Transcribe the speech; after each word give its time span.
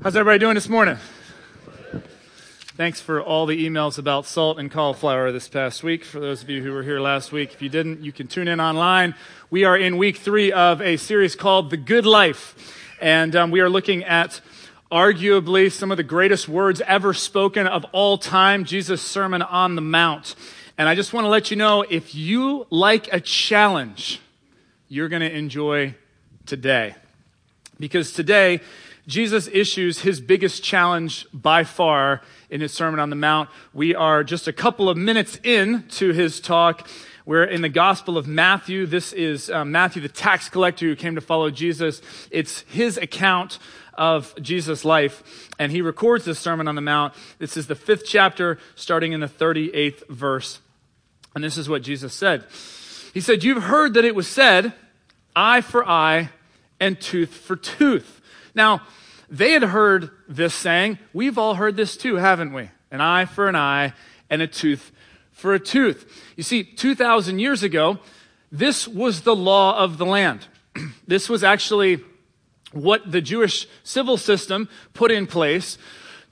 How's 0.00 0.16
everybody 0.16 0.40
doing 0.40 0.54
this 0.56 0.68
morning? 0.68 0.96
Thanks 2.76 3.00
for 3.00 3.22
all 3.22 3.46
the 3.46 3.64
emails 3.64 3.98
about 3.98 4.26
salt 4.26 4.58
and 4.58 4.68
cauliflower 4.68 5.30
this 5.30 5.48
past 5.48 5.84
week. 5.84 6.04
For 6.04 6.18
those 6.18 6.42
of 6.42 6.50
you 6.50 6.60
who 6.60 6.72
were 6.72 6.82
here 6.82 6.98
last 6.98 7.30
week, 7.30 7.52
if 7.52 7.62
you 7.62 7.68
didn't, 7.68 8.00
you 8.00 8.10
can 8.10 8.26
tune 8.26 8.48
in 8.48 8.58
online. 8.58 9.14
We 9.48 9.62
are 9.62 9.76
in 9.76 9.98
week 9.98 10.16
three 10.16 10.50
of 10.50 10.80
a 10.80 10.96
series 10.96 11.36
called 11.36 11.70
The 11.70 11.76
Good 11.76 12.04
Life. 12.04 12.74
And 13.00 13.36
um, 13.36 13.52
we 13.52 13.60
are 13.60 13.70
looking 13.70 14.02
at 14.02 14.40
arguably 14.90 15.70
some 15.70 15.92
of 15.92 15.98
the 15.98 16.02
greatest 16.02 16.48
words 16.48 16.80
ever 16.80 17.14
spoken 17.14 17.68
of 17.68 17.84
all 17.92 18.18
time 18.18 18.64
Jesus' 18.64 19.02
Sermon 19.02 19.40
on 19.40 19.76
the 19.76 19.82
Mount. 19.82 20.34
And 20.76 20.88
I 20.88 20.96
just 20.96 21.12
want 21.12 21.26
to 21.26 21.28
let 21.28 21.52
you 21.52 21.56
know 21.56 21.82
if 21.82 22.12
you 22.12 22.66
like 22.70 23.12
a 23.12 23.20
challenge, 23.20 24.20
you're 24.88 25.08
going 25.08 25.22
to 25.22 25.32
enjoy 25.32 25.94
today. 26.44 26.96
Because 27.78 28.12
today, 28.12 28.60
Jesus 29.06 29.48
issues 29.52 30.00
his 30.00 30.20
biggest 30.20 30.62
challenge 30.62 31.26
by 31.32 31.64
far 31.64 32.22
in 32.50 32.60
his 32.60 32.72
Sermon 32.72 33.00
on 33.00 33.10
the 33.10 33.16
Mount. 33.16 33.50
We 33.74 33.94
are 33.96 34.22
just 34.22 34.46
a 34.46 34.52
couple 34.52 34.88
of 34.88 34.96
minutes 34.96 35.40
in 35.42 35.84
to 35.90 36.12
his 36.12 36.40
talk. 36.40 36.88
We're 37.26 37.44
in 37.44 37.62
the 37.62 37.68
Gospel 37.68 38.16
of 38.16 38.28
Matthew. 38.28 38.86
This 38.86 39.12
is 39.12 39.50
uh, 39.50 39.64
Matthew, 39.64 40.02
the 40.02 40.08
tax 40.08 40.48
collector 40.48 40.86
who 40.86 40.94
came 40.94 41.16
to 41.16 41.20
follow 41.20 41.50
Jesus. 41.50 42.00
It's 42.30 42.60
his 42.62 42.96
account 42.96 43.58
of 43.94 44.34
Jesus' 44.40 44.84
life, 44.84 45.50
and 45.58 45.72
he 45.72 45.82
records 45.82 46.24
this 46.24 46.38
Sermon 46.38 46.68
on 46.68 46.76
the 46.76 46.80
Mount. 46.80 47.12
This 47.38 47.56
is 47.56 47.66
the 47.66 47.74
fifth 47.74 48.04
chapter, 48.06 48.58
starting 48.76 49.12
in 49.12 49.20
the 49.20 49.28
38th 49.28 50.08
verse. 50.08 50.60
And 51.34 51.42
this 51.42 51.58
is 51.58 51.68
what 51.68 51.82
Jesus 51.82 52.14
said. 52.14 52.44
He 53.12 53.20
said, 53.20 53.42
You've 53.42 53.64
heard 53.64 53.94
that 53.94 54.04
it 54.04 54.14
was 54.14 54.28
said, 54.28 54.72
eye 55.34 55.60
for 55.60 55.86
eye 55.86 56.30
and 56.78 57.00
tooth 57.00 57.34
for 57.34 57.56
tooth. 57.56 58.20
Now, 58.54 58.82
they 59.28 59.52
had 59.52 59.62
heard 59.62 60.10
this 60.28 60.54
saying. 60.54 60.98
We've 61.12 61.38
all 61.38 61.54
heard 61.54 61.76
this 61.76 61.96
too, 61.96 62.16
haven't 62.16 62.52
we? 62.52 62.70
An 62.90 63.00
eye 63.00 63.24
for 63.24 63.48
an 63.48 63.56
eye 63.56 63.94
and 64.28 64.42
a 64.42 64.46
tooth 64.46 64.92
for 65.32 65.54
a 65.54 65.58
tooth. 65.58 66.06
You 66.36 66.42
see, 66.42 66.62
2,000 66.62 67.38
years 67.38 67.62
ago, 67.62 67.98
this 68.52 68.86
was 68.86 69.22
the 69.22 69.34
law 69.34 69.76
of 69.76 69.98
the 69.98 70.06
land. 70.06 70.46
this 71.06 71.28
was 71.28 71.42
actually 71.42 72.00
what 72.72 73.10
the 73.10 73.20
Jewish 73.20 73.66
civil 73.82 74.16
system 74.16 74.68
put 74.94 75.10
in 75.10 75.26
place 75.26 75.78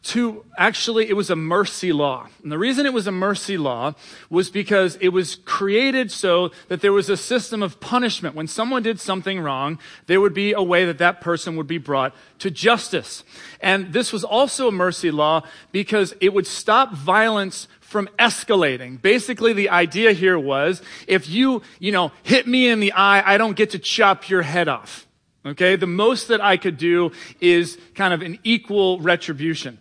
to 0.03 0.45
actually, 0.57 1.11
it 1.11 1.13
was 1.15 1.29
a 1.29 1.37
mercy 1.37 1.93
law. 1.93 2.27
And 2.43 2.51
the 2.51 2.59
reason 2.59 2.87
it 2.87 2.93
was 2.93 3.07
a 3.07 3.13
mercy 3.13 3.59
law 3.59 3.95
was 4.31 4.51
because 4.51 4.97
it 4.97 5.09
was 5.11 5.37
created 5.45 6.11
so 6.11 6.53
that 6.69 6.81
there 6.81 6.93
was 6.93 7.11
a 7.11 7.19
system 7.19 7.63
of 7.63 7.81
punishment. 7.81 8.35
When 8.35 8.47
someone 8.47 8.83
did 8.83 8.99
something 8.99 9.41
wrong, 9.41 9.79
there 10.07 10.21
would 10.21 10.33
be 10.33 10.53
a 10.53 10.63
way 10.63 10.87
that 10.87 10.99
that 10.99 11.21
person 11.21 11.55
would 11.57 11.67
be 11.67 11.77
brought 11.77 12.15
to 12.39 12.51
justice. 12.51 13.25
And 13.61 13.93
this 13.93 14.11
was 14.11 14.25
also 14.25 14.69
a 14.69 14.73
mercy 14.73 15.11
law 15.11 15.43
because 15.71 16.15
it 16.21 16.33
would 16.33 16.47
stop 16.47 16.95
violence 16.95 17.69
from 17.81 18.09
escalating. 18.19 19.03
Basically, 19.03 19.53
the 19.53 19.69
idea 19.69 20.13
here 20.13 20.39
was 20.39 20.81
if 21.09 21.29
you, 21.29 21.61
you 21.79 21.93
know, 21.93 22.11
hit 22.23 22.47
me 22.47 22.69
in 22.69 22.81
the 22.81 22.93
eye, 22.93 23.23
I 23.35 23.37
don't 23.37 23.57
get 23.57 23.71
to 23.71 23.79
chop 23.79 24.31
your 24.31 24.43
head 24.43 24.69
off. 24.69 25.07
Okay? 25.45 25.77
The 25.77 25.87
most 25.87 26.29
that 26.29 26.41
I 26.41 26.57
could 26.57 26.79
do 26.79 27.13
is 27.41 27.77
kind 27.95 28.15
of 28.15 28.23
an 28.23 28.39
equal 28.45 28.99
retribution. 29.01 29.79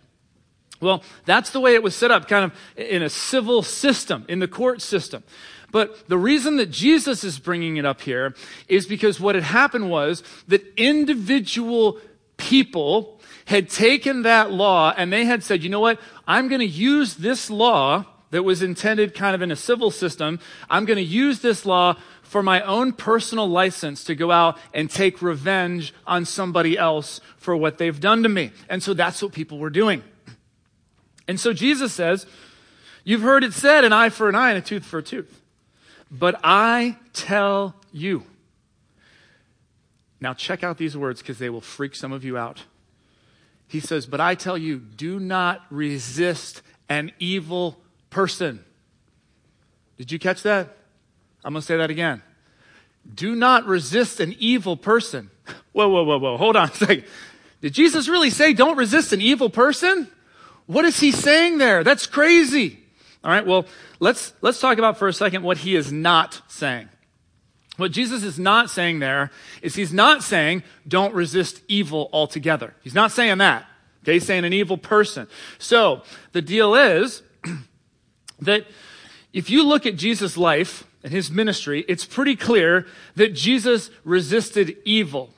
Well, 0.80 1.02
that's 1.26 1.50
the 1.50 1.60
way 1.60 1.74
it 1.74 1.82
was 1.82 1.94
set 1.94 2.10
up, 2.10 2.26
kind 2.26 2.44
of 2.44 2.52
in 2.76 3.02
a 3.02 3.10
civil 3.10 3.62
system, 3.62 4.24
in 4.28 4.38
the 4.38 4.48
court 4.48 4.80
system. 4.80 5.22
But 5.72 6.08
the 6.08 6.18
reason 6.18 6.56
that 6.56 6.70
Jesus 6.70 7.22
is 7.22 7.38
bringing 7.38 7.76
it 7.76 7.84
up 7.84 8.00
here 8.00 8.34
is 8.66 8.86
because 8.86 9.20
what 9.20 9.34
had 9.34 9.44
happened 9.44 9.90
was 9.90 10.22
that 10.48 10.66
individual 10.76 11.98
people 12.36 13.20
had 13.44 13.68
taken 13.68 14.22
that 14.22 14.50
law 14.50 14.92
and 14.96 15.12
they 15.12 15.24
had 15.26 15.44
said, 15.44 15.62
you 15.62 15.68
know 15.68 15.80
what? 15.80 16.00
I'm 16.26 16.48
going 16.48 16.60
to 16.60 16.66
use 16.66 17.14
this 17.14 17.50
law 17.50 18.06
that 18.30 18.42
was 18.42 18.62
intended 18.62 19.14
kind 19.14 19.34
of 19.34 19.42
in 19.42 19.50
a 19.50 19.56
civil 19.56 19.90
system. 19.90 20.40
I'm 20.68 20.84
going 20.84 20.96
to 20.96 21.02
use 21.02 21.40
this 21.40 21.66
law 21.66 21.96
for 22.22 22.42
my 22.42 22.62
own 22.62 22.92
personal 22.92 23.48
license 23.48 24.04
to 24.04 24.14
go 24.14 24.30
out 24.30 24.56
and 24.72 24.88
take 24.88 25.20
revenge 25.20 25.92
on 26.06 26.24
somebody 26.24 26.78
else 26.78 27.20
for 27.36 27.56
what 27.56 27.78
they've 27.78 27.98
done 27.98 28.22
to 28.22 28.28
me. 28.28 28.52
And 28.68 28.82
so 28.82 28.94
that's 28.94 29.20
what 29.20 29.32
people 29.32 29.58
were 29.58 29.70
doing. 29.70 30.04
And 31.28 31.38
so 31.38 31.52
Jesus 31.52 31.92
says, 31.92 32.26
You've 33.04 33.22
heard 33.22 33.44
it 33.44 33.52
said, 33.54 33.84
an 33.84 33.92
eye 33.92 34.10
for 34.10 34.28
an 34.28 34.34
eye 34.34 34.50
and 34.50 34.58
a 34.58 34.60
tooth 34.60 34.84
for 34.84 34.98
a 34.98 35.02
tooth. 35.02 35.40
But 36.10 36.38
I 36.44 36.96
tell 37.12 37.74
you. 37.92 38.24
Now, 40.20 40.34
check 40.34 40.62
out 40.62 40.76
these 40.76 40.96
words 40.96 41.22
because 41.22 41.38
they 41.38 41.48
will 41.48 41.62
freak 41.62 41.94
some 41.94 42.12
of 42.12 42.24
you 42.24 42.36
out. 42.36 42.64
He 43.66 43.80
says, 43.80 44.06
But 44.06 44.20
I 44.20 44.34
tell 44.34 44.58
you, 44.58 44.78
do 44.78 45.18
not 45.18 45.64
resist 45.70 46.62
an 46.88 47.12
evil 47.18 47.80
person. 48.10 48.64
Did 49.96 50.12
you 50.12 50.18
catch 50.18 50.42
that? 50.42 50.76
I'm 51.44 51.52
going 51.54 51.60
to 51.60 51.66
say 51.66 51.76
that 51.78 51.90
again. 51.90 52.22
Do 53.14 53.34
not 53.34 53.64
resist 53.66 54.20
an 54.20 54.34
evil 54.38 54.76
person. 54.76 55.30
Whoa, 55.72 55.88
whoa, 55.88 56.02
whoa, 56.02 56.18
whoa. 56.18 56.36
Hold 56.36 56.56
on 56.56 56.68
a 56.68 56.74
second. 56.74 57.04
Did 57.60 57.72
Jesus 57.74 58.08
really 58.08 58.30
say 58.30 58.52
don't 58.52 58.76
resist 58.76 59.12
an 59.12 59.20
evil 59.20 59.48
person? 59.48 60.08
What 60.70 60.84
is 60.84 61.00
he 61.00 61.10
saying 61.10 61.58
there? 61.58 61.82
That's 61.82 62.06
crazy. 62.06 62.78
All 63.24 63.30
right, 63.32 63.44
well, 63.44 63.66
let's, 63.98 64.32
let's 64.40 64.60
talk 64.60 64.78
about 64.78 64.98
for 64.98 65.08
a 65.08 65.12
second 65.12 65.42
what 65.42 65.58
he 65.58 65.74
is 65.74 65.90
not 65.90 66.42
saying. 66.46 66.88
What 67.76 67.90
Jesus 67.90 68.22
is 68.22 68.38
not 68.38 68.70
saying 68.70 69.00
there 69.00 69.32
is 69.62 69.74
he's 69.74 69.92
not 69.92 70.22
saying 70.22 70.62
don't 70.86 71.12
resist 71.12 71.60
evil 71.66 72.08
altogether. 72.12 72.72
He's 72.82 72.94
not 72.94 73.10
saying 73.10 73.38
that. 73.38 73.66
Okay, 74.04 74.12
he's 74.12 74.24
saying 74.24 74.44
an 74.44 74.52
evil 74.52 74.78
person. 74.78 75.26
So 75.58 76.02
the 76.30 76.40
deal 76.40 76.76
is 76.76 77.24
that 78.38 78.64
if 79.32 79.50
you 79.50 79.66
look 79.66 79.86
at 79.86 79.96
Jesus' 79.96 80.36
life 80.36 80.86
and 81.02 81.12
his 81.12 81.32
ministry, 81.32 81.84
it's 81.88 82.04
pretty 82.04 82.36
clear 82.36 82.86
that 83.16 83.34
Jesus 83.34 83.90
resisted 84.04 84.76
evil. 84.84 85.30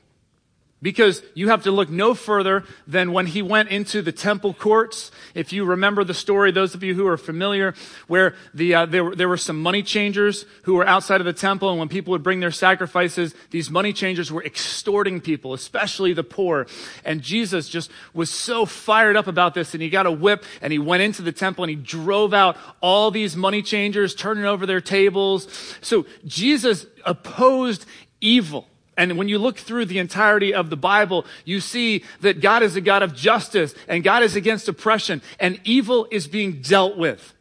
Because 0.83 1.23
you 1.35 1.49
have 1.51 1.63
to 1.63 1.71
look 1.71 1.91
no 1.91 2.13
further 2.13 2.65
than 2.89 3.13
when 3.13 3.27
he 3.27 3.41
went 3.41 3.69
into 3.69 4.03
the 4.03 4.11
temple 4.11 4.53
courts. 4.53 5.13
If 5.33 5.53
you 5.53 5.65
remember 5.65 6.03
the 6.03 6.13
story, 6.13 6.51
those 6.51 6.75
of 6.75 6.83
you 6.83 6.95
who 6.95 7.07
are 7.07 7.17
familiar, 7.17 7.75
where 8.09 8.35
the, 8.53 8.75
uh, 8.75 8.87
there, 8.87 9.05
were, 9.05 9.15
there 9.15 9.29
were 9.29 9.37
some 9.37 9.63
money 9.63 9.85
changers 9.85 10.45
who 10.65 10.75
were 10.75 10.85
outside 10.85 11.21
of 11.21 11.25
the 11.25 11.33
temple, 11.33 11.71
and 11.71 11.79
when 11.79 11.89
people 11.89 12.11
would 12.11 12.25
bring 12.25 12.41
their 12.41 12.51
sacrifices, 12.51 13.33
these 13.53 13.71
money 13.71 13.93
changers 13.93 14.33
were 14.33 14.43
extorting 14.43 15.21
people, 15.21 15.55
especially 15.55 16.15
the 16.15 16.25
poor. 16.25 16.67
And 17.05 17.23
Jesus 17.23 17.69
just 17.69 17.89
was 18.13 18.29
so 18.29 18.67
fired 18.67 19.17
up 19.17 19.29
about 19.29 19.55
this, 19.55 19.75
and 19.75 19.83
he 19.83 19.89
got 19.89 20.07
a 20.07 20.11
whip, 20.11 20.45
and 20.61 20.73
he 20.73 20.81
went 20.81 21.05
into 21.05 21.23
the 21.23 21.33
temple, 21.33 21.63
and 21.63 21.71
he 21.71 21.77
drove 21.77 22.35
out 22.35 22.57
all 22.81 23.13
these 23.13 23.37
money 23.37 23.63
changers, 23.63 24.17
turning 24.17 24.47
over 24.47 24.67
their 24.67 24.81
tables. 24.81 25.47
So 25.81 26.07
Jesus 26.25 26.87
opposed 27.05 27.87
evil. 28.21 28.67
And 29.11 29.19
when 29.19 29.29
you 29.29 29.39
look 29.39 29.59
through 29.59 29.87
the 29.87 29.99
entirety 29.99 30.55
of 30.55 30.71
the 30.71 30.77
Bible, 30.77 31.27
you 31.45 31.59
see 31.59 32.05
that 32.21 32.41
God 32.41 32.63
is 32.63 32.77
a 32.77 32.81
God 32.81 33.03
of 33.03 33.17
justice 33.17 33.75
and 33.89 34.05
God 34.05 34.23
is 34.23 34.37
against 34.37 34.69
oppression 34.69 35.23
and 35.41 35.61
evil 35.65 36.07
is 36.13 36.29
being 36.29 36.63
dealt 36.63 36.97
with. 36.97 37.35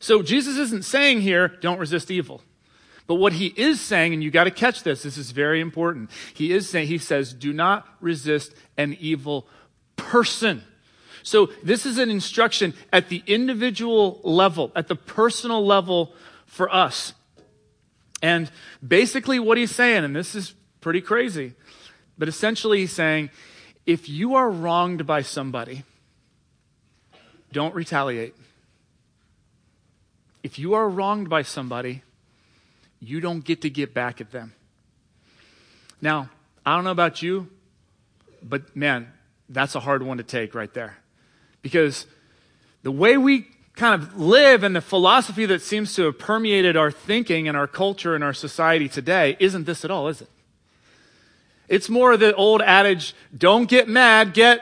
So 0.00 0.22
Jesus 0.22 0.58
isn't 0.58 0.84
saying 0.84 1.22
here, 1.22 1.48
don't 1.48 1.78
resist 1.78 2.10
evil. 2.10 2.42
But 3.06 3.14
what 3.14 3.32
he 3.32 3.54
is 3.56 3.80
saying, 3.80 4.12
and 4.12 4.22
you 4.22 4.30
got 4.30 4.44
to 4.44 4.50
catch 4.50 4.82
this, 4.82 5.02
this 5.02 5.16
is 5.16 5.30
very 5.30 5.62
important. 5.62 6.10
He 6.34 6.52
is 6.52 6.68
saying, 6.68 6.88
he 6.88 6.98
says, 6.98 7.32
do 7.32 7.54
not 7.54 7.86
resist 8.02 8.52
an 8.76 8.98
evil 9.00 9.48
person. 9.96 10.62
So 11.22 11.46
this 11.62 11.86
is 11.86 11.96
an 11.96 12.10
instruction 12.10 12.74
at 12.92 13.08
the 13.08 13.22
individual 13.26 14.20
level, 14.24 14.72
at 14.76 14.88
the 14.88 14.96
personal 14.96 15.64
level 15.64 16.12
for 16.44 16.72
us. 16.72 17.14
And 18.22 18.50
basically, 18.86 19.38
what 19.38 19.56
he's 19.56 19.74
saying, 19.74 20.04
and 20.04 20.14
this 20.14 20.34
is 20.34 20.54
pretty 20.86 21.00
crazy, 21.00 21.52
but 22.16 22.28
essentially, 22.28 22.78
he's 22.78 22.92
saying 22.92 23.28
if 23.86 24.08
you 24.08 24.36
are 24.36 24.48
wronged 24.48 25.04
by 25.04 25.20
somebody, 25.20 25.82
don't 27.50 27.74
retaliate. 27.74 28.36
If 30.44 30.60
you 30.60 30.74
are 30.74 30.88
wronged 30.88 31.28
by 31.28 31.42
somebody, 31.42 32.04
you 33.00 33.20
don't 33.20 33.44
get 33.44 33.62
to 33.62 33.68
get 33.68 33.94
back 33.94 34.20
at 34.20 34.30
them. 34.30 34.54
Now, 36.00 36.30
I 36.64 36.76
don't 36.76 36.84
know 36.84 36.92
about 36.92 37.20
you, 37.20 37.50
but 38.40 38.76
man, 38.76 39.12
that's 39.48 39.74
a 39.74 39.80
hard 39.80 40.04
one 40.04 40.18
to 40.18 40.22
take 40.22 40.54
right 40.54 40.72
there. 40.72 40.98
Because 41.62 42.06
the 42.84 42.92
way 42.92 43.16
we 43.16 43.48
kind 43.74 44.00
of 44.00 44.20
live 44.20 44.62
and 44.62 44.76
the 44.76 44.80
philosophy 44.80 45.46
that 45.46 45.62
seems 45.62 45.96
to 45.96 46.04
have 46.04 46.16
permeated 46.20 46.76
our 46.76 46.92
thinking 46.92 47.48
and 47.48 47.56
our 47.56 47.66
culture 47.66 48.14
and 48.14 48.22
our 48.22 48.32
society 48.32 48.88
today 48.88 49.36
isn't 49.40 49.66
this 49.66 49.84
at 49.84 49.90
all, 49.90 50.06
is 50.06 50.20
it? 50.20 50.28
It's 51.68 51.88
more 51.88 52.12
of 52.12 52.20
the 52.20 52.34
old 52.34 52.62
adage, 52.62 53.14
don't 53.36 53.68
get 53.68 53.88
mad, 53.88 54.34
get, 54.34 54.60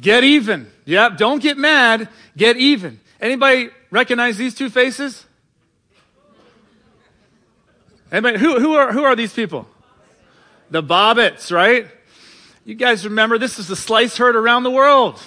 get 0.00 0.24
even. 0.24 0.70
Yep, 0.86 1.18
don't 1.18 1.42
get 1.42 1.58
mad, 1.58 2.08
get 2.36 2.56
even. 2.56 3.00
Anybody 3.20 3.70
recognize 3.90 4.36
these 4.36 4.54
two 4.54 4.70
faces? 4.70 5.24
Anybody, 8.10 8.38
who, 8.38 8.60
who, 8.60 8.74
are, 8.74 8.92
who 8.92 9.02
are 9.02 9.16
these 9.16 9.32
people? 9.32 9.66
The 10.70 10.82
Bobbitts, 10.82 11.52
right? 11.52 11.88
you 12.64 12.74
guys 12.74 13.04
remember 13.04 13.36
this 13.38 13.58
is 13.58 13.68
the 13.68 13.76
slice 13.76 14.16
heard 14.16 14.36
around 14.36 14.62
the 14.62 14.70
world. 14.70 15.22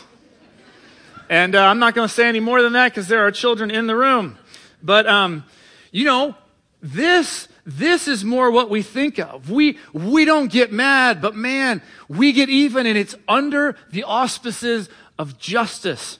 And 1.29 1.55
uh, 1.55 1.63
I'm 1.63 1.79
not 1.79 1.93
going 1.93 2.07
to 2.07 2.13
say 2.13 2.27
any 2.27 2.39
more 2.39 2.61
than 2.61 2.73
that 2.73 2.91
because 2.91 3.07
there 3.07 3.25
are 3.27 3.31
children 3.31 3.69
in 3.69 3.85
the 3.85 3.95
room. 3.95 4.37
But, 4.81 5.07
um, 5.07 5.43
you 5.91 6.05
know, 6.05 6.35
this, 6.81 7.47
this 7.67 8.07
is 8.07 8.23
more 8.23 8.49
what 8.49 8.69
we 8.69 8.81
think 8.81 9.19
of. 9.19 9.49
We, 9.49 9.77
we 9.91 10.23
don't 10.23 10.49
get 10.49 10.71
mad, 10.71 11.21
but 11.21 11.35
man, 11.35 11.81
we 12.07 12.31
get 12.31 12.47
even 12.47 12.85
and 12.85 12.97
it's 12.97 13.13
under 13.27 13.75
the 13.91 14.05
auspices 14.05 14.89
of 15.19 15.37
justice. 15.37 16.17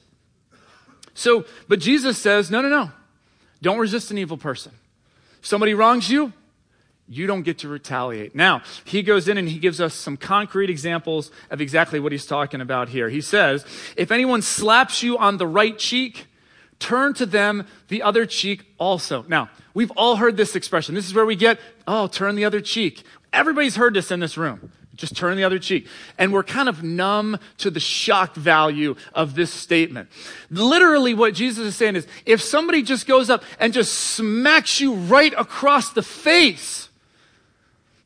So, 1.14 1.46
but 1.70 1.80
Jesus 1.80 2.18
says, 2.18 2.52
no, 2.52 2.62
no, 2.62 2.68
no. 2.68 2.92
Don't 3.62 3.80
resist 3.80 4.12
an 4.12 4.18
evil 4.18 4.38
person. 4.38 4.74
Somebody 5.42 5.74
wrongs 5.74 6.10
you, 6.10 6.34
you 7.08 7.28
don't 7.28 7.44
get 7.44 7.60
to 7.60 7.70
retaliate. 7.70 8.36
Now, 8.36 8.62
he 8.84 9.02
goes 9.02 9.30
in 9.30 9.38
and 9.38 9.48
he 9.48 9.58
gives 9.58 9.80
us 9.80 9.94
some 9.94 10.18
concrete 10.18 10.70
examples 10.70 11.32
of 11.50 11.62
exactly 11.62 12.02
what 12.02 12.12
he's 12.12 12.26
talking 12.26 12.60
about 12.60 12.90
here. 12.90 13.08
He 13.08 13.22
says, 13.22 13.66
if 13.96 14.12
anyone 14.12 14.42
slaps 14.42 15.02
you 15.02 15.18
on 15.18 15.38
the 15.38 15.48
right 15.48 15.80
cheek, 15.80 16.28
turn 16.80 17.14
to 17.16 17.26
them 17.26 17.66
the 17.88 18.02
other 18.02 18.26
cheek 18.26 18.66
also. 18.78 19.26
Now, 19.28 19.50
we've 19.74 19.92
all 19.92 20.18
heard 20.18 20.38
this 20.38 20.56
expression. 20.56 20.96
This 20.96 21.08
is 21.08 21.14
where 21.14 21.26
we 21.26 21.36
get, 21.36 21.60
oh, 21.88 22.08
turn 22.08 22.36
the 22.36 22.46
other 22.46 22.62
cheek. 22.62 23.04
Everybody's 23.34 23.76
heard 23.76 23.94
this 23.94 24.12
in 24.12 24.20
this 24.20 24.38
room. 24.38 24.72
Just 24.96 25.16
turn 25.16 25.38
the 25.38 25.44
other 25.44 25.60
cheek. 25.60 25.88
And 26.18 26.34
we're 26.34 26.44
kind 26.44 26.68
of 26.68 26.82
numb 26.84 27.40
to 27.60 27.70
the 27.70 27.80
shock 27.80 28.36
value 28.36 28.96
of 29.14 29.36
this 29.36 29.54
statement. 29.54 30.10
Literally, 30.50 31.14
what 31.14 31.36
Jesus 31.36 31.68
is 31.68 31.76
saying 31.76 31.96
is 31.96 32.08
if 32.26 32.42
somebody 32.42 32.82
just 32.82 33.06
goes 33.06 33.30
up 33.30 33.44
and 33.60 33.74
just 33.74 33.94
smacks 33.94 34.82
you 34.82 34.96
right 34.96 35.34
across 35.38 35.92
the 35.92 36.02
face, 36.02 36.87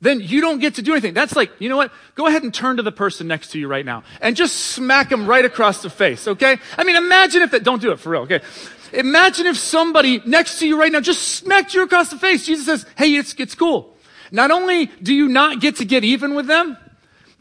then 0.01 0.19
you 0.19 0.41
don't 0.41 0.59
get 0.59 0.75
to 0.75 0.81
do 0.81 0.91
anything. 0.93 1.13
That's 1.13 1.35
like, 1.35 1.51
you 1.59 1.69
know 1.69 1.77
what? 1.77 1.91
Go 2.15 2.25
ahead 2.27 2.43
and 2.43 2.53
turn 2.53 2.77
to 2.77 2.83
the 2.83 2.91
person 2.91 3.27
next 3.27 3.51
to 3.51 3.59
you 3.59 3.67
right 3.67 3.85
now 3.85 4.03
and 4.19 4.35
just 4.35 4.55
smack 4.55 5.09
them 5.09 5.27
right 5.27 5.45
across 5.45 5.83
the 5.83 5.89
face, 5.89 6.27
okay? 6.27 6.57
I 6.77 6.83
mean, 6.83 6.95
imagine 6.95 7.43
if 7.43 7.51
that, 7.51 7.63
don't 7.63 7.81
do 7.81 7.91
it 7.91 7.99
for 7.99 8.09
real, 8.09 8.21
okay? 8.23 8.41
Imagine 8.93 9.45
if 9.45 9.57
somebody 9.57 10.21
next 10.25 10.59
to 10.59 10.67
you 10.67 10.77
right 10.79 10.91
now 10.91 10.99
just 10.99 11.21
smacked 11.21 11.73
you 11.73 11.83
across 11.83 12.09
the 12.09 12.17
face. 12.17 12.45
Jesus 12.45 12.65
says, 12.65 12.85
hey, 12.97 13.15
it's, 13.15 13.33
it's 13.35 13.55
cool. 13.55 13.95
Not 14.31 14.49
only 14.49 14.87
do 14.87 15.13
you 15.13 15.27
not 15.27 15.61
get 15.61 15.77
to 15.77 15.85
get 15.85 16.03
even 16.03 16.33
with 16.33 16.47
them, 16.47 16.77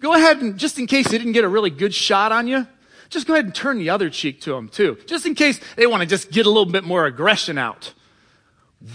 go 0.01 0.15
ahead 0.15 0.43
and 0.43 0.59
just 0.59 0.79
in 0.79 0.87
case 0.87 1.09
they 1.09 1.19
didn't 1.19 1.33
get 1.33 1.45
a 1.45 1.49
really 1.49 1.71
good 1.71 1.95
shot 1.95 2.31
on 2.31 2.47
you, 2.47 2.67
just 3.09 3.27
go 3.27 3.33
ahead 3.33 3.47
and 3.47 3.55
turn 3.55 3.79
the 3.79 3.91
other 3.91 4.11
cheek 4.11 4.41
to 4.43 4.53
them 4.53 4.69
too. 4.69 4.99
Just 5.07 5.27
in 5.27 5.35
case 5.35 5.59
they 5.77 5.87
want 5.87 6.03
to 6.03 6.07
just 6.07 6.31
get 6.31 6.47
a 6.47 6.49
little 6.49 6.71
bit 6.71 6.85
more 6.85 7.07
aggression 7.07 7.59
out. 7.59 7.95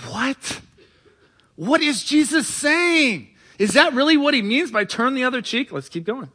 What? 0.07 0.61
What 1.55 1.81
is 1.81 2.03
Jesus 2.03 2.47
saying? 2.47 3.29
Is 3.57 3.73
that 3.73 3.93
really 3.93 4.17
what 4.17 4.33
he 4.33 4.41
means 4.41 4.71
by 4.71 4.83
turn 4.83 5.15
the 5.15 5.23
other 5.23 5.41
cheek? 5.41 5.71
Let's 5.71 5.89
keep 5.89 6.05
going. 6.05 6.29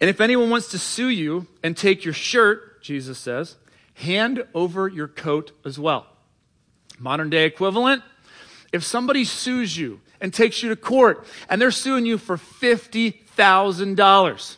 And 0.00 0.08
if 0.08 0.20
anyone 0.20 0.50
wants 0.50 0.68
to 0.68 0.78
sue 0.78 1.08
you 1.08 1.46
and 1.62 1.76
take 1.76 2.04
your 2.04 2.14
shirt, 2.14 2.82
Jesus 2.82 3.18
says, 3.18 3.56
hand 3.94 4.44
over 4.54 4.88
your 4.88 5.08
coat 5.08 5.52
as 5.64 5.78
well. 5.78 6.06
Modern 6.98 7.30
day 7.30 7.46
equivalent, 7.46 8.02
if 8.72 8.84
somebody 8.84 9.24
sues 9.24 9.76
you 9.76 10.00
and 10.20 10.32
takes 10.32 10.62
you 10.62 10.68
to 10.68 10.76
court 10.76 11.26
and 11.48 11.60
they're 11.60 11.70
suing 11.70 12.06
you 12.06 12.18
for 12.18 12.36
$50,000, 12.36 14.56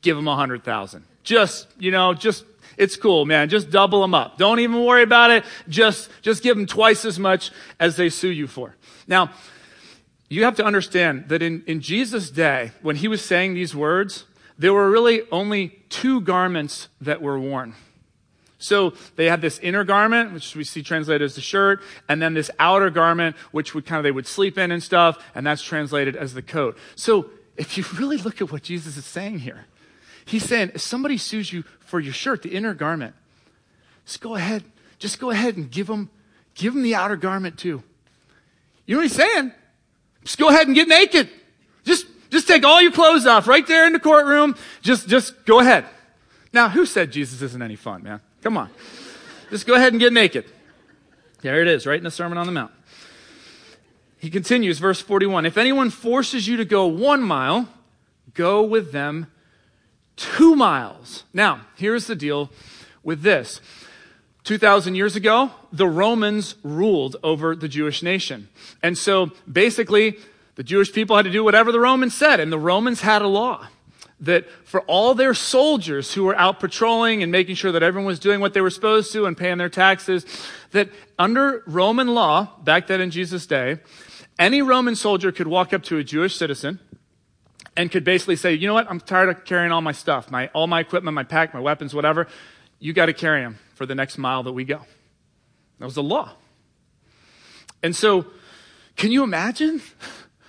give 0.00 0.16
them 0.16 0.24
100,000. 0.24 1.04
Just, 1.22 1.66
you 1.78 1.90
know, 1.90 2.14
just 2.14 2.44
it's 2.78 2.96
cool, 2.96 3.26
man. 3.26 3.48
Just 3.48 3.70
double 3.70 4.00
them 4.00 4.14
up. 4.14 4.38
Don't 4.38 4.60
even 4.60 4.84
worry 4.84 5.02
about 5.02 5.30
it. 5.30 5.44
Just 5.68 6.10
just 6.22 6.42
give 6.42 6.56
them 6.56 6.66
twice 6.66 7.04
as 7.04 7.18
much 7.18 7.50
as 7.78 7.96
they 7.96 8.08
sue 8.08 8.30
you 8.30 8.46
for. 8.46 8.74
Now, 9.06 9.30
you 10.28 10.44
have 10.44 10.56
to 10.56 10.64
understand 10.64 11.28
that 11.28 11.42
in, 11.42 11.62
in 11.66 11.80
Jesus' 11.80 12.30
day, 12.30 12.72
when 12.82 12.96
he 12.96 13.08
was 13.08 13.24
saying 13.24 13.54
these 13.54 13.74
words, 13.74 14.24
there 14.58 14.72
were 14.74 14.90
really 14.90 15.22
only 15.32 15.68
two 15.88 16.20
garments 16.20 16.88
that 17.00 17.22
were 17.22 17.38
worn. 17.38 17.74
So 18.58 18.94
they 19.16 19.26
had 19.26 19.40
this 19.40 19.58
inner 19.60 19.84
garment, 19.84 20.32
which 20.32 20.56
we 20.56 20.64
see 20.64 20.82
translated 20.82 21.24
as 21.24 21.36
the 21.36 21.40
shirt, 21.40 21.80
and 22.08 22.20
then 22.20 22.34
this 22.34 22.50
outer 22.58 22.90
garment, 22.90 23.36
which 23.52 23.74
would 23.74 23.86
kind 23.86 23.98
of 23.98 24.04
they 24.04 24.10
would 24.10 24.26
sleep 24.26 24.58
in 24.58 24.72
and 24.72 24.82
stuff, 24.82 25.22
and 25.34 25.46
that's 25.46 25.62
translated 25.62 26.16
as 26.16 26.34
the 26.34 26.42
coat. 26.42 26.76
So 26.96 27.30
if 27.56 27.78
you 27.78 27.84
really 27.96 28.16
look 28.16 28.42
at 28.42 28.50
what 28.50 28.62
Jesus 28.62 28.96
is 28.96 29.04
saying 29.04 29.40
here, 29.40 29.66
he's 30.28 30.44
saying 30.44 30.72
if 30.74 30.80
somebody 30.80 31.16
sues 31.16 31.52
you 31.52 31.64
for 31.80 32.00
your 32.00 32.12
shirt, 32.12 32.42
the 32.42 32.50
inner 32.50 32.74
garment, 32.74 33.14
just 34.04 34.20
go 34.20 34.34
ahead, 34.34 34.64
just 34.98 35.18
go 35.18 35.30
ahead 35.30 35.56
and 35.56 35.70
give 35.70 35.86
them, 35.86 36.10
give 36.54 36.74
them 36.74 36.82
the 36.82 36.94
outer 36.94 37.16
garment 37.16 37.58
too. 37.58 37.82
You 38.86 38.94
know 38.94 39.00
what 39.00 39.10
he's 39.10 39.16
saying? 39.16 39.52
Just 40.24 40.38
go 40.38 40.48
ahead 40.48 40.66
and 40.66 40.74
get 40.74 40.88
naked. 40.88 41.28
Just, 41.84 42.06
just 42.30 42.46
take 42.46 42.64
all 42.64 42.80
your 42.80 42.92
clothes 42.92 43.26
off 43.26 43.46
right 43.46 43.66
there 43.66 43.86
in 43.86 43.92
the 43.92 44.00
courtroom. 44.00 44.56
Just, 44.82 45.08
just 45.08 45.44
go 45.46 45.60
ahead. 45.60 45.84
Now, 46.52 46.68
who 46.68 46.86
said 46.86 47.10
Jesus 47.10 47.42
isn't 47.42 47.62
any 47.62 47.76
fun, 47.76 48.02
man? 48.02 48.20
Come 48.42 48.56
on. 48.56 48.70
Just 49.50 49.66
go 49.66 49.74
ahead 49.74 49.92
and 49.92 50.00
get 50.00 50.12
naked. 50.12 50.44
There 51.40 51.60
it 51.62 51.68
is, 51.68 51.86
right 51.86 51.98
in 51.98 52.04
the 52.04 52.10
Sermon 52.10 52.38
on 52.38 52.46
the 52.46 52.52
Mount. 52.52 52.72
He 54.18 54.30
continues, 54.30 54.78
verse 54.78 55.00
41 55.00 55.46
If 55.46 55.56
anyone 55.56 55.90
forces 55.90 56.48
you 56.48 56.56
to 56.56 56.64
go 56.64 56.86
one 56.86 57.22
mile, 57.22 57.68
go 58.34 58.62
with 58.62 58.92
them 58.92 59.28
two 60.18 60.54
miles. 60.54 61.24
Now, 61.32 61.62
here's 61.76 62.06
the 62.06 62.16
deal 62.16 62.50
with 63.02 63.22
this 63.22 63.60
2,000 64.44 64.94
years 64.94 65.14
ago, 65.14 65.50
the 65.72 65.86
Romans 65.86 66.54
ruled 66.62 67.16
over 67.22 67.54
the 67.54 67.68
Jewish 67.68 68.02
nation. 68.02 68.48
And 68.82 68.96
so 68.96 69.30
basically, 69.50 70.16
the 70.56 70.62
Jewish 70.62 70.92
people 70.92 71.16
had 71.16 71.24
to 71.26 71.30
do 71.30 71.44
whatever 71.44 71.70
the 71.70 71.80
Romans 71.80 72.14
said, 72.14 72.40
and 72.40 72.50
the 72.50 72.58
Romans 72.58 73.02
had 73.02 73.22
a 73.22 73.28
law 73.28 73.66
that 74.20 74.50
for 74.64 74.80
all 74.82 75.14
their 75.14 75.34
soldiers 75.34 76.14
who 76.14 76.24
were 76.24 76.36
out 76.36 76.58
patrolling 76.58 77.22
and 77.22 77.30
making 77.30 77.54
sure 77.54 77.70
that 77.70 77.82
everyone 77.82 78.06
was 78.06 78.18
doing 78.18 78.40
what 78.40 78.54
they 78.54 78.60
were 78.60 78.70
supposed 78.70 79.12
to 79.12 79.26
and 79.26 79.36
paying 79.36 79.58
their 79.58 79.68
taxes, 79.68 80.26
that 80.72 80.88
under 81.18 81.62
Roman 81.66 82.08
law, 82.08 82.48
back 82.64 82.86
then 82.88 83.00
in 83.00 83.10
Jesus' 83.10 83.46
day, 83.46 83.78
any 84.38 84.62
Roman 84.62 84.96
soldier 84.96 85.30
could 85.30 85.46
walk 85.46 85.72
up 85.72 85.82
to 85.84 85.98
a 85.98 86.04
Jewish 86.04 86.36
citizen 86.36 86.80
and 87.78 87.92
could 87.92 88.02
basically 88.02 88.34
say, 88.34 88.54
you 88.54 88.66
know 88.66 88.74
what, 88.74 88.90
I'm 88.90 88.98
tired 88.98 89.28
of 89.28 89.44
carrying 89.44 89.70
all 89.70 89.80
my 89.80 89.92
stuff, 89.92 90.32
my, 90.32 90.48
all 90.48 90.66
my 90.66 90.80
equipment, 90.80 91.14
my 91.14 91.22
pack, 91.22 91.54
my 91.54 91.60
weapons, 91.60 91.94
whatever. 91.94 92.26
You 92.80 92.92
got 92.92 93.06
to 93.06 93.12
carry 93.12 93.40
them 93.40 93.60
for 93.74 93.86
the 93.86 93.94
next 93.94 94.18
mile 94.18 94.42
that 94.42 94.52
we 94.52 94.64
go. 94.64 94.80
That 95.78 95.84
was 95.84 95.94
the 95.94 96.02
law. 96.02 96.32
And 97.80 97.94
so, 97.94 98.26
can 98.96 99.12
you 99.12 99.22
imagine? 99.22 99.80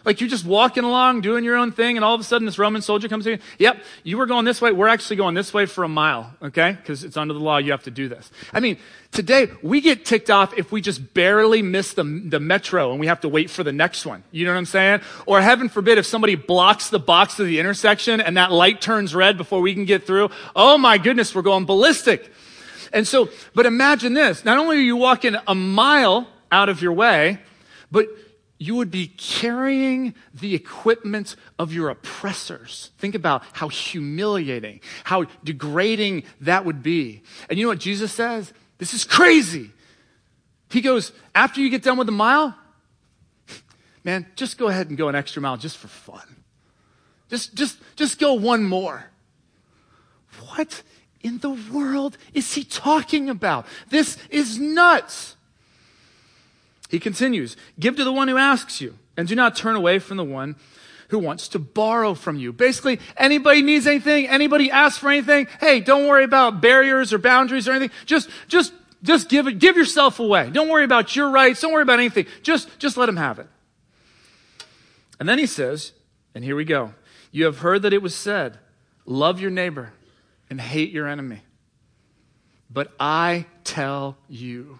Like 0.06 0.22
you're 0.22 0.30
just 0.30 0.46
walking 0.46 0.84
along, 0.84 1.22
doing 1.22 1.44
your 1.44 1.56
own 1.56 1.72
thing, 1.72 1.98
and 1.98 2.06
all 2.06 2.16
of 2.16 2.22
a 2.22 2.24
sudden 2.24 2.46
this 2.46 2.58
Roman 2.58 2.82
soldier 2.82 3.08
comes 3.08 3.26
to 3.26 3.32
you. 3.32 3.38
Yep, 3.58 3.84
you 4.04 4.18
were 4.18 4.26
going 4.26 4.46
this 4.46 4.62
way. 4.62 4.72
We're 4.72 4.88
actually 4.88 5.18
going 5.18 5.36
this 5.36 5.54
way 5.54 5.66
for 5.66 5.84
a 5.84 5.90
mile, 5.90 6.34
okay? 6.42 6.72
Because 6.72 7.04
it's 7.04 7.18
under 7.18 7.34
the 7.34 7.40
law, 7.40 7.58
you 7.58 7.72
have 7.72 7.84
to 7.84 7.92
do 7.92 8.08
this. 8.08 8.32
I 8.54 8.60
mean, 8.60 8.78
today 9.12 9.48
we 9.62 9.82
get 9.82 10.06
ticked 10.06 10.30
off 10.30 10.58
if 10.58 10.72
we 10.72 10.82
just 10.82 11.14
barely 11.14 11.62
miss 11.62 11.94
the, 11.94 12.04
the 12.04 12.40
metro 12.40 12.92
and 12.92 13.00
we 13.00 13.08
have 13.08 13.22
to 13.22 13.30
wait 13.30 13.50
for 13.50 13.64
the 13.64 13.74
next 13.74 14.06
one. 14.06 14.24
You 14.32 14.46
know 14.46 14.52
what 14.52 14.60
I'm 14.60 14.66
saying? 14.66 15.02
Or 15.26 15.42
heaven 15.42 15.70
forbid 15.70 15.98
if 15.98 16.06
somebody 16.06 16.36
blocks 16.36 16.90
the 16.90 17.00
box 17.00 17.40
of 17.40 17.46
the 17.46 17.60
intersection 17.60 18.22
and 18.22 18.38
that 18.38 18.52
light 18.52 18.82
turns 18.82 19.14
red 19.14 19.38
before 19.38 19.62
we 19.62 19.74
can 19.74 19.86
get 19.86 20.08
through. 20.08 20.30
Oh 20.56 20.78
my 20.78 20.98
goodness, 20.98 21.36
we're 21.36 21.42
going 21.42 21.66
ballistic. 21.66 22.32
And 22.94 23.08
so, 23.08 23.30
but 23.54 23.66
imagine 23.66 24.14
this. 24.14 24.46
Not 24.46 24.58
only 24.58 24.78
are 24.78 24.82
you 24.82 24.96
walking 24.96 25.36
a 25.48 25.56
mile 25.56 26.28
out 26.52 26.70
of 26.70 26.82
your 26.82 26.94
way, 26.94 27.40
but 27.92 28.08
you 28.60 28.76
would 28.76 28.92
be 28.92 29.08
carrying 29.08 30.14
the 30.34 30.54
equipment 30.54 31.38
of 31.58 31.72
your 31.72 31.90
oppressors. 31.90 32.92
Think 32.98 33.16
about 33.16 33.42
how 33.54 33.70
humiliating, 33.70 34.82
how 35.06 35.26
degrading 35.46 36.24
that 36.42 36.66
would 36.66 36.84
be. 36.84 37.24
And 37.50 37.58
you 37.58 37.66
know 37.66 37.70
what 37.70 37.80
Jesus 37.80 38.12
says? 38.12 38.54
This 38.78 38.94
is 38.94 39.06
crazy. 39.06 39.72
He 40.70 40.82
goes, 40.82 41.14
after 41.34 41.62
you 41.62 41.70
get 41.70 41.84
done 41.84 41.98
with 41.98 42.10
a 42.10 42.14
mile, 42.14 42.54
man, 44.04 44.28
just 44.36 44.58
go 44.58 44.68
ahead 44.68 44.90
and 44.90 44.98
go 44.98 45.08
an 45.08 45.16
extra 45.16 45.42
mile 45.42 45.56
just 45.56 45.78
for 45.78 45.88
fun. 45.88 46.36
Just, 47.30 47.56
just, 47.56 47.78
just 47.96 48.20
go 48.20 48.34
one 48.34 48.66
more. 48.66 49.10
What 50.50 50.84
in 51.22 51.38
the 51.38 51.52
world 51.52 52.18
is 52.34 52.54
he 52.54 52.66
talking 52.66 53.30
about? 53.30 53.66
This 53.90 54.18
is 54.30 54.60
nuts. 54.60 55.38
He 56.90 57.00
continues, 57.00 57.56
give 57.80 57.96
to 57.96 58.04
the 58.04 58.12
one 58.12 58.28
who 58.28 58.38
asks 58.38 58.82
you, 58.82 58.96
and 59.16 59.28
do 59.28 59.36
not 59.36 59.56
turn 59.56 59.76
away 59.76 60.00
from 60.00 60.18
the 60.18 60.24
one 60.24 60.56
who 61.10 61.20
wants 61.20 61.48
to 61.50 61.60
borrow 61.60 62.16
from 62.16 62.38
you. 62.38 62.52
Basically, 62.52 63.00
anybody 63.16 63.62
needs 63.62 63.88
anything, 63.88 64.28
anybody 64.28 64.72
asks 64.72 64.98
for 64.98 65.10
anything, 65.10 65.48
hey, 65.62 65.80
don't 65.80 66.08
worry 66.08 66.24
about 66.24 66.62
barriers 66.62 67.14
or 67.14 67.20
boundaries 67.20 67.68
or 67.68 67.72
anything. 67.74 67.96
Just, 68.06 68.30
just, 68.48 68.74
just 69.04 69.30
give 69.30 69.48
it, 69.48 69.60
give 69.60 69.78
yourself 69.78 70.20
away. 70.20 70.50
Don't 70.50 70.68
worry 70.68 70.84
about 70.84 71.16
your 71.16 71.30
rights. 71.30 71.62
Don't 71.62 71.72
worry 71.72 71.84
about 71.84 72.00
anything. 72.00 72.26
Just, 72.42 72.68
just 72.80 72.98
let 72.98 73.08
him 73.08 73.18
have 73.18 73.40
it. 73.40 73.48
And 75.20 75.30
then 75.30 75.38
he 75.38 75.46
says, 75.46 75.94
and 76.34 76.44
here 76.44 76.56
we 76.56 76.66
go. 76.66 76.94
You 77.32 77.46
have 77.46 77.60
heard 77.60 77.84
that 77.84 77.94
it 77.94 78.02
was 78.02 78.16
said, 78.16 78.58
love 79.06 79.40
your 79.40 79.52
neighbor 79.52 79.94
and 80.50 80.60
hate 80.60 80.92
your 80.92 81.08
enemy. 81.08 81.42
But 82.70 82.92
I 83.00 83.46
tell 83.64 84.18
you, 84.28 84.80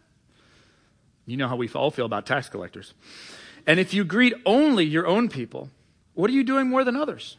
You 1.25 1.37
know 1.37 1.47
how 1.47 1.55
we 1.55 1.69
all 1.69 1.91
feel 1.91 2.05
about 2.05 2.25
tax 2.25 2.49
collectors. 2.49 2.93
And 3.67 3.79
if 3.79 3.93
you 3.93 4.03
greet 4.03 4.33
only 4.45 4.85
your 4.85 5.05
own 5.05 5.29
people, 5.29 5.69
what 6.13 6.29
are 6.29 6.33
you 6.33 6.43
doing 6.43 6.67
more 6.67 6.83
than 6.83 6.95
others? 6.95 7.37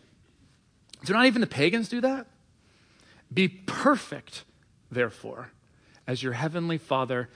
Do 1.04 1.12
not 1.12 1.26
even 1.26 1.40
the 1.40 1.46
pagans 1.46 1.88
do 1.88 2.00
that? 2.00 2.26
Be 3.32 3.48
perfect, 3.48 4.44
therefore, 4.90 5.50
as 6.06 6.22
your 6.22 6.32
heavenly 6.32 6.78
Father 6.78 7.28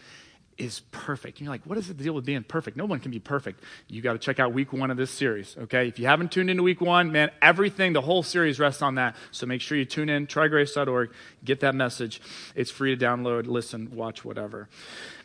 is 0.58 0.80
perfect. 0.90 1.38
And 1.38 1.44
you're 1.44 1.54
like, 1.54 1.66
what 1.66 1.76
is 1.76 1.88
the 1.88 1.94
deal 1.94 2.14
with 2.14 2.24
being 2.24 2.42
perfect? 2.42 2.76
No 2.76 2.86
one 2.86 2.98
can 2.98 3.10
be 3.10 3.18
perfect. 3.18 3.62
You 3.88 4.00
got 4.00 4.14
to 4.14 4.18
check 4.18 4.40
out 4.40 4.54
week 4.54 4.72
one 4.72 4.90
of 4.90 4.96
this 4.96 5.10
series, 5.10 5.56
okay? 5.58 5.86
If 5.88 5.98
you 5.98 6.06
haven't 6.06 6.32
tuned 6.32 6.48
into 6.48 6.62
week 6.62 6.80
one, 6.80 7.12
man, 7.12 7.30
everything, 7.42 7.92
the 7.92 8.00
whole 8.00 8.22
series 8.22 8.58
rests 8.58 8.80
on 8.80 8.94
that. 8.94 9.16
So 9.32 9.46
make 9.46 9.60
sure 9.60 9.76
you 9.76 9.84
tune 9.84 10.08
in, 10.08 10.26
trygrace.org, 10.26 11.12
get 11.44 11.60
that 11.60 11.74
message. 11.74 12.22
It's 12.54 12.70
free 12.70 12.96
to 12.96 13.04
download, 13.04 13.46
listen, 13.46 13.94
watch, 13.94 14.24
whatever. 14.24 14.68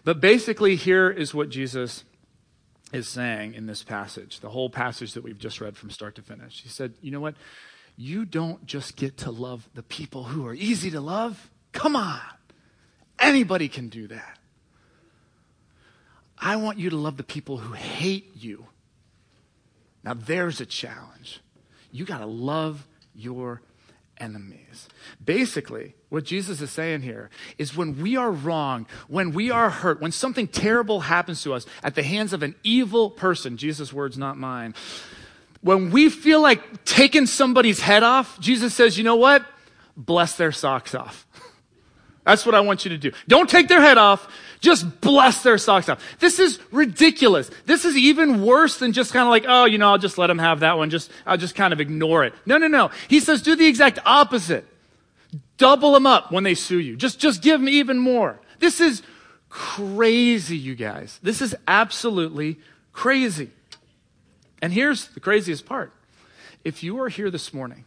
But 0.04 0.20
basically, 0.20 0.76
here 0.76 1.10
is 1.10 1.34
what 1.34 1.50
Jesus 1.50 2.04
is 2.92 3.08
saying 3.08 3.54
in 3.54 3.68
this 3.68 3.84
passage, 3.84 4.42
the 4.42 4.50
whole 4.50 4.70
passage 4.70 5.14
that 5.14 5.24
we've 5.24 5.40
just 5.40 5.62
read 5.62 5.78
from 5.78 5.92
start 5.92 6.16
to 6.16 6.22
finish. 6.22 6.62
He 6.62 6.70
said, 6.70 6.94
you 7.02 7.12
know 7.12 7.22
what? 7.22 7.36
You 7.96 8.26
don't 8.26 8.66
just 8.66 8.98
get 8.98 9.18
to 9.20 9.32
love 9.32 9.70
the 9.76 9.84
people 9.84 10.26
who 10.26 10.46
are 10.46 10.54
easy 10.54 10.92
to 10.92 11.00
love. 11.00 11.50
Come 11.72 11.96
on. 11.96 12.20
Anybody 13.18 13.70
can 13.70 13.88
do 13.88 14.08
that. 14.08 14.40
I 16.42 16.56
want 16.56 16.80
you 16.80 16.90
to 16.90 16.98
love 16.98 17.18
the 17.18 17.24
people 17.24 17.58
who 17.58 17.74
hate 17.74 18.36
you. 18.36 18.66
Now, 20.04 20.16
there's 20.16 20.60
a 20.60 20.66
challenge. 20.66 21.40
You 21.92 22.04
got 22.06 22.18
to 22.18 22.26
love 22.26 22.88
your 23.14 23.62
enemies. 24.18 24.88
Basically, 25.24 25.96
what 26.10 26.24
Jesus 26.24 26.62
is 26.62 26.72
saying 26.72 27.02
here 27.02 27.30
is 27.58 27.76
when 27.78 28.02
we 28.02 28.16
are 28.16 28.32
wrong, 28.32 28.88
when 29.08 29.32
we 29.34 29.52
are 29.52 29.70
hurt, 29.70 30.02
when 30.02 30.12
something 30.12 30.48
terrible 30.48 31.02
happens 31.02 31.44
to 31.44 31.54
us 31.54 31.66
at 31.84 31.96
the 31.96 32.04
hands 32.04 32.34
of 32.34 32.42
an 32.42 32.56
evil 32.64 33.10
person, 33.10 33.58
Jesus' 33.58 33.94
words, 33.94 34.18
not 34.18 34.38
mine, 34.38 34.74
when 35.62 35.92
we 35.92 36.10
feel 36.10 36.42
like 36.42 36.86
taking 36.86 37.28
somebody's 37.28 37.82
head 37.82 38.04
off, 38.04 38.40
Jesus 38.40 38.74
says, 38.74 38.98
you 38.98 39.04
know 39.04 39.16
what? 39.16 39.46
Bless 39.96 40.36
their 40.36 40.52
socks 40.52 40.96
off. 40.96 41.28
That's 42.24 42.46
what 42.46 42.54
I 42.54 42.60
want 42.60 42.86
you 42.86 42.90
to 42.90 42.98
do. 42.98 43.12
Don't 43.28 43.50
take 43.50 43.68
their 43.68 43.82
head 43.82 43.98
off. 43.98 44.28
Just 44.60 45.02
bless 45.02 45.42
their 45.42 45.58
socks 45.58 45.90
off. 45.90 46.04
This 46.20 46.38
is 46.38 46.60
ridiculous. 46.72 47.50
This 47.66 47.84
is 47.84 47.98
even 47.98 48.44
worse 48.44 48.78
than 48.78 48.94
just 48.94 49.12
kind 49.12 49.24
of 49.24 49.30
like, 49.30 49.46
oh, 49.48 49.66
you 49.66 49.80
know, 49.80 49.90
I'll 49.90 49.98
just 49.98 50.20
let 50.20 50.28
them 50.28 50.38
have 50.38 50.60
that 50.60 50.78
one. 50.78 50.92
Just, 50.92 51.12
I'll 51.26 51.38
just 51.38 51.56
kind 51.56 51.74
of 51.74 51.82
ignore 51.82 52.24
it. 52.24 52.34
No, 52.46 52.58
no, 52.58 52.68
no. 52.68 52.92
He 53.08 53.20
says 53.20 53.42
do 53.42 53.56
the 53.56 53.66
exact 53.66 53.98
opposite. 54.06 54.66
Double 55.58 55.94
them 55.94 56.06
up 56.06 56.32
when 56.32 56.44
they 56.44 56.54
sue 56.54 56.80
you. 56.80 56.96
Just, 56.96 57.20
just 57.20 57.42
give 57.42 57.60
them 57.60 57.70
even 57.70 57.98
more. 57.98 58.40
This 58.60 58.80
is 58.80 59.02
crazy, 59.50 60.58
you 60.58 60.76
guys. 60.76 61.20
This 61.24 61.42
is 61.42 61.56
absolutely 61.68 62.60
crazy. 62.94 63.50
And 64.62 64.74
here's 64.74 65.08
the 65.10 65.20
craziest 65.20 65.66
part. 65.66 65.92
If 66.64 66.84
you 66.84 67.02
are 67.02 67.10
here 67.10 67.32
this 67.32 67.52
morning 67.52 67.86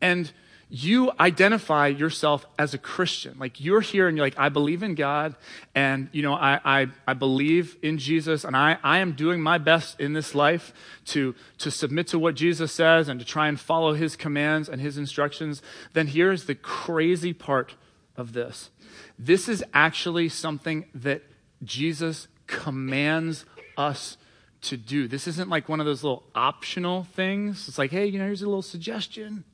and 0.00 0.32
you 0.74 1.12
identify 1.20 1.86
yourself 1.88 2.46
as 2.58 2.72
a 2.72 2.78
Christian. 2.78 3.38
Like 3.38 3.60
you're 3.60 3.82
here 3.82 4.08
and 4.08 4.16
you're 4.16 4.24
like, 4.24 4.38
I 4.38 4.48
believe 4.48 4.82
in 4.82 4.94
God 4.94 5.36
and, 5.74 6.08
you 6.12 6.22
know, 6.22 6.32
I, 6.32 6.60
I, 6.64 6.86
I 7.06 7.12
believe 7.12 7.76
in 7.82 7.98
Jesus 7.98 8.42
and 8.42 8.56
I, 8.56 8.78
I 8.82 9.00
am 9.00 9.12
doing 9.12 9.42
my 9.42 9.58
best 9.58 10.00
in 10.00 10.14
this 10.14 10.34
life 10.34 10.72
to, 11.08 11.34
to 11.58 11.70
submit 11.70 12.06
to 12.08 12.18
what 12.18 12.36
Jesus 12.36 12.72
says 12.72 13.10
and 13.10 13.20
to 13.20 13.26
try 13.26 13.48
and 13.48 13.60
follow 13.60 13.92
his 13.92 14.16
commands 14.16 14.66
and 14.66 14.80
his 14.80 14.96
instructions. 14.96 15.60
Then 15.92 16.06
here's 16.06 16.46
the 16.46 16.54
crazy 16.54 17.34
part 17.34 17.74
of 18.16 18.32
this. 18.32 18.70
This 19.18 19.50
is 19.50 19.62
actually 19.74 20.30
something 20.30 20.86
that 20.94 21.22
Jesus 21.62 22.28
commands 22.46 23.44
us 23.76 24.16
to 24.62 24.78
do. 24.78 25.06
This 25.06 25.28
isn't 25.28 25.50
like 25.50 25.68
one 25.68 25.80
of 25.80 25.86
those 25.86 26.02
little 26.02 26.22
optional 26.34 27.04
things. 27.14 27.68
It's 27.68 27.76
like, 27.76 27.90
hey, 27.90 28.06
you 28.06 28.18
know, 28.18 28.24
here's 28.24 28.40
a 28.40 28.46
little 28.46 28.62
suggestion. 28.62 29.44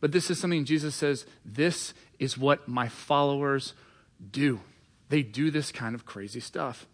But 0.00 0.12
this 0.12 0.30
is 0.30 0.38
something 0.38 0.64
Jesus 0.64 0.94
says, 0.94 1.26
this 1.44 1.94
is 2.18 2.38
what 2.38 2.68
my 2.68 2.88
followers 2.88 3.74
do. 4.30 4.60
They 5.08 5.22
do 5.22 5.50
this 5.50 5.72
kind 5.72 5.94
of 5.94 6.06
crazy 6.06 6.40
stuff. 6.40 6.86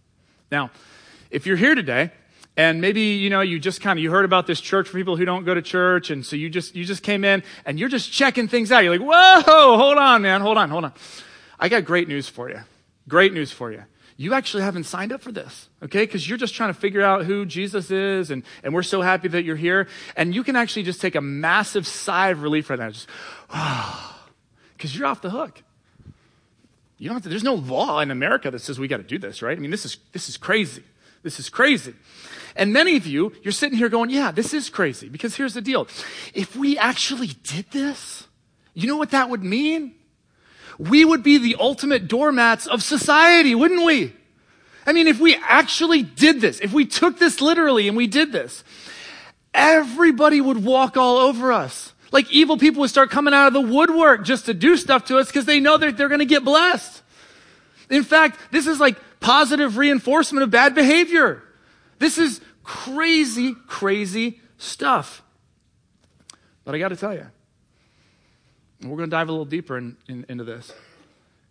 Now, 0.50 0.70
if 1.30 1.46
you're 1.46 1.56
here 1.56 1.74
today, 1.74 2.12
and 2.56 2.80
maybe 2.80 3.00
you 3.00 3.30
know 3.30 3.40
you 3.40 3.58
just 3.58 3.80
kind 3.80 3.98
of 3.98 4.02
you 4.02 4.10
heard 4.10 4.24
about 4.24 4.46
this 4.46 4.60
church 4.60 4.88
for 4.88 4.96
people 4.96 5.16
who 5.16 5.24
don't 5.24 5.44
go 5.44 5.54
to 5.54 5.62
church 5.62 6.10
and 6.10 6.24
so 6.24 6.36
you 6.36 6.48
just 6.48 6.76
you 6.76 6.84
just 6.84 7.02
came 7.02 7.24
in 7.24 7.42
and 7.64 7.80
you're 7.80 7.88
just 7.88 8.12
checking 8.12 8.46
things 8.46 8.70
out 8.70 8.84
you're 8.84 8.96
like 8.96 9.04
whoa 9.04 9.76
hold 9.76 9.98
on 9.98 10.22
man 10.22 10.40
hold 10.40 10.56
on 10.56 10.70
hold 10.70 10.84
on 10.84 10.92
i 11.58 11.68
got 11.68 11.84
great 11.84 12.06
news 12.06 12.28
for 12.28 12.48
you 12.48 12.60
great 13.08 13.32
news 13.32 13.50
for 13.50 13.72
you 13.72 13.82
you 14.16 14.32
actually 14.32 14.62
haven't 14.62 14.84
signed 14.84 15.12
up 15.12 15.20
for 15.20 15.32
this, 15.32 15.68
okay? 15.82 16.04
Because 16.04 16.28
you're 16.28 16.38
just 16.38 16.54
trying 16.54 16.72
to 16.72 16.78
figure 16.78 17.02
out 17.02 17.24
who 17.24 17.44
Jesus 17.44 17.90
is, 17.90 18.30
and, 18.30 18.44
and 18.62 18.72
we're 18.72 18.84
so 18.84 19.02
happy 19.02 19.28
that 19.28 19.44
you're 19.44 19.56
here. 19.56 19.88
And 20.16 20.34
you 20.34 20.44
can 20.44 20.54
actually 20.54 20.84
just 20.84 21.00
take 21.00 21.16
a 21.16 21.20
massive 21.20 21.86
sigh 21.86 22.28
of 22.28 22.42
relief 22.42 22.70
right 22.70 22.78
now. 22.78 22.90
Just, 22.90 23.08
because 24.76 24.96
you're 24.96 25.06
off 25.06 25.20
the 25.20 25.30
hook. 25.30 25.62
You 26.98 27.08
don't 27.08 27.16
have 27.16 27.24
to, 27.24 27.28
there's 27.28 27.42
no 27.42 27.54
law 27.54 27.98
in 28.00 28.12
America 28.12 28.50
that 28.52 28.60
says 28.60 28.78
we 28.78 28.86
got 28.86 28.98
to 28.98 29.02
do 29.02 29.18
this, 29.18 29.42
right? 29.42 29.56
I 29.56 29.60
mean, 29.60 29.72
this 29.72 29.84
is, 29.84 29.96
this 30.12 30.28
is 30.28 30.36
crazy. 30.36 30.84
This 31.24 31.40
is 31.40 31.48
crazy. 31.48 31.94
And 32.54 32.72
many 32.72 32.96
of 32.96 33.06
you, 33.06 33.32
you're 33.42 33.52
sitting 33.52 33.76
here 33.76 33.88
going, 33.88 34.10
yeah, 34.10 34.30
this 34.30 34.54
is 34.54 34.70
crazy. 34.70 35.08
Because 35.08 35.34
here's 35.34 35.54
the 35.54 35.60
deal. 35.60 35.88
If 36.34 36.54
we 36.54 36.78
actually 36.78 37.32
did 37.42 37.70
this, 37.72 38.28
you 38.74 38.86
know 38.86 38.96
what 38.96 39.10
that 39.10 39.28
would 39.28 39.42
mean? 39.42 39.94
We 40.78 41.04
would 41.04 41.22
be 41.22 41.38
the 41.38 41.56
ultimate 41.58 42.08
doormats 42.08 42.66
of 42.66 42.82
society, 42.82 43.54
wouldn't 43.54 43.84
we? 43.84 44.12
I 44.86 44.92
mean, 44.92 45.06
if 45.06 45.18
we 45.18 45.36
actually 45.36 46.02
did 46.02 46.40
this, 46.40 46.60
if 46.60 46.72
we 46.72 46.84
took 46.84 47.18
this 47.18 47.40
literally 47.40 47.88
and 47.88 47.96
we 47.96 48.06
did 48.06 48.32
this, 48.32 48.64
everybody 49.52 50.40
would 50.40 50.64
walk 50.64 50.96
all 50.96 51.16
over 51.16 51.52
us. 51.52 51.92
Like 52.12 52.30
evil 52.30 52.58
people 52.58 52.80
would 52.80 52.90
start 52.90 53.10
coming 53.10 53.34
out 53.34 53.46
of 53.46 53.54
the 53.54 53.60
woodwork 53.60 54.24
just 54.24 54.46
to 54.46 54.54
do 54.54 54.76
stuff 54.76 55.06
to 55.06 55.18
us 55.18 55.26
because 55.28 55.46
they 55.46 55.60
know 55.60 55.76
that 55.76 55.96
they're 55.96 56.08
going 56.08 56.20
to 56.20 56.26
get 56.26 56.44
blessed. 56.44 57.02
In 57.90 58.02
fact, 58.02 58.38
this 58.50 58.66
is 58.66 58.78
like 58.78 58.96
positive 59.20 59.76
reinforcement 59.78 60.42
of 60.42 60.50
bad 60.50 60.74
behavior. 60.74 61.42
This 61.98 62.18
is 62.18 62.40
crazy, 62.62 63.54
crazy 63.66 64.40
stuff. 64.58 65.22
But 66.64 66.74
I 66.74 66.78
got 66.78 66.88
to 66.88 66.96
tell 66.96 67.14
you, 67.14 67.26
and 68.84 68.90
we're 68.90 68.98
going 68.98 69.08
to 69.08 69.16
dive 69.16 69.30
a 69.30 69.32
little 69.32 69.46
deeper 69.46 69.78
in, 69.78 69.96
in, 70.08 70.26
into 70.28 70.44
this. 70.44 70.70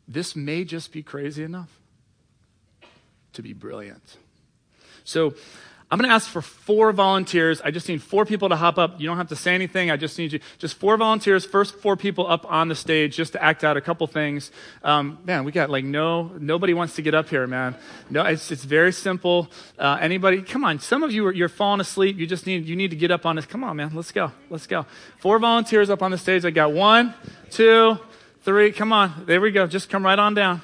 This 0.07 0.35
may 0.35 0.63
just 0.63 0.91
be 0.91 1.01
crazy 1.01 1.41
enough 1.41 1.79
to 3.33 3.41
be 3.41 3.53
brilliant. 3.53 4.17
So, 5.03 5.33
I'm 5.93 5.99
going 5.99 6.09
to 6.09 6.15
ask 6.15 6.27
for 6.27 6.41
four 6.41 6.91
volunteers. 6.91 7.61
I 7.61 7.69
just 7.69 7.87
need 7.87 8.01
four 8.01 8.25
people 8.25 8.49
to 8.49 8.55
hop 8.55 8.79
up. 8.79 8.99
You 8.99 9.05
don't 9.05 9.17
have 9.17 9.27
to 9.27 9.35
say 9.35 9.53
anything. 9.53 9.91
I 9.91 9.95
just 9.95 10.17
need 10.17 10.33
you, 10.33 10.39
just 10.57 10.73
four 10.73 10.97
volunteers, 10.97 11.45
first 11.45 11.75
four 11.75 11.95
people 11.95 12.25
up 12.25 12.51
on 12.51 12.67
the 12.67 12.73
stage 12.73 13.15
just 13.15 13.33
to 13.33 13.43
act 13.43 13.63
out 13.63 13.77
a 13.77 13.81
couple 13.81 14.07
things. 14.07 14.49
Um, 14.83 15.19
man, 15.23 15.43
we 15.43 15.51
got 15.51 15.69
like 15.69 15.85
no, 15.85 16.31
nobody 16.39 16.73
wants 16.73 16.95
to 16.95 17.03
get 17.03 17.13
up 17.13 17.29
here, 17.29 17.45
man. 17.45 17.75
No, 18.09 18.25
it's, 18.25 18.49
it's 18.49 18.63
very 18.63 18.91
simple. 18.91 19.51
Uh, 19.77 19.99
anybody, 20.01 20.41
come 20.41 20.63
on. 20.63 20.79
Some 20.79 21.03
of 21.03 21.11
you 21.11 21.27
are, 21.27 21.31
you're 21.31 21.47
falling 21.47 21.79
asleep. 21.79 22.17
You 22.17 22.25
just 22.25 22.47
need, 22.47 22.65
you 22.65 22.75
need 22.75 22.89
to 22.89 22.97
get 22.97 23.11
up 23.11 23.27
on 23.27 23.35
this. 23.35 23.45
Come 23.45 23.63
on, 23.63 23.75
man. 23.75 23.91
Let's 23.93 24.11
go. 24.11 24.31
Let's 24.49 24.65
go. 24.65 24.87
Four 25.19 25.37
volunteers 25.37 25.91
up 25.91 26.01
on 26.01 26.09
the 26.09 26.17
stage. 26.17 26.43
I 26.43 26.49
got 26.49 26.73
one, 26.73 27.13
two, 27.51 27.99
three. 28.41 28.71
Come 28.71 28.91
on. 28.93 29.25
There 29.27 29.39
we 29.39 29.51
go. 29.51 29.67
Just 29.67 29.91
come 29.91 30.03
right 30.03 30.17
on 30.17 30.33
down. 30.33 30.63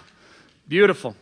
Beautiful. 0.67 1.15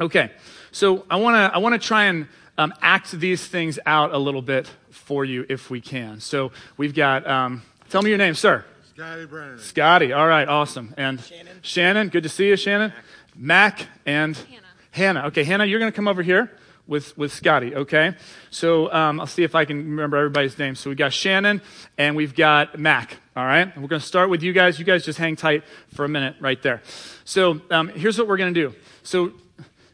Okay. 0.00 0.30
So 0.72 1.04
I 1.10 1.16
want 1.16 1.34
to, 1.34 1.54
I 1.54 1.58
want 1.58 1.74
to 1.74 1.86
try 1.86 2.04
and, 2.04 2.26
um, 2.58 2.74
act 2.82 3.12
these 3.12 3.46
things 3.46 3.78
out 3.86 4.12
a 4.12 4.18
little 4.18 4.42
bit 4.42 4.70
for 4.90 5.24
you 5.24 5.46
if 5.48 5.70
we 5.70 5.80
can. 5.80 6.20
So 6.20 6.52
we've 6.76 6.94
got, 6.94 7.26
um, 7.26 7.62
tell 7.88 8.02
me 8.02 8.10
your 8.10 8.18
name, 8.18 8.34
sir. 8.34 8.64
Scotty 8.94 9.26
Brennan. 9.26 9.58
Scotty. 9.60 10.12
All 10.12 10.26
right, 10.26 10.48
awesome. 10.48 10.92
And 10.96 11.20
Shannon. 11.20 11.58
Shannon, 11.62 12.08
good 12.08 12.24
to 12.24 12.28
see 12.28 12.48
you, 12.48 12.56
Shannon. 12.56 12.92
Mac, 13.36 13.78
Mac 13.78 13.88
and 14.04 14.36
Hannah. 14.36 14.66
Hannah. 14.90 15.26
Okay, 15.28 15.44
Hannah, 15.44 15.64
you're 15.64 15.78
going 15.78 15.92
to 15.92 15.96
come 15.96 16.08
over 16.08 16.22
here 16.22 16.50
with, 16.88 17.16
with 17.16 17.32
Scotty, 17.32 17.76
okay? 17.76 18.16
So 18.50 18.92
um, 18.92 19.20
I'll 19.20 19.26
see 19.28 19.44
if 19.44 19.54
I 19.54 19.64
can 19.64 19.76
remember 19.76 20.16
everybody's 20.16 20.58
name. 20.58 20.74
So 20.74 20.90
we 20.90 20.96
got 20.96 21.12
Shannon 21.12 21.62
and 21.96 22.16
we've 22.16 22.34
got 22.34 22.76
Mac, 22.76 23.18
all 23.36 23.44
right? 23.44 23.72
And 23.72 23.82
we're 23.82 23.88
going 23.88 24.00
to 24.00 24.06
start 24.06 24.30
with 24.30 24.42
you 24.42 24.52
guys. 24.52 24.80
You 24.80 24.84
guys 24.84 25.04
just 25.04 25.18
hang 25.18 25.36
tight 25.36 25.62
for 25.94 26.04
a 26.04 26.08
minute 26.08 26.34
right 26.40 26.60
there. 26.60 26.82
So 27.24 27.60
um, 27.70 27.88
here's 27.88 28.18
what 28.18 28.26
we're 28.26 28.38
going 28.38 28.52
to 28.52 28.68
do. 28.68 28.74
So, 29.04 29.32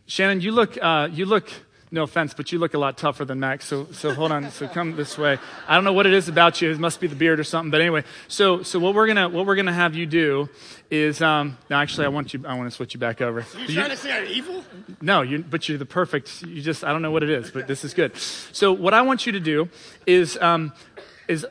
Shannon, 0.07 0.41
you 0.41 0.53
look, 0.53 0.79
uh, 0.81 1.09
you 1.13 1.27
look 1.27 1.51
no 1.95 2.03
offense, 2.03 2.35
but 2.35 2.53
you 2.53 2.59
look 2.59 2.75
a 2.75 2.79
lot 2.79 2.99
tougher 2.99 3.25
than 3.25 3.41
Max. 3.41 3.67
So, 3.67 3.87
so 3.93 4.13
hold 4.13 4.33
on. 4.33 4.51
So 4.51 4.69
come 4.69 4.97
this 4.97 5.17
way. 5.17 5.39
I 5.67 5.75
don't 5.75 5.85
know 5.85 5.93
what 5.93 6.07
it 6.07 6.13
is 6.13 6.29
about 6.29 6.61
you. 6.61 6.71
It 6.71 6.79
must 6.79 7.01
be 7.01 7.07
the 7.07 7.15
beard 7.15 7.41
or 7.41 7.45
something. 7.45 7.71
But 7.71 7.81
anyway, 7.81 8.05
so, 8.29 8.63
so 8.63 8.79
what 8.79 8.95
we're 8.95 9.07
gonna, 9.07 9.29
what 9.29 9.47
we're 9.47 9.57
gonna 9.57 9.73
have 9.73 9.95
you 9.95 10.05
do 10.05 10.51
is, 10.91 11.23
um, 11.23 11.57
no, 11.71 11.77
actually, 11.77 12.07
I 12.07 12.09
want 12.09 12.35
you, 12.35 12.45
I 12.47 12.55
want 12.55 12.69
to 12.69 12.75
switch 12.75 12.95
you 12.95 13.01
back 13.01 13.21
over. 13.23 13.47
You 13.67 13.75
trying 13.75 13.91
to 13.91 13.97
say 13.97 14.13
I'm 14.13 14.27
evil? 14.27 14.65
No, 15.01 15.23
you, 15.23 15.45
but 15.49 15.69
you're 15.69 15.79
the 15.79 15.87
perfect. 15.87 16.43
You 16.43 16.61
just, 16.61 16.85
I 16.85 16.93
don't 16.93 17.01
know 17.01 17.13
what 17.13 17.23
it 17.23 17.31
is, 17.31 17.51
but 17.51 17.67
this 17.67 17.85
is 17.85 17.95
good. 17.95 18.17
So 18.17 18.73
what 18.73 18.93
I 18.93 19.03
want 19.03 19.25
you 19.25 19.33
to 19.33 19.41
do 19.41 19.69
is, 20.07 20.37
um, 20.39 20.73
is 21.29 21.47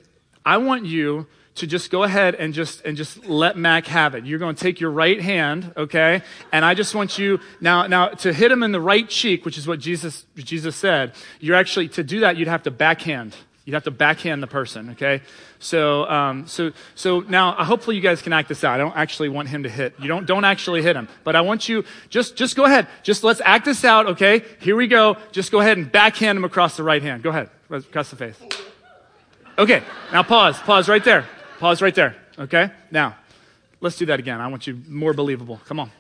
I 0.46 0.58
want 0.58 0.86
you 0.86 1.26
to 1.56 1.68
just 1.68 1.92
go 1.92 2.04
ahead 2.04 2.36
and 2.36 2.54
just 2.54 2.84
and 2.84 2.98
just 2.98 3.26
let 3.26 3.58
Mac 3.58 3.86
have 3.88 4.16
it. 4.16 4.26
You're 4.26 4.40
going 4.40 4.56
to 4.56 4.62
take 4.62 4.80
your 4.80 4.92
right 4.92 5.22
hand, 5.22 5.72
okay? 5.78 6.22
And 6.52 6.66
I 6.66 6.74
just 6.74 6.96
want 6.96 7.20
you 7.20 7.40
now 7.62 7.88
now 7.88 8.10
to 8.10 8.34
hit 8.34 8.52
him 8.52 8.64
in 8.64 8.72
the 8.72 8.82
right 8.82 9.08
cheek, 9.08 9.46
which 9.46 9.58
is 9.58 9.68
what 9.68 9.80
Jesus 9.80 10.26
Jesus 10.36 10.76
said. 10.76 11.14
You're 11.40 11.56
actually 11.56 11.90
to 11.90 12.04
do 12.04 12.22
that. 12.22 12.38
You'd 12.38 12.48
have 12.48 12.64
to 12.64 12.72
backhand. 12.72 13.36
You'd 13.66 13.76
have 13.76 13.86
to 13.86 13.92
backhand 13.92 14.44
the 14.44 14.48
person, 14.48 14.90
okay? 14.90 15.22
So, 15.60 16.06
um, 16.10 16.48
so, 16.48 16.74
so 16.96 17.22
now, 17.22 17.52
uh, 17.56 17.64
hopefully, 17.64 17.96
you 17.96 18.02
guys 18.02 18.22
can 18.22 18.34
act 18.34 18.50
this 18.50 18.62
out. 18.66 18.74
I 18.74 18.78
don't 18.78 18.96
actually 18.98 19.30
want 19.30 19.48
him 19.48 19.64
to 19.64 19.70
hit. 19.70 19.94
You 20.00 20.10
don't, 20.10 20.26
don't 20.26 20.44
actually 20.44 20.82
hit 20.82 20.98
him, 20.98 21.08
but 21.24 21.38
I 21.38 21.42
want 21.42 21.70
you 21.70 21.86
just, 22.10 22.36
just 22.36 22.58
go 22.58 22.66
ahead. 22.66 22.88
Just 23.04 23.24
let's 23.24 23.40
act 23.46 23.64
this 23.64 23.86
out, 23.86 24.08
okay? 24.08 24.44
Here 24.60 24.76
we 24.76 24.88
go. 24.88 25.16
Just 25.32 25.50
go 25.50 25.62
ahead 25.62 25.78
and 25.78 25.90
backhand 25.90 26.38
him 26.38 26.44
across 26.44 26.76
the 26.76 26.84
right 26.84 27.02
hand. 27.02 27.24
Go 27.24 27.30
ahead, 27.30 27.50
across 27.72 28.10
the 28.10 28.18
face. 28.18 28.36
Okay, 29.58 29.82
now 30.12 30.24
pause. 30.24 30.60
Pause 30.60 30.90
right 30.90 31.04
there. 31.04 31.26
Pause 31.64 31.82
right 31.82 31.96
there. 31.96 32.14
Okay? 32.38 32.72
Now, 32.92 33.16
let's 33.80 33.96
do 33.96 34.06
that 34.08 34.20
again. 34.20 34.42
I 34.42 34.48
want 34.48 34.68
you 34.68 34.82
more 34.86 35.14
believable. 35.14 35.62
Come 35.64 35.80
on. 35.80 35.92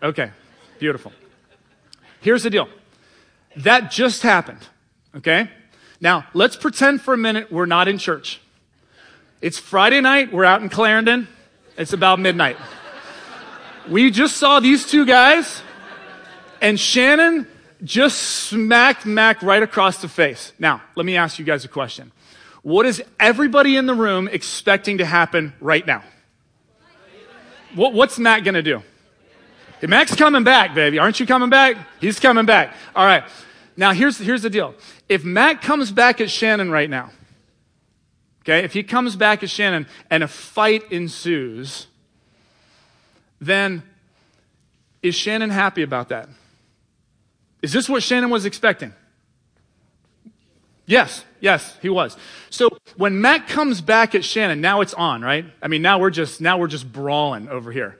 Okay, 0.00 0.30
beautiful. 0.78 1.10
Here's 2.20 2.44
the 2.44 2.50
deal 2.50 2.68
that 3.56 3.90
just 3.90 4.22
happened. 4.22 4.60
Okay? 5.16 5.50
Now, 6.00 6.26
let's 6.32 6.54
pretend 6.54 7.02
for 7.02 7.12
a 7.12 7.16
minute 7.16 7.50
we're 7.50 7.66
not 7.66 7.88
in 7.88 7.98
church. 7.98 8.40
It's 9.40 9.58
Friday 9.58 10.00
night. 10.00 10.32
We're 10.32 10.44
out 10.44 10.62
in 10.62 10.68
Clarendon. 10.68 11.26
It's 11.76 11.92
about 11.92 12.20
midnight. 12.20 12.56
We 13.88 14.12
just 14.12 14.36
saw 14.36 14.60
these 14.60 14.88
two 14.88 15.06
guys, 15.06 15.60
and 16.60 16.78
Shannon 16.78 17.48
just 17.82 18.16
smacked 18.20 19.06
Mac 19.06 19.42
right 19.42 19.64
across 19.64 20.00
the 20.00 20.08
face. 20.08 20.52
Now, 20.56 20.82
let 20.94 21.04
me 21.04 21.16
ask 21.16 21.40
you 21.40 21.44
guys 21.44 21.64
a 21.64 21.68
question. 21.68 22.12
What 22.62 22.86
is 22.86 23.02
everybody 23.18 23.76
in 23.76 23.86
the 23.86 23.94
room 23.94 24.28
expecting 24.30 24.98
to 24.98 25.04
happen 25.04 25.54
right 25.60 25.86
now? 25.86 26.02
What, 27.74 27.92
what's 27.92 28.18
Matt 28.18 28.44
going 28.44 28.54
to 28.54 28.62
do? 28.62 28.82
Hey, 29.80 29.86
Mac's 29.86 30.14
coming 30.14 30.42
back, 30.42 30.74
baby. 30.74 30.98
Aren't 30.98 31.20
you 31.20 31.26
coming 31.26 31.50
back? 31.50 31.76
He's 32.00 32.18
coming 32.18 32.46
back. 32.46 32.74
All 32.96 33.06
right. 33.06 33.24
Now, 33.76 33.92
here's, 33.92 34.18
here's 34.18 34.42
the 34.42 34.50
deal. 34.50 34.74
If 35.08 35.24
Matt 35.24 35.62
comes 35.62 35.92
back 35.92 36.20
at 36.20 36.30
Shannon 36.30 36.70
right 36.70 36.90
now, 36.90 37.10
okay, 38.42 38.64
if 38.64 38.72
he 38.72 38.82
comes 38.82 39.14
back 39.14 39.42
at 39.42 39.50
Shannon 39.50 39.86
and 40.10 40.24
a 40.24 40.28
fight 40.28 40.90
ensues, 40.90 41.86
then 43.40 43.84
is 45.00 45.14
Shannon 45.14 45.50
happy 45.50 45.82
about 45.82 46.08
that? 46.08 46.28
Is 47.62 47.72
this 47.72 47.88
what 47.88 48.02
Shannon 48.02 48.30
was 48.30 48.44
expecting? 48.46 48.92
Yes, 50.86 51.24
yes, 51.40 51.76
he 51.80 51.88
was. 51.88 52.16
So 52.50 52.70
when 52.96 53.20
Matt 53.20 53.48
comes 53.48 53.80
back 53.80 54.14
at 54.14 54.24
Shannon, 54.24 54.60
now 54.60 54.80
it's 54.80 54.94
on, 54.94 55.22
right? 55.22 55.44
I 55.62 55.68
mean, 55.68 55.82
now 55.82 55.98
we're 55.98 56.10
just 56.10 56.40
now 56.40 56.58
we're 56.58 56.68
just 56.68 56.92
brawling 56.92 57.48
over 57.48 57.72
here. 57.72 57.98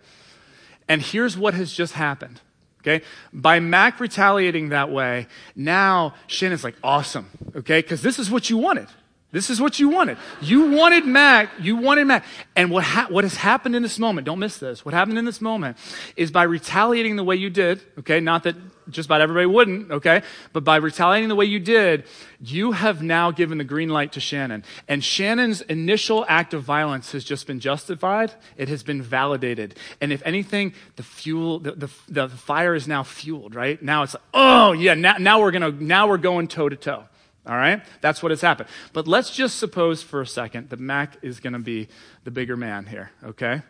And 0.89 1.03
here's 1.03 1.37
what 1.37 1.55
has 1.55 1.73
just 1.73 1.93
happened. 1.93 2.41
Okay? 2.81 3.05
By 3.33 3.61
Mac 3.61 4.01
retaliating 4.01 4.71
that 4.71 4.91
way, 4.91 5.27
now 5.55 6.15
Shannon's 6.27 6.65
like, 6.65 6.77
awesome. 6.83 7.29
Okay? 7.55 7.81
Because 7.81 8.03
this 8.03 8.19
is 8.19 8.31
what 8.31 8.49
you 8.49 8.57
wanted. 8.57 8.89
This 9.31 9.51
is 9.51 9.61
what 9.61 9.79
you 9.79 9.91
wanted. 9.91 10.17
You 10.41 10.71
wanted 10.71 11.05
Mac. 11.05 11.51
You 11.61 11.77
wanted 11.77 12.07
Mac. 12.07 12.25
And 12.57 12.71
what, 12.71 12.83
ha- 12.83 13.09
what 13.11 13.25
has 13.25 13.35
happened 13.35 13.77
in 13.77 13.83
this 13.83 13.99
moment, 13.99 14.25
don't 14.25 14.39
miss 14.39 14.57
this. 14.57 14.87
What 14.87 14.95
happened 14.95 15.19
in 15.19 15.27
this 15.27 15.43
moment 15.43 15.77
is 16.17 16.31
by 16.31 16.45
retaliating 16.45 17.17
the 17.17 17.25
way 17.25 17.37
you 17.37 17.51
did, 17.51 17.83
okay, 17.99 18.21
not 18.21 18.45
that 18.45 18.57
just 18.89 19.07
about 19.07 19.21
everybody 19.21 19.45
wouldn't, 19.45 19.91
okay, 19.91 20.23
but 20.55 20.65
by 20.65 20.77
retaliating 20.77 21.29
the 21.29 21.35
way 21.35 21.45
you 21.45 21.61
did, 21.61 22.05
you 22.41 22.73
have 22.73 23.03
now 23.03 23.31
given 23.31 23.59
the 23.59 23.65
green 23.65 23.91
light 23.91 24.13
to 24.13 24.21
Shannon. 24.21 24.65
And 24.89 25.05
Shannon's 25.05 25.61
initial 25.61 26.25
act 26.27 26.55
of 26.55 26.63
violence 26.63 27.13
has 27.13 27.23
just 27.23 27.47
been 27.47 27.61
justified. 27.61 28.33
It 28.57 28.71
has 28.71 28.83
been 28.83 29.03
validated. 29.03 29.75
And 30.01 30.11
if 30.11 30.23
anything, 30.25 30.73
the 30.97 31.03
fuel, 31.03 31.59
the, 31.59 31.73
the, 31.73 31.91
the 32.09 32.29
fire 32.31 32.75
is 32.75 32.89
now 32.89 33.03
fueled, 33.03 33.55
right? 33.55 33.83
Now 33.83 34.05
it's 34.05 34.15
like, 34.15 34.23
oh, 34.33 34.73
yeah, 34.73 34.95
now, 34.95 35.17
now 35.19 35.41
we're 35.41 35.51
gonna, 35.51 35.73
now 35.73 36.09
we're 36.09 36.17
going 36.17 36.49
toe 36.49 36.71
to 36.71 36.77
toe. 36.77 37.05
All 37.49 37.57
right? 37.57 37.83
That's 38.03 38.23
what 38.23 38.31
has 38.31 38.43
happened. 38.43 38.69
But 38.93 39.09
let's 39.09 39.31
just 39.31 39.59
suppose 39.59 40.03
for 40.03 40.21
a 40.21 40.27
second 40.27 40.69
that 40.69 40.79
Mac 40.79 41.17
is 41.23 41.41
going 41.41 41.55
to 41.55 41.59
be 41.59 41.89
the 42.25 42.31
bigger 42.31 42.57
man 42.57 42.85
here, 42.85 43.11
okay? 43.25 43.63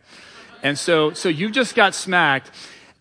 And 0.62 0.76
so, 0.76 1.12
so 1.12 1.28
you 1.28 1.50
just 1.50 1.76
got 1.76 1.94
smacked, 1.94 2.50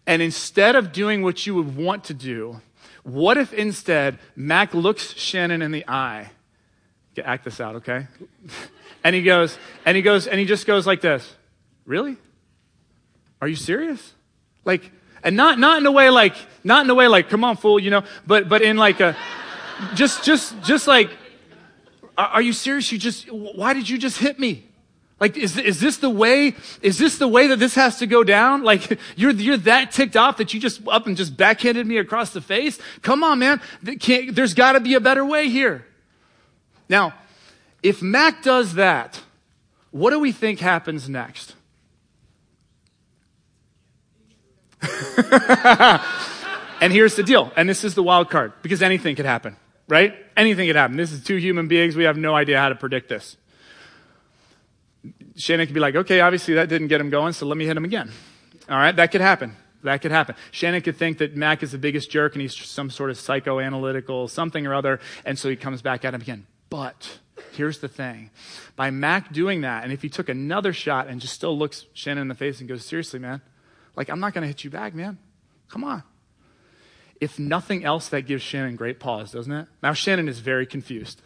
and 0.06 0.22
instead 0.22 0.76
of 0.76 0.92
doing 0.92 1.24
what 1.24 1.48
you 1.48 1.56
would 1.56 1.76
want 1.76 2.04
to 2.06 2.14
do, 2.14 2.62
what 3.02 3.38
if 3.38 3.54
instead 3.54 4.20
Mac 4.36 4.74
looks 4.74 5.14
Shannon 5.16 5.62
in 5.62 5.72
the 5.72 5.84
eye? 5.88 6.30
Act 7.24 7.46
this 7.46 7.60
out, 7.60 7.78
okay? 7.78 8.08
And 9.04 9.16
he 9.16 9.22
goes, 9.22 9.58
and 9.86 9.96
he 9.96 10.04
goes, 10.04 10.28
and 10.28 10.38
he 10.38 10.46
just 10.46 10.66
goes 10.66 10.86
like 10.86 11.00
this. 11.00 11.34
Really? 11.86 12.18
Are 13.40 13.48
you 13.48 13.56
serious? 13.56 14.14
Like, 14.66 14.92
and 15.24 15.38
not, 15.38 15.60
not 15.60 15.80
in 15.80 15.86
a 15.86 15.92
way 15.92 16.10
like, 16.10 16.36
not 16.64 16.84
in 16.84 16.90
a 16.90 16.96
way 16.96 17.08
like, 17.08 17.30
come 17.30 17.46
on, 17.46 17.56
fool, 17.56 17.80
you 17.80 17.90
know, 17.90 18.04
but, 18.26 18.50
but 18.50 18.62
in 18.62 18.76
like 18.76 19.00
a, 19.00 19.16
just, 19.96 20.24
just, 20.24 20.62
just 20.64 20.88
like, 20.88 21.10
are 22.18 22.42
you 22.42 22.54
serious? 22.54 22.92
You 22.92 22.98
just, 22.98 23.32
why 23.32 23.74
did 23.74 23.88
you 23.90 23.98
just 23.98 24.18
hit 24.18 24.40
me? 24.40 24.64
Like, 25.20 25.36
is, 25.36 25.58
is 25.58 25.80
this 25.80 25.98
the 25.98 26.10
way, 26.10 26.56
is 26.82 27.00
this 27.00 27.18
the 27.18 27.28
way 27.28 27.48
that 27.48 27.58
this 27.58 27.74
has 27.76 27.98
to 28.00 28.08
go 28.08 28.24
down? 28.24 28.64
Like, 28.64 29.00
you're, 29.16 29.32
you're 29.32 29.58
that 29.58 29.92
ticked 29.92 30.16
off 30.16 30.38
that 30.38 30.54
you 30.54 30.60
just 30.60 30.88
up 30.88 31.08
and 31.08 31.18
just 31.18 31.36
backhanded 31.36 31.88
me 31.88 31.98
across 31.98 32.32
the 32.32 32.42
face? 32.42 32.80
Come 33.02 33.24
on, 33.24 33.40
man. 33.40 33.60
There's 33.82 34.54
gotta 34.54 34.80
be 34.80 34.94
a 34.94 35.00
better 35.00 35.26
way 35.26 35.50
here. 35.50 35.86
Now, 36.88 37.14
if 37.82 38.02
Mac 38.02 38.44
does 38.44 38.76
that, 38.76 39.22
what 39.92 40.12
do 40.12 40.20
we 40.20 40.32
think 40.32 40.60
happens 40.60 41.10
next? 41.10 41.56
and 46.82 46.94
here's 46.94 47.16
the 47.16 47.24
deal, 47.24 47.52
and 47.56 47.68
this 47.68 47.84
is 47.84 47.96
the 47.96 48.04
wild 48.04 48.30
card, 48.30 48.54
because 48.62 48.84
anything 48.84 49.16
could 49.16 49.26
happen, 49.26 49.56
right? 49.88 50.16
Anything 50.36 50.68
could 50.68 50.76
happen. 50.76 50.98
This 50.98 51.12
is 51.12 51.24
two 51.24 51.38
human 51.38 51.68
beings. 51.68 51.96
We 51.96 52.04
have 52.04 52.18
no 52.18 52.36
idea 52.36 52.60
how 52.60 52.70
to 52.70 52.76
predict 52.76 53.10
this. 53.10 53.38
Shannon 55.36 55.68
could 55.68 55.74
be 55.74 55.80
like, 55.80 55.96
okay, 55.96 56.20
obviously 56.20 56.56
that 56.56 56.70
didn't 56.70 56.88
get 56.88 57.00
him 57.00 57.10
going, 57.10 57.34
so 57.34 57.46
let 57.46 57.58
me 57.58 57.66
hit 57.66 57.78
him 57.78 57.86
again. 57.86 58.12
All 58.70 58.78
right, 58.78 58.96
that 58.96 59.12
could 59.12 59.22
happen. 59.22 59.56
That 59.84 60.02
could 60.02 60.12
happen. 60.12 60.36
Shannon 60.52 60.82
could 60.82 60.98
think 60.98 61.20
that 61.20 61.36
Mac 61.36 61.64
is 61.64 61.72
the 61.72 61.78
biggest 61.78 62.10
jerk 62.10 62.34
and 62.34 62.42
he's 62.42 62.56
some 62.56 62.90
sort 62.90 63.12
of 63.12 63.18
psychoanalytical 63.18 64.30
something 64.30 64.66
or 64.66 64.74
other, 64.74 65.00
and 65.24 65.38
so 65.38 65.50
he 65.50 65.56
comes 65.56 65.82
back 65.82 66.04
at 66.04 66.14
him 66.14 66.22
again. 66.22 66.48
But 66.70 67.20
here's 67.54 67.80
the 67.80 67.88
thing 67.88 68.32
by 68.76 68.90
Mac 68.90 69.32
doing 69.32 69.62
that, 69.62 69.84
and 69.84 69.94
if 69.94 70.02
he 70.02 70.10
took 70.10 70.28
another 70.28 70.74
shot 70.74 71.08
and 71.08 71.22
just 71.22 71.34
still 71.34 71.58
looks 71.58 71.86
Shannon 71.94 72.24
in 72.24 72.28
the 72.28 72.36
face 72.36 72.60
and 72.60 72.68
goes, 72.68 72.84
seriously, 72.84 73.20
man, 73.20 73.42
like, 73.96 74.10
I'm 74.10 74.20
not 74.20 74.34
going 74.34 74.42
to 74.42 74.48
hit 74.48 74.64
you 74.64 74.70
back, 74.70 74.94
man. 74.94 75.18
Come 75.70 75.84
on. 75.84 76.04
If 77.20 77.40
nothing 77.40 77.84
else, 77.84 78.10
that 78.10 78.24
gives 78.24 78.44
Shannon 78.44 78.76
great 78.76 79.00
pause, 79.00 79.32
doesn't 79.32 79.52
it? 79.52 79.68
Now, 79.82 79.94
Shannon 79.94 80.30
is 80.30 80.40
very 80.40 80.66
confused. 80.66 81.22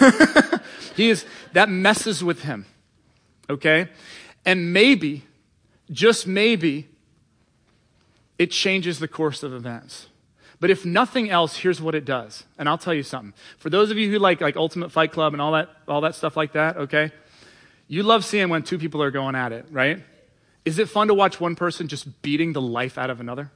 he 0.96 1.10
is, 1.10 1.24
that 1.52 1.68
messes 1.68 2.22
with 2.22 2.42
him. 2.42 2.66
Okay? 3.48 3.88
And 4.44 4.72
maybe, 4.72 5.24
just 5.90 6.26
maybe, 6.26 6.88
it 8.38 8.50
changes 8.50 8.98
the 8.98 9.08
course 9.08 9.42
of 9.42 9.52
events. 9.52 10.08
But 10.58 10.70
if 10.70 10.84
nothing 10.84 11.28
else, 11.28 11.56
here's 11.56 11.80
what 11.80 11.94
it 11.94 12.04
does. 12.04 12.44
And 12.56 12.68
I'll 12.68 12.78
tell 12.78 12.94
you 12.94 13.02
something. 13.02 13.34
For 13.58 13.68
those 13.68 13.90
of 13.90 13.98
you 13.98 14.10
who 14.10 14.18
like 14.18 14.40
like 14.40 14.56
Ultimate 14.56 14.92
Fight 14.92 15.10
Club 15.10 15.32
and 15.32 15.42
all 15.42 15.52
that 15.52 15.70
all 15.88 16.02
that 16.02 16.14
stuff 16.14 16.36
like 16.36 16.52
that, 16.52 16.76
okay? 16.76 17.10
You 17.88 18.04
love 18.04 18.24
seeing 18.24 18.48
when 18.48 18.62
two 18.62 18.78
people 18.78 19.02
are 19.02 19.10
going 19.10 19.34
at 19.34 19.50
it, 19.50 19.66
right? 19.70 20.04
Is 20.64 20.78
it 20.78 20.88
fun 20.88 21.08
to 21.08 21.14
watch 21.14 21.40
one 21.40 21.56
person 21.56 21.88
just 21.88 22.22
beating 22.22 22.52
the 22.52 22.60
life 22.60 22.96
out 22.96 23.10
of 23.10 23.20
another? 23.20 23.50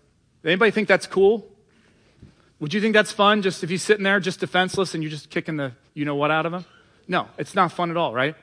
Anybody 0.47 0.71
think 0.71 0.89
that's 0.89 1.07
cool? 1.07 1.47
Would 2.61 2.73
you 2.73 2.81
think 2.81 2.95
that's 2.95 3.13
fun 3.13 3.43
just 3.43 3.63
if 3.63 3.69
he's 3.69 3.83
sitting 3.83 4.05
there 4.05 4.21
just 4.21 4.41
defenseless 4.41 4.95
and 4.95 5.03
you're 5.03 5.11
just 5.11 5.29
kicking 5.29 5.57
the 5.57 5.73
you 5.93 6.05
know 6.05 6.15
what 6.15 6.31
out 6.31 6.47
of 6.47 6.55
him? 6.55 6.65
No, 7.09 7.29
it's 7.39 7.55
not 7.55 7.73
fun 7.73 7.91
at 7.91 7.97
all, 7.97 8.15
right? 8.15 8.35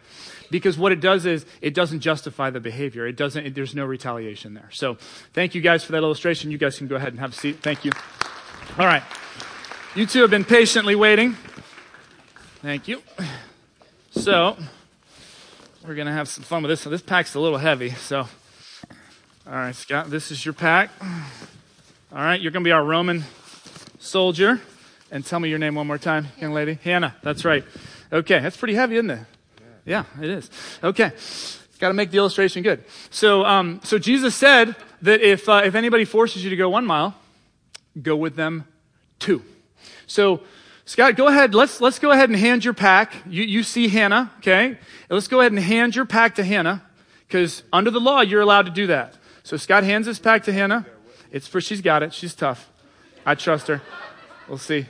Because 0.50 0.78
what 0.78 0.92
it 0.92 1.00
does 1.00 1.26
is 1.26 1.46
it 1.62 1.74
doesn't 1.74 2.02
justify 2.02 2.50
the 2.50 2.60
behavior. 2.60 3.08
It 3.08 3.16
doesn't, 3.16 3.46
it, 3.46 3.56
there's 3.56 3.74
no 3.74 3.86
retaliation 3.86 4.54
there. 4.54 4.70
So 4.72 4.98
thank 5.34 5.56
you 5.56 5.62
guys 5.62 5.84
for 5.84 5.94
that 5.94 6.04
illustration. 6.04 6.52
You 6.52 6.58
guys 6.58 6.78
can 6.78 6.88
go 6.88 6.96
ahead 6.96 7.10
and 7.10 7.20
have 7.20 7.32
a 7.32 7.36
seat. 7.36 7.58
Thank 7.62 7.84
you. 7.84 7.92
All 8.78 8.86
right. 8.86 9.04
You 9.96 10.06
two 10.06 10.22
have 10.22 10.30
been 10.30 10.46
patiently 10.46 10.96
waiting. 10.96 11.36
Thank 12.62 12.88
you. 12.88 13.02
So 14.12 14.58
we're 15.86 15.96
going 15.96 16.08
to 16.08 16.14
have 16.14 16.30
some 16.30 16.44
fun 16.44 16.64
with 16.64 16.70
this. 16.70 16.82
So 16.82 16.90
this 16.90 17.02
pack's 17.02 17.36
a 17.36 17.40
little 17.40 17.58
heavy. 17.58 17.90
So, 17.90 18.20
all 18.20 19.54
right, 19.54 19.76
Scott, 19.76 20.10
this 20.10 20.32
is 20.32 20.46
your 20.46 20.54
pack. 20.54 20.92
All 22.16 22.22
right, 22.22 22.40
you're 22.40 22.52
going 22.52 22.64
to 22.64 22.68
be 22.68 22.72
our 22.72 22.84
Roman 22.84 23.24
soldier. 23.98 24.62
And 25.10 25.26
tell 25.26 25.40
me 25.40 25.50
your 25.50 25.58
name 25.58 25.74
one 25.74 25.88
more 25.88 25.98
time, 25.98 26.28
young 26.40 26.54
lady. 26.54 26.78
Hannah, 26.84 27.16
that's 27.24 27.44
right. 27.44 27.64
Okay, 28.12 28.38
that's 28.38 28.56
pretty 28.56 28.76
heavy, 28.76 28.98
isn't 28.98 29.10
it? 29.10 29.20
Yeah, 29.84 30.04
it 30.22 30.30
is. 30.30 30.52
Okay. 30.84 31.12
Got 31.80 31.88
to 31.88 31.96
make 31.96 32.12
the 32.12 32.18
illustration 32.18 32.62
good. 32.62 32.84
So, 33.10 33.44
um, 33.44 33.82
so 33.84 33.98
Jesus 33.98 34.36
said 34.36 34.76
that 35.02 35.22
if, 35.22 35.50
uh, 35.50 35.64
if 35.66 35.74
anybody 35.74 36.06
forces 36.06 36.44
you 36.44 36.52
to 36.52 36.56
go 36.56 36.70
one 36.70 36.86
mile, 36.86 37.16
go 38.00 38.16
with 38.16 38.36
them 38.36 38.66
two. 39.18 39.42
So, 40.06 40.42
Scott, 40.86 41.16
go 41.16 41.30
ahead. 41.30 41.56
Let's, 41.56 41.82
let's 41.82 41.98
go 41.98 42.12
ahead 42.12 42.30
and 42.30 42.38
hand 42.38 42.64
your 42.64 42.76
pack. 42.76 43.16
You, 43.26 43.42
you 43.42 43.64
see 43.64 43.88
Hannah, 43.88 44.32
okay? 44.38 44.78
Let's 45.10 45.28
go 45.28 45.40
ahead 45.40 45.52
and 45.52 45.60
hand 45.60 45.96
your 45.96 46.06
pack 46.06 46.36
to 46.36 46.44
Hannah, 46.44 46.84
because 47.28 47.64
under 47.74 47.90
the 47.90 48.00
law, 48.00 48.22
you're 48.22 48.42
allowed 48.42 48.68
to 48.68 48.72
do 48.72 48.86
that. 48.86 49.16
So 49.42 49.58
Scott 49.58 49.84
hands 49.84 50.06
his 50.06 50.20
pack 50.20 50.44
to 50.44 50.54
Hannah. 50.54 50.86
It's 51.34 51.48
for, 51.48 51.60
she's 51.60 51.82
got 51.82 52.04
it. 52.04 52.14
She's 52.14 52.36
tough. 52.36 52.70
I 53.26 53.36
trust 53.36 53.68
her. 53.68 53.82
We'll 54.48 54.60
see. 54.60 54.86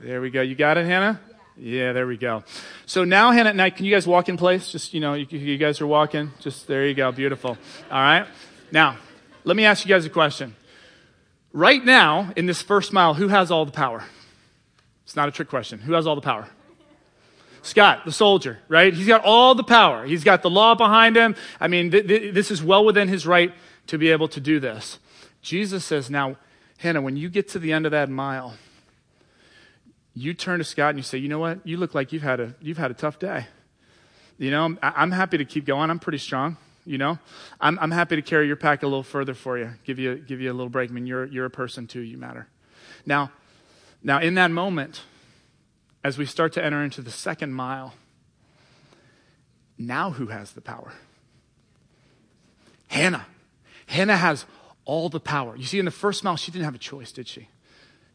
There 0.00 0.20
we 0.20 0.30
go. 0.30 0.42
You 0.42 0.56
got 0.56 0.76
it, 0.76 0.84
Hannah? 0.84 1.20
Yeah, 1.56 1.92
there 1.92 2.06
we 2.06 2.16
go. 2.16 2.42
So 2.84 3.04
now, 3.04 3.30
Hannah, 3.30 3.54
now 3.54 3.70
can 3.70 3.86
you 3.86 3.92
guys 3.92 4.06
walk 4.06 4.28
in 4.28 4.36
place? 4.36 4.72
Just, 4.72 4.92
you 4.92 5.00
know, 5.00 5.14
you, 5.14 5.26
you 5.30 5.56
guys 5.56 5.80
are 5.80 5.86
walking. 5.86 6.32
Just, 6.40 6.66
there 6.66 6.86
you 6.86 6.92
go. 6.92 7.12
Beautiful. 7.12 7.56
All 7.90 7.98
right. 7.98 8.26
Now, 8.72 8.98
let 9.44 9.56
me 9.56 9.64
ask 9.64 9.86
you 9.86 9.88
guys 9.88 10.04
a 10.04 10.10
question. 10.10 10.56
Right 11.52 11.82
now, 11.82 12.32
in 12.36 12.46
this 12.46 12.60
first 12.60 12.92
mile, 12.92 13.14
who 13.14 13.28
has 13.28 13.50
all 13.50 13.64
the 13.64 13.72
power? 13.72 14.04
It's 15.04 15.16
not 15.16 15.28
a 15.28 15.32
trick 15.32 15.48
question. 15.48 15.78
Who 15.78 15.92
has 15.92 16.06
all 16.06 16.16
the 16.16 16.20
power? 16.20 16.48
Scott, 17.62 18.04
the 18.04 18.12
soldier, 18.12 18.58
right? 18.68 18.92
He's 18.92 19.06
got 19.06 19.24
all 19.24 19.54
the 19.54 19.64
power. 19.64 20.04
He's 20.04 20.24
got 20.24 20.42
the 20.42 20.50
law 20.50 20.74
behind 20.74 21.16
him. 21.16 21.36
I 21.60 21.68
mean, 21.68 21.90
th- 21.92 22.06
th- 22.06 22.34
this 22.34 22.50
is 22.50 22.62
well 22.62 22.84
within 22.84 23.08
his 23.08 23.26
right 23.26 23.54
to 23.86 23.98
be 23.98 24.10
able 24.10 24.28
to 24.28 24.40
do 24.40 24.60
this. 24.60 24.98
Jesus 25.46 25.84
says, 25.84 26.10
now, 26.10 26.34
Hannah, 26.78 27.00
when 27.00 27.16
you 27.16 27.28
get 27.28 27.46
to 27.50 27.60
the 27.60 27.72
end 27.72 27.86
of 27.86 27.92
that 27.92 28.10
mile, 28.10 28.56
you 30.12 30.34
turn 30.34 30.58
to 30.58 30.64
Scott 30.64 30.90
and 30.90 30.98
you 30.98 31.04
say, 31.04 31.18
you 31.18 31.28
know 31.28 31.38
what? 31.38 31.64
You 31.64 31.76
look 31.76 31.94
like 31.94 32.12
you've 32.12 32.24
had 32.24 32.40
a, 32.40 32.56
you've 32.60 32.78
had 32.78 32.90
a 32.90 32.94
tough 32.94 33.20
day. 33.20 33.46
You 34.38 34.50
know, 34.50 34.64
I'm, 34.64 34.78
I'm 34.82 35.12
happy 35.12 35.38
to 35.38 35.44
keep 35.44 35.64
going. 35.64 35.88
I'm 35.88 36.00
pretty 36.00 36.18
strong. 36.18 36.56
You 36.84 36.98
know, 36.98 37.20
I'm, 37.60 37.78
I'm 37.78 37.92
happy 37.92 38.16
to 38.16 38.22
carry 38.22 38.48
your 38.48 38.56
pack 38.56 38.82
a 38.82 38.86
little 38.86 39.04
further 39.04 39.34
for 39.34 39.56
you, 39.56 39.70
give 39.84 40.00
you, 40.00 40.16
give 40.16 40.40
you 40.40 40.50
a 40.50 40.52
little 40.52 40.68
break. 40.68 40.90
I 40.90 40.92
mean, 40.92 41.06
you're, 41.06 41.26
you're 41.26 41.46
a 41.46 41.50
person 41.50 41.86
too. 41.86 42.00
You 42.00 42.18
matter. 42.18 42.48
Now, 43.06 43.30
now 44.02 44.18
in 44.20 44.34
that 44.34 44.50
moment, 44.50 45.02
as 46.02 46.18
we 46.18 46.26
start 46.26 46.54
to 46.54 46.64
enter 46.64 46.82
into 46.82 47.02
the 47.02 47.12
second 47.12 47.52
mile, 47.52 47.94
now 49.78 50.10
who 50.10 50.26
has 50.26 50.52
the 50.52 50.60
power? 50.60 50.92
Hannah. 52.88 53.26
Hannah 53.86 54.16
has 54.16 54.44
all 54.86 55.10
the 55.10 55.20
power. 55.20 55.54
You 55.56 55.64
see, 55.64 55.78
in 55.78 55.84
the 55.84 55.90
first 55.90 56.24
mile, 56.24 56.36
she 56.36 56.50
didn't 56.50 56.64
have 56.64 56.74
a 56.74 56.78
choice, 56.78 57.12
did 57.12 57.28
she? 57.28 57.48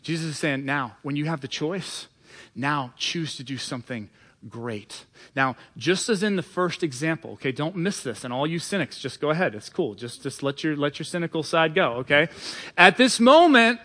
Jesus 0.02 0.26
is 0.26 0.40
saying, 0.40 0.66
now, 0.66 0.96
when 1.04 1.16
you 1.16 1.26
have 1.26 1.42
the 1.42 1.48
choice, 1.48 2.08
now 2.56 2.94
choose 2.98 3.36
to 3.36 3.44
do 3.44 3.58
something 3.58 4.10
great. 4.50 5.06
Now, 5.36 5.56
just 5.78 6.10
as 6.10 6.24
in 6.24 6.36
the 6.36 6.44
first 6.44 6.82
example, 6.82 7.34
okay, 7.34 7.52
don't 7.52 7.76
miss 7.76 8.02
this. 8.02 8.24
And 8.24 8.34
all 8.34 8.48
you 8.48 8.58
cynics, 8.58 8.98
just 8.98 9.22
go 9.22 9.30
ahead. 9.30 9.54
It's 9.54 9.70
cool. 9.70 9.94
Just, 9.94 10.24
just 10.24 10.42
let 10.42 10.64
your, 10.64 10.76
let 10.76 10.98
your 10.98 11.06
cynical 11.06 11.44
side 11.44 11.76
go, 11.76 11.98
okay? 11.98 12.30
At 12.76 12.98
this 12.98 13.20
moment, 13.20 13.80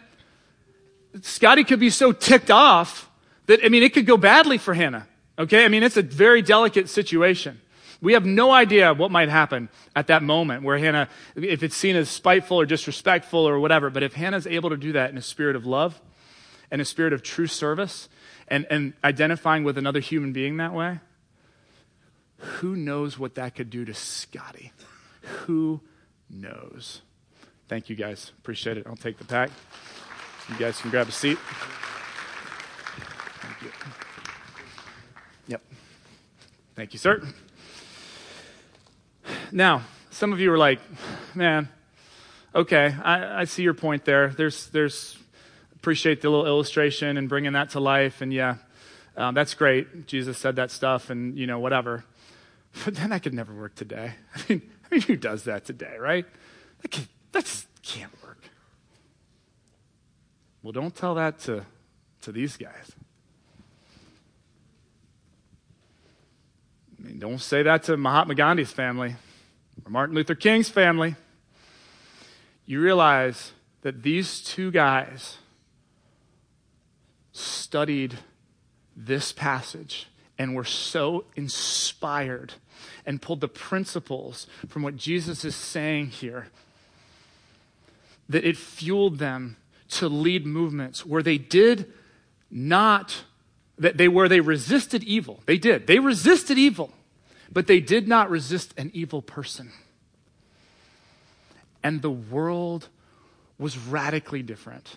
Scotty 1.21 1.65
could 1.65 1.81
be 1.81 1.91
so 1.91 2.13
ticked 2.13 2.51
off 2.51 3.11
that, 3.47 3.61
I 3.65 3.69
mean, 3.69 3.83
it 3.83 3.93
could 3.93 4.07
go 4.07 4.17
badly 4.17 4.59
for 4.59 4.73
Hannah, 4.73 5.07
okay? 5.39 5.65
I 5.65 5.69
mean, 5.69 5.83
it's 5.83 5.97
a 5.97 6.03
very 6.03 6.41
delicate 6.41 6.89
situation. 6.89 7.61
We 8.01 8.13
have 8.13 8.27
no 8.27 8.51
idea 8.51 8.93
what 8.93 9.11
might 9.11 9.29
happen 9.29 9.69
at 9.95 10.09
that 10.09 10.23
moment 10.23 10.63
where 10.63 10.77
Hannah, 10.77 11.09
if 11.35 11.63
it's 11.63 11.77
seen 11.77 11.97
as 11.97 12.11
spiteful 12.11 12.61
or 12.61 12.67
disrespectful 12.67 13.41
or 13.41 13.59
whatever, 13.59 13.91
but 13.91 14.03
if 14.03 14.13
Hannah's 14.13 14.47
able 14.47 14.71
to 14.71 14.77
do 14.77 14.93
that 14.93 15.11
in 15.11 15.17
a 15.17 15.23
spirit 15.23 15.57
of 15.57 15.65
love 15.65 16.01
and 16.71 16.81
a 16.81 16.85
spirit 16.85 17.13
of 17.13 17.23
true 17.23 17.47
service 17.47 18.09
and, 18.49 18.67
and 18.71 18.93
identifying 19.03 19.65
with 19.65 19.79
another 19.79 20.01
human 20.01 20.33
being 20.33 20.59
that 20.59 20.75
way, 20.75 21.01
who 22.39 22.77
knows 22.77 23.19
what 23.19 23.35
that 23.37 23.55
could 23.55 23.71
do 23.71 23.85
to 23.85 23.95
Scotty? 23.95 24.73
Who 25.23 25.81
knows? 26.29 27.01
Thank 27.69 27.89
you 27.89 27.97
guys. 27.97 28.33
Appreciate 28.39 28.77
it. 28.77 28.87
I'll 28.87 28.97
take 28.97 29.19
the 29.19 29.25
pack. 29.25 29.51
You 30.49 30.57
guys 30.57 30.81
can 30.81 30.91
grab 30.91 31.09
a 31.09 31.13
seat. 31.13 31.39
Thank 33.41 33.63
you. 33.63 33.71
Yep. 35.49 35.63
Thank 36.77 36.93
you, 36.93 36.99
sir. 36.99 37.23
Now, 39.53 39.83
some 40.11 40.33
of 40.33 40.41
you 40.41 40.53
are 40.53 40.59
like, 40.59 40.81
man, 41.35 41.69
okay, 42.55 42.95
I, 43.03 43.43
I 43.43 43.45
see 43.45 43.63
your 43.63 43.75
point 43.75 44.05
there. 44.05 44.29
There's, 44.29 44.69
there's, 44.69 45.17
appreciate 45.77 46.21
the 46.21 46.31
little 46.31 46.47
illustration 46.47 47.17
and 47.17 47.29
bringing 47.29 47.53
that 47.53 47.71
to 47.71 47.81
life. 47.81 48.23
And 48.23 48.33
yeah, 48.33 48.57
um, 49.17 49.35
that's 49.35 49.55
great. 49.55 50.07
Jesus 50.07 50.39
said 50.39 50.57
that 50.57 50.71
stuff 50.71 51.11
and, 51.11 51.39
you 51.39 51.47
know, 51.47 51.59
whatever. 51.59 52.05
But 52.85 52.97
then 52.97 53.09
that 53.09 53.23
could 53.23 53.33
never 53.33 53.55
work 53.55 53.75
today. 53.75 54.13
I 54.35 54.41
mean, 54.51 54.63
I 54.85 54.95
mean 54.95 55.01
who 55.01 55.17
does 55.17 55.45
that 55.45 55.65
today, 55.65 55.97
right? 55.99 56.27
That, 56.83 56.91
can, 56.91 57.09
that 57.33 57.47
just 57.47 57.67
can't 57.83 58.13
work. 58.23 58.43
Well, 60.63 60.73
don't 60.73 60.95
tell 60.95 61.15
that 61.15 61.39
to, 61.41 61.65
to 62.21 62.33
these 62.33 62.59
guys. 62.59 62.93
I 66.99 67.07
mean, 67.07 67.19
don't 67.19 67.41
say 67.41 67.63
that 67.63 67.85
to 67.85 67.97
Mahatma 67.97 68.35
Gandhi's 68.35 68.73
family 68.73 69.17
or 69.87 69.91
Martin 69.91 70.17
Luther 70.17 70.35
King's 70.35 70.69
family, 70.69 71.15
you 72.67 72.81
realize 72.81 73.53
that 73.83 74.03
these 74.03 74.41
two 74.41 74.73
guys 74.73 75.39
studied 77.33 78.19
this 78.97 79.31
passage 79.31 80.09
and 80.39 80.55
were 80.55 80.65
so 80.65 81.25
inspired 81.37 82.55
and 83.07 83.23
pulled 83.23 83.41
the 83.41 83.49
principles 83.49 84.49
from 84.69 84.83
what 84.83 84.97
Jesus 84.97 85.45
is 85.45 85.55
saying 85.55 86.09
here 86.09 86.49
that 88.29 88.45
it 88.45 88.57
fueled 88.57 89.19
them 89.19 89.57
to 89.89 90.09
lead 90.09 90.45
movements 90.45 91.07
where 91.07 91.23
they 91.23 91.39
did 91.39 91.93
not 92.51 93.25
that 93.79 93.99
they 93.99 94.09
where 94.09 94.29
they 94.29 94.41
resisted 94.41 95.05
evil. 95.05 95.41
They 95.45 95.59
did. 95.59 95.87
They 95.87 95.99
resisted 95.99 96.59
evil. 96.59 96.93
But 97.53 97.67
they 97.67 97.81
did 97.81 98.09
not 98.09 98.31
resist 98.31 98.75
an 98.77 98.91
evil 98.93 99.23
person. 99.23 99.73
And 101.83 102.03
the 102.03 102.11
world 102.11 102.89
was 103.59 103.79
radically 103.79 104.43
different 104.43 104.97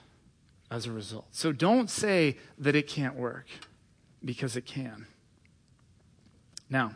as 0.72 0.86
a 0.86 0.92
result. 0.92 1.28
So 1.32 1.52
don't 1.52 1.90
say 1.90 2.38
that 2.58 2.76
it 2.76 2.88
can't 2.88 3.16
work, 3.16 3.46
because 4.24 4.56
it 4.56 4.66
can. 4.66 5.08
Now, 6.70 6.92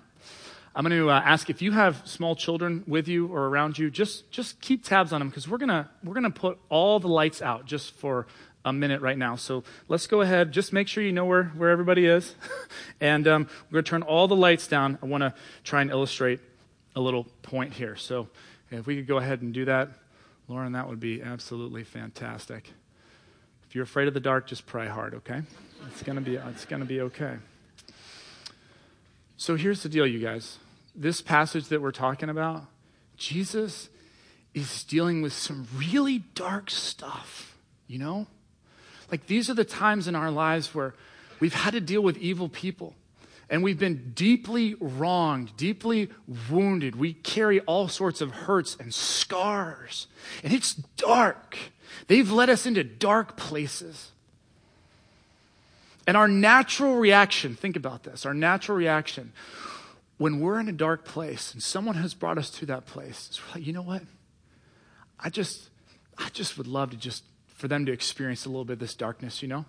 I'm 0.76 0.84
going 0.84 0.98
to 0.98 1.10
uh, 1.10 1.22
ask 1.24 1.50
if 1.50 1.62
you 1.62 1.72
have 1.72 2.02
small 2.06 2.36
children 2.36 2.84
with 2.88 3.08
you 3.08 3.28
or 3.28 3.48
around 3.48 3.78
you, 3.78 3.92
just, 3.92 4.30
just 4.32 4.60
keep 4.60 4.84
tabs 4.84 5.14
on 5.14 5.20
them 5.20 5.30
because 5.30 5.48
we're 5.48 5.60
to 5.70 5.88
we're 6.04 6.20
to 6.20 6.30
put 6.30 6.58
all 6.70 7.00
the 7.00 7.08
lights 7.08 7.42
out 7.42 7.66
just 7.66 7.94
for 7.96 8.28
a 8.66 8.74
minute 8.74 9.02
right 9.02 9.18
now. 9.18 9.36
So 9.36 9.64
let's 9.88 10.08
go 10.08 10.22
ahead. 10.22 10.52
Just 10.52 10.74
make 10.74 10.88
sure 10.88 11.04
you 11.04 11.12
know 11.12 11.26
where, 11.26 11.46
where 11.46 11.70
everybody 11.70 12.06
is. 12.06 12.36
and 13.02 13.28
um, 13.28 13.48
we're 13.70 13.76
going 13.76 13.84
to 13.84 13.90
turn 13.90 14.02
all 14.04 14.28
the 14.28 14.36
lights 14.36 14.68
down. 14.68 14.98
I 15.02 15.06
want 15.06 15.22
to 15.22 15.34
try 15.64 15.82
and 15.82 15.92
illustrate 15.92 16.40
a 16.96 17.02
little 17.02 17.26
point 17.42 17.74
here. 17.74 17.96
So 17.96 18.30
if 18.72 18.88
we 18.88 18.96
could 18.96 19.08
go 19.08 19.18
ahead 19.18 19.42
and 19.42 19.54
do 19.54 19.66
that, 19.66 19.90
Lauren, 20.48 20.74
that 20.74 20.88
would 20.88 21.00
be 21.00 21.22
absolutely 21.22 21.84
fantastic. 21.84 22.72
If 23.68 23.76
you're 23.76 23.84
afraid 23.84 24.08
of 24.08 24.14
the 24.14 24.20
dark, 24.20 24.48
just 24.48 24.66
pray 24.66 24.88
hard, 24.88 25.16
okay? 25.16 25.42
It's 25.88 26.04
going 26.04 26.16
to 26.18 26.22
be, 26.22 26.36
it's 26.36 26.66
going 26.66 26.82
to 26.82 26.86
be 26.86 27.02
okay. 27.02 27.38
So 29.36 29.56
here's 29.56 29.84
the 29.84 29.90
deal, 29.90 30.06
you 30.06 30.20
guys. 30.20 30.58
This 30.96 31.22
passage 31.22 31.68
that 31.70 31.82
we're 31.82 31.92
talking 31.92 32.30
about, 32.30 32.64
Jesus 33.18 33.90
is 34.54 34.84
dealing 34.84 35.22
with 35.22 35.34
some 35.34 35.68
really 35.76 36.20
dark 36.20 36.70
stuff, 36.70 37.58
you 37.88 37.98
know? 37.98 38.28
Like, 39.12 39.28
these 39.28 39.50
are 39.50 39.54
the 39.54 39.66
times 39.66 40.08
in 40.08 40.16
our 40.16 40.32
lives 40.32 40.74
where 40.74 40.94
we've 41.40 41.54
had 41.54 41.72
to 41.74 41.82
deal 41.82 42.02
with 42.02 42.18
evil 42.18 42.50
people 42.50 42.96
and 43.50 43.62
we've 43.62 43.78
been 43.78 44.14
deeply 44.16 44.76
wronged, 44.80 45.56
deeply 45.58 46.10
wounded. 46.50 46.96
We 46.96 47.14
carry 47.14 47.60
all 47.62 47.88
sorts 47.88 48.22
of 48.22 48.32
hurts 48.32 48.76
and 48.80 48.94
scars, 48.94 50.08
and 50.44 50.54
it's 50.54 50.74
dark. 50.74 51.58
They've 52.08 52.32
led 52.32 52.50
us 52.50 52.66
into 52.66 52.84
dark 52.84 53.38
places. 53.38 54.12
And 56.08 56.18
our 56.18 56.28
natural 56.28 56.96
reaction, 56.96 57.56
think 57.56 57.76
about 57.76 58.04
this, 58.04 58.26
our 58.26 58.34
natural 58.34 58.78
reaction, 58.78 59.32
when 60.18 60.40
we're 60.40 60.60
in 60.60 60.68
a 60.68 60.74
dark 60.74 61.06
place 61.06 61.54
and 61.54 61.62
someone 61.62 61.96
has 61.96 62.14
brought 62.14 62.38
us 62.38 62.50
to 62.50 62.66
that 62.66 62.86
place, 62.86 63.28
it's 63.30 63.42
like, 63.54 63.66
you 63.66 63.74
know 63.74 63.82
what? 63.82 64.02
I 65.20 65.30
just, 65.30 65.70
I 66.18 66.30
just 66.30 66.58
would 66.58 66.68
love 66.68 66.90
to 66.90 66.98
just 66.98 67.24
for 67.64 67.70
them 67.70 67.86
to 67.86 67.94
experience 67.94 68.46
a 68.46 68.50
little 68.50 68.66
bit 68.66 68.74
of 68.74 68.80
this 68.80 68.94
darkness, 68.94 69.42
you 69.42 69.48
know? 69.48 69.64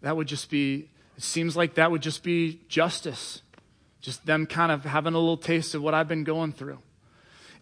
That 0.00 0.16
would 0.16 0.26
just 0.26 0.50
be, 0.50 0.88
it 1.16 1.22
seems 1.22 1.56
like 1.56 1.74
that 1.74 1.92
would 1.92 2.02
just 2.02 2.24
be 2.24 2.58
justice. 2.68 3.42
Just 4.00 4.26
them 4.26 4.44
kind 4.44 4.72
of 4.72 4.82
having 4.82 5.14
a 5.14 5.18
little 5.20 5.36
taste 5.36 5.76
of 5.76 5.82
what 5.82 5.94
I've 5.94 6.08
been 6.08 6.24
going 6.24 6.50
through. 6.50 6.80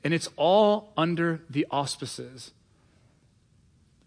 And 0.03 0.15
it's 0.15 0.31
all 0.37 0.95
under 0.97 1.43
the 1.51 1.67
auspices 1.71 2.53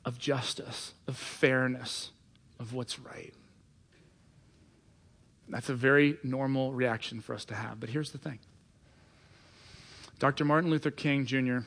of 0.05 0.17
justice, 0.17 0.95
of 1.07 1.15
fairness, 1.15 2.09
of 2.59 2.73
what's 2.73 2.97
right. 2.97 3.35
That's 5.49 5.69
a 5.69 5.75
very 5.75 6.17
normal 6.23 6.73
reaction 6.73 7.21
for 7.21 7.35
us 7.35 7.45
to 7.45 7.53
have. 7.53 7.79
But 7.79 7.89
here's 7.89 8.09
the 8.09 8.17
thing 8.17 8.39
Dr. 10.17 10.45
Martin 10.45 10.71
Luther 10.71 10.89
King 10.89 11.27
Jr., 11.27 11.59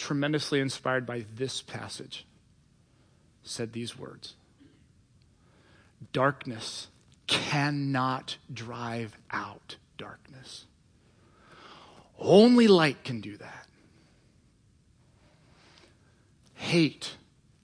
tremendously 0.00 0.60
inspired 0.60 1.04
by 1.04 1.26
this 1.36 1.60
passage, 1.60 2.24
said 3.42 3.72
these 3.72 3.98
words 3.98 4.34
Darkness 6.12 6.88
cannot 7.26 8.38
drive 8.52 9.14
out 9.30 9.76
darkness. 9.98 10.64
Only 12.18 12.66
light 12.66 13.04
can 13.04 13.20
do 13.20 13.36
that. 13.36 13.66
Hate 16.54 17.16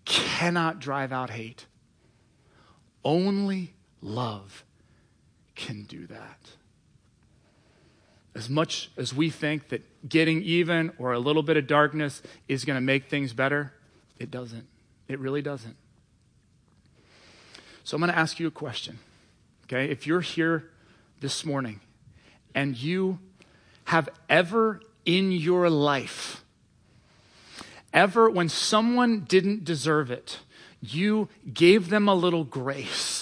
cannot 0.05 0.79
drive 0.79 1.13
out 1.13 1.31
hate. 1.31 1.65
Only 3.03 3.73
love 4.03 4.63
can 5.55 5.85
do 5.85 6.07
that. 6.09 6.51
As 8.37 8.51
much 8.51 8.91
as 8.99 9.15
we 9.15 9.31
think 9.31 9.69
that 9.69 9.83
getting 10.07 10.43
even 10.43 10.93
or 10.99 11.15
a 11.15 11.19
little 11.19 11.43
bit 11.43 11.57
of 11.57 11.67
darkness 11.67 12.21
is 12.49 12.67
going 12.67 12.77
to 12.77 12.83
make 12.83 13.09
things 13.09 13.33
better, 13.33 13.73
it 14.19 14.31
doesn't. 14.31 14.67
It 15.09 15.19
really 15.19 15.41
doesn't. 15.41 15.75
So 17.83 17.95
I'm 17.95 18.03
going 18.03 18.13
to 18.13 18.19
ask 18.19 18.39
you 18.39 18.47
a 18.47 18.51
question. 18.51 18.99
Okay? 19.65 19.91
If 19.91 20.07
you're 20.07 20.21
here 20.21 20.69
this 21.21 21.47
morning 21.47 21.81
and 22.55 22.77
you 22.77 23.21
have 23.85 24.11
ever 24.29 24.83
in 25.07 25.33
your 25.33 25.71
life, 25.71 26.45
ever 27.95 28.29
when 28.29 28.51
someone 28.51 29.21
didn't 29.21 29.65
deserve 29.65 30.11
it, 30.11 30.41
you 30.83 31.31
gave 31.55 31.89
them 31.89 32.07
a 32.07 32.15
little 32.15 32.45
grace 32.45 33.16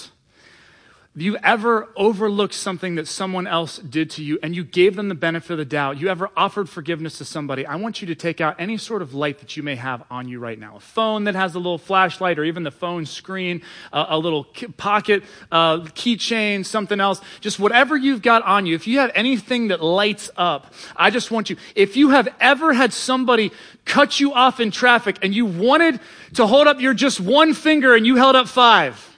you 1.23 1.37
ever 1.37 1.87
overlooked 1.95 2.53
something 2.53 2.95
that 2.95 3.07
someone 3.07 3.47
else 3.47 3.77
did 3.77 4.09
to 4.11 4.23
you 4.23 4.37
and 4.43 4.53
you 4.53 4.65
gave 4.65 4.97
them 4.97 5.07
the 5.07 5.15
benefit 5.15 5.51
of 5.51 5.57
the 5.59 5.65
doubt? 5.65 5.97
You 5.97 6.09
ever 6.09 6.29
offered 6.35 6.67
forgiveness 6.67 7.19
to 7.19 7.25
somebody? 7.25 7.65
I 7.65 7.77
want 7.77 8.01
you 8.01 8.07
to 8.07 8.15
take 8.15 8.41
out 8.41 8.57
any 8.59 8.77
sort 8.77 9.01
of 9.01 9.13
light 9.13 9.39
that 9.39 9.55
you 9.55 9.63
may 9.63 9.75
have 9.75 10.03
on 10.11 10.27
you 10.27 10.39
right 10.39 10.59
now. 10.59 10.75
A 10.75 10.79
phone 10.81 11.23
that 11.23 11.35
has 11.35 11.55
a 11.55 11.57
little 11.57 11.77
flashlight 11.77 12.37
or 12.37 12.43
even 12.43 12.63
the 12.63 12.71
phone 12.71 13.05
screen, 13.05 13.61
uh, 13.93 14.07
a 14.09 14.17
little 14.17 14.43
pocket 14.75 15.23
uh, 15.53 15.79
keychain, 15.79 16.65
something 16.65 16.99
else. 16.99 17.21
Just 17.39 17.59
whatever 17.59 17.95
you've 17.95 18.21
got 18.21 18.43
on 18.43 18.65
you. 18.65 18.75
If 18.75 18.85
you 18.85 18.99
have 18.99 19.11
anything 19.15 19.69
that 19.69 19.81
lights 19.81 20.29
up, 20.35 20.73
I 20.97 21.11
just 21.11 21.31
want 21.31 21.49
you, 21.49 21.55
if 21.75 21.95
you 21.95 22.09
have 22.09 22.27
ever 22.41 22.73
had 22.73 22.91
somebody 22.91 23.53
cut 23.85 24.19
you 24.19 24.33
off 24.33 24.59
in 24.59 24.69
traffic 24.69 25.19
and 25.21 25.33
you 25.33 25.45
wanted 25.45 26.01
to 26.33 26.45
hold 26.45 26.67
up 26.67 26.81
your 26.81 26.93
just 26.93 27.21
one 27.21 27.53
finger 27.53 27.95
and 27.95 28.05
you 28.05 28.17
held 28.17 28.35
up 28.35 28.49
five 28.49 29.14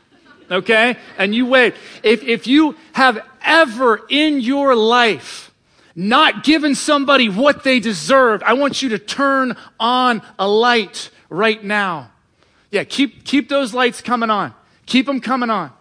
okay? 0.51 0.97
And 1.17 1.33
you 1.33 1.45
wait. 1.45 1.75
If, 2.03 2.23
if 2.23 2.47
you 2.47 2.75
have 2.93 3.25
ever 3.41 4.01
in 4.09 4.41
your 4.41 4.75
life 4.75 5.53
not 5.95 6.43
given 6.43 6.75
somebody 6.75 7.29
what 7.29 7.63
they 7.63 7.79
deserved, 7.79 8.43
I 8.43 8.53
want 8.53 8.81
you 8.81 8.89
to 8.89 8.99
turn 8.99 9.57
on 9.79 10.21
a 10.37 10.47
light 10.47 11.09
right 11.29 11.63
now. 11.63 12.11
Yeah, 12.71 12.83
keep, 12.83 13.23
keep 13.23 13.49
those 13.49 13.73
lights 13.73 14.01
coming 14.01 14.29
on. 14.29 14.53
Keep 14.85 15.05
them 15.05 15.21
coming 15.21 15.49
on. 15.49 15.71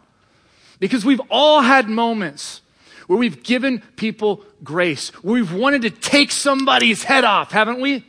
Because 0.78 1.04
we've 1.04 1.20
all 1.30 1.62
had 1.62 1.88
moments 1.88 2.60
where 3.06 3.18
we've 3.18 3.42
given 3.42 3.80
people 3.96 4.42
grace, 4.62 5.08
where 5.22 5.34
we've 5.34 5.52
wanted 5.52 5.82
to 5.82 5.90
take 5.90 6.30
somebody's 6.30 7.04
head 7.04 7.24
off, 7.24 7.52
haven't 7.52 7.80
we? 7.80 8.04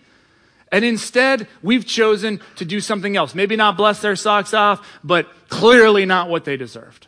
And 0.71 0.83
instead, 0.83 1.47
we've 1.61 1.85
chosen 1.85 2.41
to 2.57 2.65
do 2.65 2.79
something 2.81 3.15
else. 3.15 3.33
Maybe 3.33 3.55
not 3.55 3.77
bless 3.77 4.01
their 4.01 4.15
socks 4.15 4.53
off, 4.53 4.85
but 5.03 5.27
clearly 5.49 6.05
not 6.05 6.29
what 6.29 6.43
they 6.43 6.57
deserved. 6.57 7.07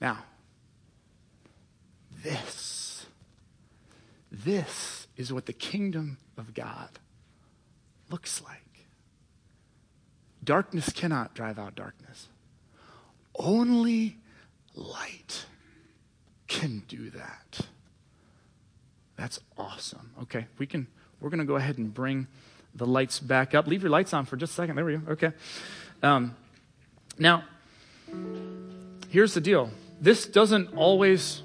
Now, 0.00 0.18
this, 2.22 3.06
this 4.30 5.08
is 5.16 5.32
what 5.32 5.46
the 5.46 5.52
kingdom 5.52 6.18
of 6.36 6.54
God 6.54 6.90
looks 8.10 8.40
like. 8.42 8.62
Darkness 10.44 10.90
cannot 10.92 11.34
drive 11.34 11.58
out 11.58 11.74
darkness. 11.74 12.28
Only 13.34 14.16
light 14.74 15.46
can 16.46 16.84
do 16.88 17.10
that. 17.10 17.66
That's 19.16 19.40
awesome. 19.58 20.12
Okay, 20.22 20.46
we 20.58 20.66
can 20.66 20.86
we're 21.20 21.30
going 21.30 21.38
to 21.38 21.44
go 21.44 21.56
ahead 21.56 21.78
and 21.78 21.92
bring 21.92 22.26
the 22.74 22.86
lights 22.86 23.18
back 23.20 23.54
up. 23.54 23.66
Leave 23.66 23.82
your 23.82 23.90
lights 23.90 24.12
on 24.14 24.24
for 24.24 24.36
just 24.36 24.52
a 24.52 24.54
second. 24.56 24.76
There 24.76 24.84
we 24.84 24.96
go. 24.96 25.12
Okay. 25.12 25.32
Um, 26.02 26.36
now, 27.18 27.44
here's 29.10 29.34
the 29.34 29.40
deal 29.40 29.70
this 30.00 30.26
doesn't 30.26 30.76
always 30.76 31.42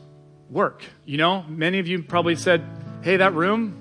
work. 0.49 0.83
You 1.05 1.17
know, 1.17 1.43
many 1.43 1.79
of 1.79 1.87
you 1.87 2.03
probably 2.03 2.35
said, 2.35 2.63
hey, 3.01 3.17
that 3.17 3.33
room, 3.33 3.79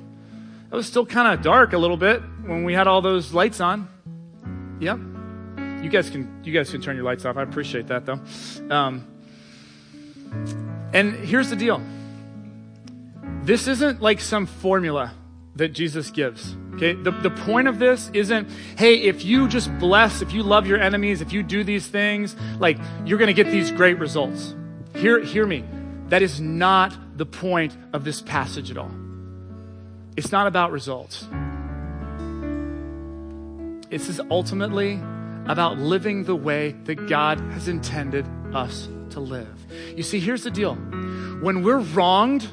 it 0.71 0.75
was 0.75 0.87
still 0.87 1.05
kind 1.05 1.35
of 1.35 1.45
dark 1.45 1.75
a 1.75 1.79
little 1.79 1.99
bit 1.99 2.23
when 2.47 2.65
we 2.65 2.73
had 2.73 2.87
all 2.87 3.03
those 3.03 3.35
lights 3.35 3.61
on. 3.61 3.89
Yep. 4.81 4.99
You 5.83 5.91
guys 5.91 6.11
can 6.11 6.43
you 6.45 6.53
guys 6.53 6.71
can 6.71 6.81
turn 6.81 6.97
your 6.97 7.05
lights 7.05 7.25
off. 7.25 7.37
I 7.37 7.43
appreciate 7.43 7.89
that 7.89 8.07
though. 8.07 8.21
Um, 8.71 9.07
and 10.95 11.13
here's 11.15 11.51
the 11.51 11.57
deal. 11.57 11.83
This 13.43 13.67
isn't 13.67 14.01
like 14.01 14.21
some 14.21 14.47
formula 14.47 15.13
that 15.57 15.69
Jesus 15.69 16.11
gives. 16.11 16.57
Okay? 16.75 16.95
The, 16.95 17.11
the 17.11 17.31
point 17.31 17.69
of 17.69 17.79
this 17.79 18.11
isn't, 18.15 18.49
hey, 18.77 18.97
if 19.03 19.25
you 19.25 19.49
just 19.49 19.77
bless, 19.79 20.23
if 20.23 20.33
you 20.33 20.43
love 20.43 20.67
your 20.67 20.81
enemies, 20.81 21.21
if 21.21 21.33
you 21.33 21.43
do 21.43 21.63
these 21.63 21.87
things, 21.87 22.35
like 22.59 22.79
you're 23.05 23.19
going 23.19 23.35
to 23.35 23.43
get 23.43 23.51
these 23.51 23.71
great 23.71 23.99
results. 23.99 24.55
Hear, 24.97 25.21
hear 25.21 25.47
me. 25.47 25.65
That 26.09 26.23
is 26.23 26.41
not 26.41 26.95
the 27.17 27.27
point 27.27 27.77
of 27.93 28.05
this 28.05 28.21
passage 28.21 28.71
at 28.71 28.79
all. 28.79 28.91
It's 30.17 30.33
not 30.33 30.47
about 30.47 30.73
results. 30.73 31.27
This 33.91 34.09
is 34.09 34.21
ultimately 34.31 35.01
about 35.47 35.79
living 35.79 36.25
the 36.25 36.37
way 36.37 36.73
that 36.85 37.09
God 37.09 37.41
has 37.53 37.69
intended 37.69 38.27
us 38.55 38.89
to 39.11 39.21
live. 39.21 39.49
You 39.97 40.03
see, 40.03 40.19
here's 40.19 40.45
the 40.45 40.51
deal. 40.51 40.75
When 40.75 41.63
we're 41.63 41.79
wronged, 41.79 42.49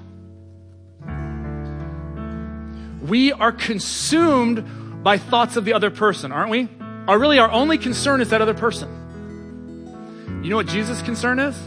we 3.01 3.31
are 3.31 3.51
consumed 3.51 5.03
by 5.03 5.17
thoughts 5.17 5.55
of 5.55 5.65
the 5.65 5.73
other 5.73 5.89
person, 5.89 6.31
aren't 6.31 6.51
we? 6.51 6.67
Our 7.07 7.17
really 7.17 7.39
our 7.39 7.49
only 7.51 7.77
concern 7.77 8.21
is 8.21 8.29
that 8.29 8.41
other 8.41 8.53
person. 8.53 10.41
You 10.43 10.49
know 10.49 10.55
what 10.55 10.67
Jesus' 10.67 11.01
concern 11.01 11.39
is? 11.39 11.57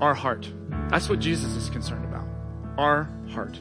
Our 0.00 0.14
heart. 0.14 0.50
That's 0.90 1.08
what 1.08 1.18
Jesus 1.18 1.54
is 1.56 1.70
concerned 1.70 2.04
about. 2.04 2.26
Our 2.78 3.08
heart. 3.30 3.58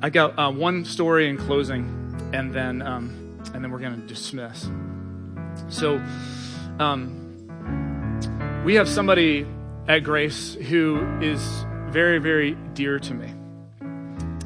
I 0.00 0.10
got 0.10 0.38
uh, 0.38 0.50
one 0.52 0.84
story 0.84 1.28
in 1.28 1.36
closing, 1.36 2.30
and 2.32 2.52
then 2.54 2.82
um, 2.82 3.40
and 3.52 3.64
then 3.64 3.70
we're 3.70 3.80
going 3.80 4.00
to 4.00 4.06
dismiss. 4.06 4.70
So, 5.68 5.96
um, 6.78 8.62
we 8.64 8.74
have 8.74 8.88
somebody 8.88 9.46
at 9.88 10.04
Grace 10.04 10.54
who 10.54 11.04
is 11.20 11.40
very, 11.88 12.18
very 12.18 12.52
dear 12.74 12.98
to 13.00 13.14
me. 13.14 13.37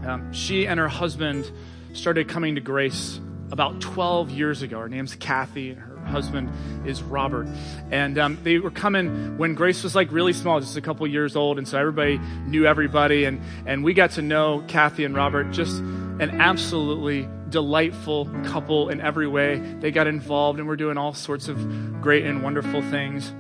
Um, 0.07 0.33
she 0.33 0.67
and 0.67 0.79
her 0.81 0.88
husband 0.88 1.51
started 1.93 2.29
coming 2.29 2.55
to 2.57 2.61
grace 2.61 3.21
about 3.51 3.81
12 3.81 4.31
years 4.31 4.62
ago. 4.62 4.81
Her 4.81 4.88
name's 4.88 5.15
Kathy, 5.15 5.71
and 5.71 5.79
her 5.79 5.93
husband 6.07 6.51
is 6.87 7.03
Robert. 7.03 7.47
And 7.91 8.19
um, 8.19 8.38
they 8.43 8.59
were 8.59 8.71
coming 8.71 9.37
when 9.38 9.55
Grace 9.55 9.83
was 9.83 9.95
like 9.95 10.11
really 10.11 10.33
small, 10.33 10.59
just 10.59 10.77
a 10.77 10.81
couple 10.81 11.07
years 11.07 11.37
old. 11.37 11.59
And 11.59 11.69
so 11.69 11.79
everybody 11.79 12.19
knew 12.47 12.65
everybody. 12.67 13.25
And, 13.25 13.41
and 13.67 13.85
we 13.85 13.95
got 13.95 14.12
to 14.12 14.23
know 14.23 14.65
Kathy 14.69 15.05
and 15.05 15.15
Robert, 15.15 15.51
just 15.53 15.79
an 15.79 16.41
absolutely 16.41 17.29
delightful 17.51 18.31
couple 18.45 18.88
in 18.88 19.01
every 19.01 19.29
way. 19.29 19.59
They 19.59 19.91
got 19.91 20.07
involved 20.07 20.59
and 20.59 20.67
were 20.67 20.77
doing 20.77 20.97
all 20.97 21.12
sorts 21.12 21.49
of 21.49 22.01
great 22.01 22.25
and 22.25 22.43
wonderful 22.43 22.83
things. 22.83 23.33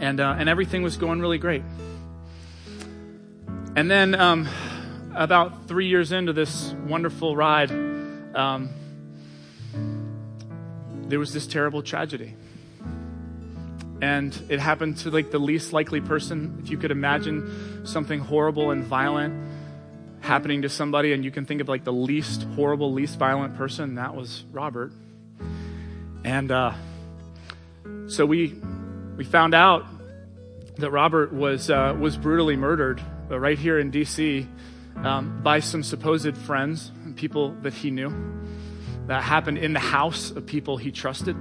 And, 0.00 0.20
uh, 0.20 0.36
and 0.38 0.48
everything 0.48 0.82
was 0.82 0.96
going 0.96 1.20
really 1.20 1.38
great. 1.38 1.62
And 3.76 3.90
then 3.90 4.14
um, 4.14 4.48
about 5.18 5.66
three 5.66 5.88
years 5.88 6.12
into 6.12 6.32
this 6.32 6.72
wonderful 6.86 7.34
ride, 7.34 7.72
um, 8.36 8.70
there 11.08 11.18
was 11.18 11.32
this 11.32 11.46
terrible 11.46 11.82
tragedy. 11.82 12.36
And 14.00 14.40
it 14.48 14.60
happened 14.60 14.98
to 14.98 15.10
like 15.10 15.32
the 15.32 15.40
least 15.40 15.72
likely 15.72 16.00
person. 16.00 16.60
If 16.62 16.70
you 16.70 16.78
could 16.78 16.92
imagine 16.92 17.84
something 17.84 18.20
horrible 18.20 18.70
and 18.70 18.84
violent 18.84 19.50
happening 20.20 20.62
to 20.62 20.68
somebody, 20.68 21.12
and 21.12 21.24
you 21.24 21.32
can 21.32 21.46
think 21.46 21.60
of 21.60 21.68
like 21.68 21.82
the 21.82 21.92
least 21.92 22.44
horrible, 22.54 22.92
least 22.92 23.18
violent 23.18 23.56
person, 23.56 23.96
that 23.96 24.14
was 24.14 24.44
Robert. 24.52 24.92
And 26.24 26.52
uh, 26.52 26.74
so 28.06 28.24
we 28.24 28.54
we 29.16 29.24
found 29.24 29.52
out 29.52 29.84
that 30.76 30.92
Robert 30.92 31.32
was 31.32 31.70
uh, 31.70 31.96
was 31.98 32.16
brutally 32.16 32.54
murdered 32.54 33.02
uh, 33.28 33.36
right 33.36 33.58
here 33.58 33.80
in 33.80 33.90
D.C 33.90 34.46
um, 35.04 35.40
by 35.42 35.60
some 35.60 35.82
supposed 35.82 36.36
friends 36.36 36.90
and 37.04 37.16
people 37.16 37.52
that 37.62 37.74
he 37.74 37.90
knew. 37.90 38.12
that 39.06 39.22
happened 39.22 39.58
in 39.58 39.72
the 39.72 39.80
house 39.80 40.30
of 40.30 40.44
people 40.44 40.76
he 40.76 40.92
trusted. 40.92 41.36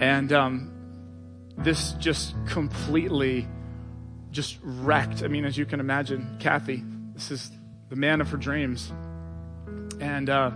And 0.00 0.32
um, 0.32 0.70
this 1.56 1.92
just 1.92 2.34
completely 2.46 3.48
just 4.30 4.58
wrecked. 4.62 5.22
I 5.22 5.28
mean, 5.28 5.46
as 5.46 5.56
you 5.56 5.64
can 5.64 5.80
imagine, 5.80 6.36
Kathy, 6.38 6.84
this 7.14 7.30
is 7.30 7.50
the 7.88 7.96
man 7.96 8.20
of 8.20 8.28
her 8.30 8.36
dreams. 8.36 8.92
And 9.98 10.28
uh, 10.28 10.50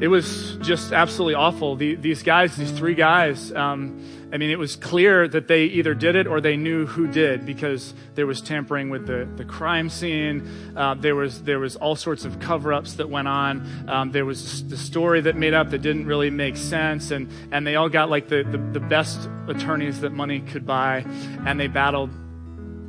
it 0.00 0.08
was 0.08 0.56
just 0.60 0.92
absolutely 0.92 1.34
awful. 1.34 1.76
The, 1.76 1.94
these 1.94 2.24
guys, 2.24 2.56
these 2.56 2.72
three 2.72 2.94
guys, 2.94 3.52
um, 3.52 4.04
I 4.30 4.36
mean, 4.36 4.50
it 4.50 4.58
was 4.58 4.76
clear 4.76 5.26
that 5.26 5.48
they 5.48 5.64
either 5.64 5.94
did 5.94 6.14
it 6.14 6.26
or 6.26 6.40
they 6.40 6.56
knew 6.56 6.84
who 6.84 7.06
did 7.06 7.46
because 7.46 7.94
there 8.14 8.26
was 8.26 8.42
tampering 8.42 8.90
with 8.90 9.06
the, 9.06 9.26
the 9.36 9.44
crime 9.44 9.88
scene. 9.88 10.46
Uh, 10.76 10.94
there, 10.94 11.14
was, 11.14 11.42
there 11.42 11.58
was 11.58 11.76
all 11.76 11.96
sorts 11.96 12.26
of 12.26 12.38
cover 12.38 12.74
ups 12.74 12.94
that 12.94 13.08
went 13.08 13.26
on. 13.26 13.88
Um, 13.88 14.12
there 14.12 14.26
was 14.26 14.68
the 14.68 14.76
story 14.76 15.22
that 15.22 15.36
made 15.36 15.54
up 15.54 15.70
that 15.70 15.80
didn't 15.80 16.06
really 16.06 16.28
make 16.28 16.58
sense. 16.58 17.10
And, 17.10 17.30
and 17.50 17.66
they 17.66 17.76
all 17.76 17.88
got 17.88 18.10
like 18.10 18.28
the, 18.28 18.42
the, 18.42 18.58
the 18.58 18.80
best 18.80 19.30
attorneys 19.48 20.00
that 20.00 20.10
money 20.10 20.40
could 20.40 20.66
buy. 20.66 21.06
And 21.46 21.58
they 21.58 21.68
battled 21.68 22.10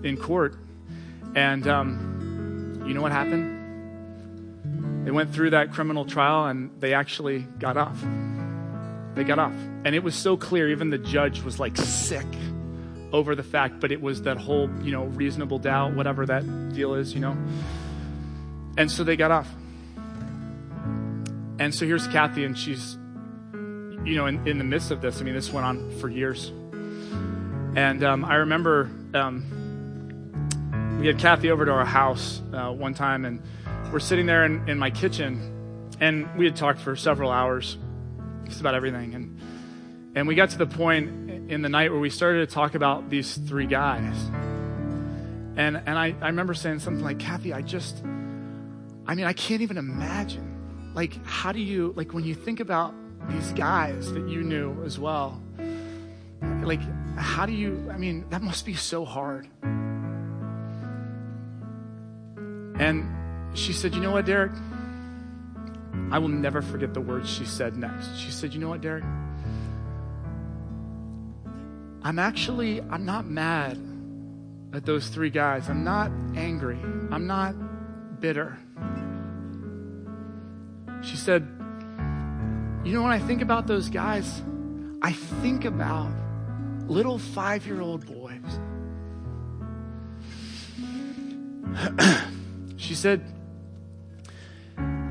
in 0.04 0.18
court. 0.18 0.56
And 1.36 1.66
um, 1.68 2.84
you 2.86 2.94
know 2.94 3.02
what 3.02 3.14
happened? 3.14 5.06
They 5.06 5.12
went 5.12 5.34
through 5.34 5.52
that 5.52 5.72
criminal 5.72 6.04
trial 6.04 6.48
and 6.48 6.70
they 6.82 6.94
actually 6.94 7.40
got 7.60 7.78
off. 7.78 8.04
They 9.16 9.24
got 9.24 9.40
off. 9.40 9.54
And 9.86 9.96
it 9.96 10.04
was 10.04 10.16
so 10.16 10.38
clear, 10.38 10.70
even 10.70 10.90
the 10.90 10.98
judge 10.98 11.42
was 11.42 11.60
like 11.60 11.76
sick 11.78 12.26
over 13.12 13.36
the 13.36 13.44
fact, 13.44 13.80
but 13.80 13.92
it 13.92 14.02
was 14.02 14.22
that 14.24 14.38
whole, 14.38 14.70
you 14.82 14.92
know, 14.92 15.06
reasonable 15.06 15.60
doubt, 15.60 15.94
whatever 15.96 16.26
that 16.26 16.74
deal 16.74 16.94
is, 16.94 17.14
you 17.14 17.20
know. 17.20 17.36
And 18.78 18.92
so 18.92 19.04
they 19.04 19.16
got 19.16 19.32
off. 19.32 19.48
And 21.60 21.74
so 21.76 21.86
here's 21.86 22.08
Kathy, 22.08 22.46
and 22.46 22.58
she's, 22.58 22.98
you 23.54 24.16
know, 24.16 24.28
in, 24.28 24.48
in 24.48 24.58
the 24.58 24.64
midst 24.64 24.92
of 24.92 25.02
this. 25.02 25.20
I 25.20 25.24
mean, 25.24 25.34
this 25.34 25.52
went 25.52 25.66
on 25.66 25.92
for 26.00 26.08
years. 26.08 26.52
And 27.76 28.04
um, 28.04 28.24
I 28.24 28.36
remember 28.36 28.90
um, 29.14 30.98
we 31.00 31.08
had 31.08 31.18
Kathy 31.18 31.52
over 31.52 31.66
to 31.66 31.72
our 31.72 31.86
house 31.86 32.42
uh, 32.54 32.72
one 32.72 32.94
time, 32.94 33.26
and 33.26 33.42
we're 33.92 34.00
sitting 34.00 34.26
there 34.26 34.46
in, 34.46 34.70
in 34.70 34.78
my 34.78 34.92
kitchen, 34.92 35.90
and 36.00 36.34
we 36.38 36.46
had 36.46 36.56
talked 36.56 36.80
for 36.80 36.96
several 36.96 37.32
hours 37.32 37.78
just 38.50 38.62
about 38.62 38.76
everything. 38.76 39.16
And, 39.16 39.40
and 40.16 40.28
we 40.28 40.36
got 40.36 40.50
to 40.52 40.58
the 40.58 40.68
point 40.68 41.50
in 41.50 41.62
the 41.62 41.70
night 41.70 41.92
where 41.92 42.00
we 42.00 42.10
started 42.10 42.48
to 42.48 42.54
talk 42.54 42.76
about 42.76 43.10
these 43.10 43.38
three 43.38 43.68
guys. 43.68 44.16
And, 45.56 45.82
and 45.86 45.98
I, 45.98 46.16
I 46.22 46.28
remember 46.28 46.54
saying 46.54 46.80
something 46.80 47.04
like, 47.04 47.20
Kathy, 47.20 47.54
I 47.54 47.62
just, 47.62 48.04
I 49.06 49.16
mean, 49.16 49.26
I 49.26 49.34
can't 49.34 49.62
even 49.62 49.78
imagine. 49.78 50.92
Like, 50.94 51.24
how 51.26 51.52
do 51.52 51.60
you, 51.60 51.94
like, 51.96 52.14
when 52.14 52.24
you 52.24 52.36
think 52.36 52.60
about 52.60 52.94
these 53.30 53.52
guys 53.54 54.12
that 54.14 54.28
you 54.28 54.42
knew 54.44 54.84
as 54.84 54.98
well, 54.98 55.42
like, 56.64 56.82
how 57.18 57.46
do 57.46 57.54
you, 57.54 57.90
I 57.92 57.98
mean, 57.98 58.26
that 58.30 58.42
must 58.42 58.66
be 58.66 58.74
so 58.74 59.06
hard. 59.06 59.48
And 62.80 63.06
she 63.54 63.74
said, 63.74 63.94
You 63.94 64.02
know 64.02 64.12
what, 64.12 64.26
Derek? 64.26 64.54
I 66.12 66.20
will 66.20 66.30
never 66.30 66.62
forget 66.62 66.94
the 66.94 67.02
words 67.02 67.30
she 67.30 67.46
said 67.46 67.78
next. 67.78 68.18
She 68.18 68.32
said, 68.32 68.54
You 68.54 68.60
know 68.60 68.70
what, 68.70 68.82
Derek? 68.82 69.04
I'm 72.02 72.18
actually, 72.18 72.82
I'm 72.82 73.06
not 73.06 73.26
mad 73.26 73.78
at 74.74 74.86
those 74.86 75.10
three 75.10 75.30
guys. 75.30 75.70
I'm 75.70 75.84
not 75.84 76.12
angry. 76.36 76.80
I'm 77.12 77.28
not 77.28 77.56
bitter. 78.20 78.58
She 81.02 81.18
said, 81.18 81.44
You 82.84 82.94
know, 82.94 83.04
when 83.04 83.12
I 83.12 83.20
think 83.20 83.42
about 83.42 83.68
those 83.68 83.90
guys, 83.90 84.42
I 85.02 85.14
think 85.14 85.66
about 85.66 86.12
little 86.88 87.20
five 87.20 87.66
year 87.66 87.82
old 87.82 88.06
boys. 88.06 88.60
she 92.78 92.96
said, 92.96 93.24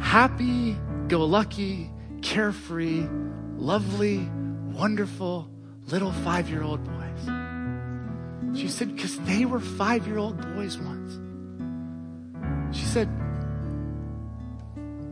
Happy 0.09 0.75
go 1.07 1.27
lucky, 1.27 1.91
carefree, 2.23 3.07
lovely, 3.59 4.27
wonderful 4.73 5.51
little 5.89 6.13
five 6.13 6.49
year 6.49 6.63
old 6.63 6.83
boys. 6.83 8.59
She 8.59 8.69
said, 8.69 8.97
because 8.97 9.19
they 9.21 9.45
were 9.45 9.61
five 9.61 10.07
year 10.07 10.17
old 10.17 10.41
boys 10.55 10.79
once. 10.79 11.13
She 12.75 12.87
said, 12.87 13.07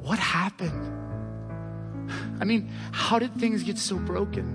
What 0.00 0.18
happened? 0.18 0.90
I 2.40 2.46
mean, 2.46 2.70
how 2.90 3.18
did 3.18 3.35
things 3.35 3.64
get 3.64 3.76
so 3.76 3.96
broken? 3.96 4.46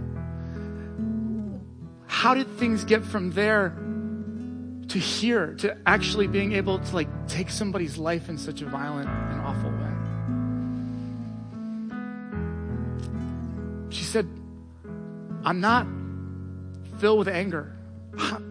How 2.07 2.33
did 2.33 2.47
things 2.57 2.83
get 2.83 3.05
from 3.05 3.29
there 3.29 3.75
to 4.87 4.97
here, 4.97 5.53
to 5.59 5.77
actually 5.85 6.25
being 6.25 6.53
able 6.53 6.79
to 6.79 6.95
like 6.95 7.27
take 7.27 7.51
somebody's 7.51 7.99
life 7.99 8.27
in 8.27 8.39
such 8.39 8.63
a 8.63 8.65
violent 8.65 9.07
and 9.07 9.41
awful 9.41 9.70
I'm 15.43 15.59
not 15.59 15.87
filled 16.99 17.19
with 17.19 17.27
anger. 17.27 17.75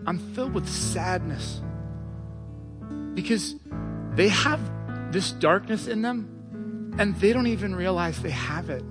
I'm 0.07 0.18
filled 0.35 0.55
with 0.55 0.68
sadness. 0.68 1.61
Because 3.14 3.55
they 4.14 4.29
have 4.29 4.61
this 5.12 5.33
darkness 5.33 5.87
in 5.87 6.03
them 6.03 6.94
and 6.98 7.14
they 7.16 7.33
don't 7.33 7.46
even 7.46 7.74
realize 7.74 8.20
they 8.20 8.31
have 8.31 8.70
it. 8.70 8.85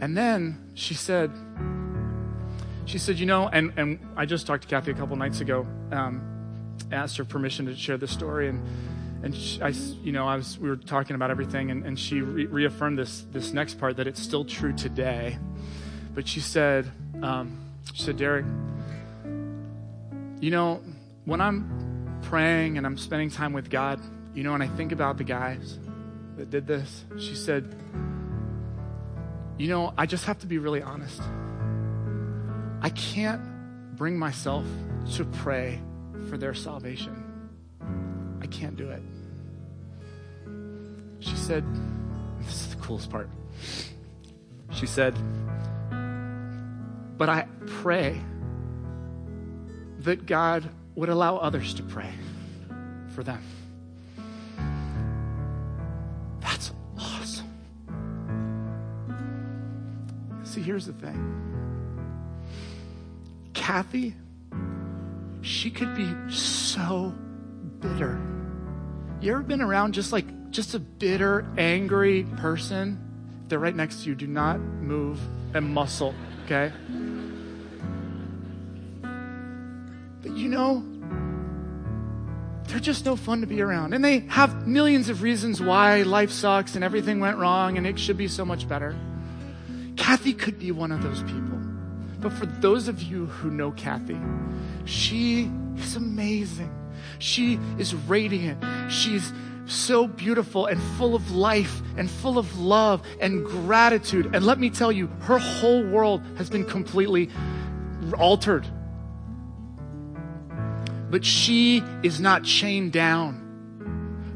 And 0.00 0.16
then 0.16 0.70
she 0.74 0.94
said, 0.94 1.30
she 2.84 2.98
said, 2.98 3.18
you 3.18 3.26
know, 3.26 3.48
and, 3.48 3.72
and 3.76 3.98
I 4.16 4.26
just 4.26 4.46
talked 4.46 4.62
to 4.62 4.68
Kathy 4.68 4.90
a 4.90 4.94
couple 4.94 5.16
nights 5.16 5.40
ago, 5.40 5.66
um, 5.90 6.22
asked 6.92 7.16
her 7.16 7.24
permission 7.24 7.66
to 7.66 7.74
share 7.74 7.96
this 7.96 8.10
story, 8.10 8.48
and 8.48 8.62
and 9.26 9.34
she, 9.34 9.60
I, 9.60 9.70
you 10.04 10.12
know, 10.12 10.28
I 10.28 10.36
was, 10.36 10.56
we 10.56 10.68
were 10.68 10.76
talking 10.76 11.16
about 11.16 11.32
everything, 11.32 11.72
and, 11.72 11.84
and 11.84 11.98
she 11.98 12.20
re- 12.20 12.46
reaffirmed 12.46 12.96
this, 12.96 13.26
this 13.32 13.52
next 13.52 13.74
part 13.74 13.96
that 13.96 14.06
it's 14.06 14.22
still 14.22 14.44
true 14.44 14.72
today. 14.72 15.36
But 16.14 16.28
she 16.28 16.38
said, 16.38 16.88
um, 17.22 17.58
she 17.92 18.04
said, 18.04 18.16
Derek, 18.18 18.46
you 20.40 20.52
know, 20.52 20.80
when 21.24 21.40
I'm 21.40 22.20
praying 22.22 22.78
and 22.78 22.86
I'm 22.86 22.96
spending 22.96 23.28
time 23.28 23.52
with 23.52 23.68
God, 23.68 24.00
you 24.32 24.44
know, 24.44 24.54
and 24.54 24.62
I 24.62 24.68
think 24.68 24.92
about 24.92 25.18
the 25.18 25.24
guys 25.24 25.76
that 26.36 26.50
did 26.50 26.68
this, 26.68 27.04
she 27.18 27.34
said, 27.34 27.74
you 29.58 29.66
know, 29.66 29.92
I 29.98 30.06
just 30.06 30.24
have 30.26 30.38
to 30.38 30.46
be 30.46 30.58
really 30.58 30.82
honest. 30.82 31.20
I 32.80 32.90
can't 32.90 33.96
bring 33.96 34.20
myself 34.20 34.64
to 35.14 35.24
pray 35.24 35.80
for 36.28 36.38
their 36.38 36.54
salvation. 36.54 37.35
I 38.40 38.46
can't 38.46 38.76
do 38.76 38.90
it. 38.90 39.02
She 41.20 41.36
said, 41.36 41.64
This 42.40 42.62
is 42.62 42.74
the 42.74 42.82
coolest 42.82 43.10
part. 43.10 43.28
She 44.72 44.86
said, 44.86 45.14
But 47.16 47.28
I 47.28 47.46
pray 47.66 48.20
that 50.00 50.26
God 50.26 50.68
would 50.94 51.08
allow 51.08 51.36
others 51.36 51.74
to 51.74 51.82
pray 51.82 52.10
for 53.14 53.22
them. 53.22 53.42
That's 56.40 56.72
awesome. 56.98 57.50
See, 60.44 60.62
here's 60.62 60.86
the 60.86 60.92
thing 60.92 61.32
Kathy, 63.54 64.14
she 65.40 65.70
could 65.70 65.94
be 65.94 66.14
so 66.30 67.14
bitter. 67.80 68.20
You 69.20 69.32
ever 69.32 69.42
been 69.42 69.60
around 69.60 69.94
just 69.94 70.12
like 70.12 70.50
just 70.50 70.74
a 70.74 70.78
bitter, 70.78 71.46
angry 71.56 72.24
person? 72.36 72.98
If 73.42 73.48
they're 73.48 73.58
right 73.58 73.74
next 73.74 74.02
to 74.02 74.08
you, 74.08 74.14
do 74.14 74.26
not 74.26 74.60
move 74.60 75.20
a 75.54 75.60
muscle, 75.60 76.14
okay? 76.44 76.72
But 80.22 80.36
you 80.36 80.48
know, 80.48 80.84
they're 82.68 82.80
just 82.80 83.04
no 83.04 83.16
fun 83.16 83.40
to 83.40 83.46
be 83.46 83.62
around. 83.62 83.94
And 83.94 84.04
they 84.04 84.20
have 84.28 84.66
millions 84.66 85.08
of 85.08 85.22
reasons 85.22 85.60
why 85.60 86.02
life 86.02 86.30
sucks 86.30 86.74
and 86.74 86.82
everything 86.82 87.20
went 87.20 87.38
wrong 87.38 87.78
and 87.78 87.86
it 87.86 87.98
should 87.98 88.16
be 88.16 88.28
so 88.28 88.44
much 88.44 88.68
better. 88.68 88.94
Kathy 89.96 90.34
could 90.34 90.58
be 90.58 90.72
one 90.72 90.92
of 90.92 91.02
those 91.02 91.22
people. 91.22 91.58
But 92.20 92.32
for 92.32 92.46
those 92.46 92.88
of 92.88 93.02
you 93.02 93.26
who 93.26 93.50
know 93.50 93.70
Kathy, 93.72 94.18
she 94.84 95.50
is 95.76 95.96
amazing. 95.96 96.72
She 97.18 97.58
is 97.78 97.94
radiant. 97.94 98.64
She's 98.90 99.32
so 99.66 100.06
beautiful 100.06 100.66
and 100.66 100.80
full 100.96 101.14
of 101.14 101.32
life 101.32 101.80
and 101.96 102.10
full 102.10 102.38
of 102.38 102.58
love 102.58 103.02
and 103.20 103.44
gratitude. 103.44 104.34
And 104.34 104.44
let 104.44 104.58
me 104.58 104.70
tell 104.70 104.92
you, 104.92 105.08
her 105.20 105.38
whole 105.38 105.84
world 105.84 106.22
has 106.38 106.48
been 106.48 106.64
completely 106.64 107.30
altered. 108.18 108.66
But 111.10 111.24
she 111.24 111.82
is 112.02 112.20
not 112.20 112.44
chained 112.44 112.92
down 112.92 113.46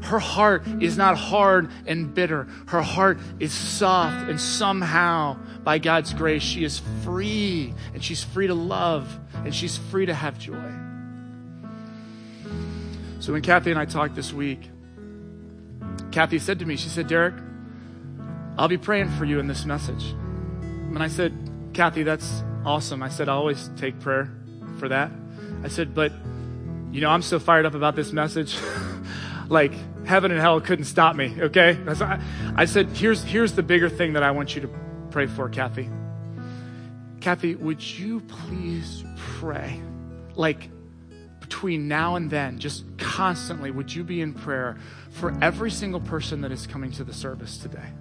her 0.03 0.19
heart 0.19 0.67
is 0.81 0.97
not 0.97 1.17
hard 1.17 1.69
and 1.85 2.13
bitter. 2.13 2.47
Her 2.67 2.81
heart 2.81 3.19
is 3.39 3.53
soft, 3.53 4.29
and 4.29 4.39
somehow, 4.39 5.37
by 5.63 5.77
God's 5.77 6.13
grace, 6.13 6.41
she 6.41 6.63
is 6.63 6.81
free, 7.03 7.73
and 7.93 8.03
she's 8.03 8.23
free 8.23 8.47
to 8.47 8.53
love, 8.53 9.19
and 9.33 9.53
she's 9.53 9.77
free 9.77 10.07
to 10.07 10.13
have 10.13 10.39
joy. 10.39 10.80
So 13.21 13.33
when 13.33 13.43
Kathy 13.43 13.69
and 13.69 13.79
I 13.79 13.85
talked 13.85 14.15
this 14.15 14.33
week, 14.33 14.67
Kathy 16.11 16.39
said 16.39 16.57
to 16.57 16.65
me, 16.65 16.75
she 16.75 16.89
said, 16.89 17.07
Derek, 17.07 17.35
I'll 18.57 18.67
be 18.67 18.79
praying 18.79 19.11
for 19.11 19.25
you 19.25 19.39
in 19.39 19.45
this 19.45 19.63
message. 19.63 20.03
And 20.03 21.03
I 21.03 21.07
said, 21.07 21.31
Kathy, 21.73 22.01
that's 22.01 22.43
awesome. 22.65 23.03
I 23.03 23.09
said, 23.09 23.29
I 23.29 23.33
always 23.33 23.69
take 23.77 23.99
prayer 23.99 24.33
for 24.79 24.89
that. 24.89 25.11
I 25.63 25.67
said, 25.67 25.93
but, 25.93 26.11
you 26.91 26.99
know, 27.01 27.11
I'm 27.11 27.21
so 27.21 27.37
fired 27.37 27.67
up 27.67 27.75
about 27.75 27.95
this 27.95 28.11
message. 28.11 28.57
like, 29.49 29.73
heaven 30.03 30.31
and 30.31 30.41
hell 30.41 30.59
couldn't 30.59 30.85
stop 30.85 31.15
me, 31.15 31.43
okay? 31.43 31.77
I 32.55 32.65
said, 32.65 32.89
here's, 32.89 33.23
here's 33.23 33.53
the 33.53 33.61
bigger 33.61 33.87
thing 33.87 34.13
that 34.13 34.23
I 34.23 34.31
want 34.31 34.55
you 34.55 34.61
to 34.61 34.69
pray 35.11 35.27
for, 35.27 35.47
Kathy. 35.47 35.91
Kathy, 37.19 37.53
would 37.53 37.83
you 37.83 38.21
please 38.21 39.03
pray? 39.15 39.79
Like, 40.33 40.69
between 41.51 41.85
now 41.85 42.15
and 42.15 42.29
then, 42.29 42.57
just 42.57 42.85
constantly, 42.97 43.71
would 43.71 43.93
you 43.93 44.05
be 44.05 44.21
in 44.21 44.33
prayer 44.33 44.77
for 45.09 45.37
every 45.41 45.69
single 45.69 45.99
person 45.99 46.39
that 46.39 46.49
is 46.49 46.65
coming 46.65 46.89
to 46.89 47.03
the 47.03 47.13
service 47.13 47.57
today? 47.57 47.91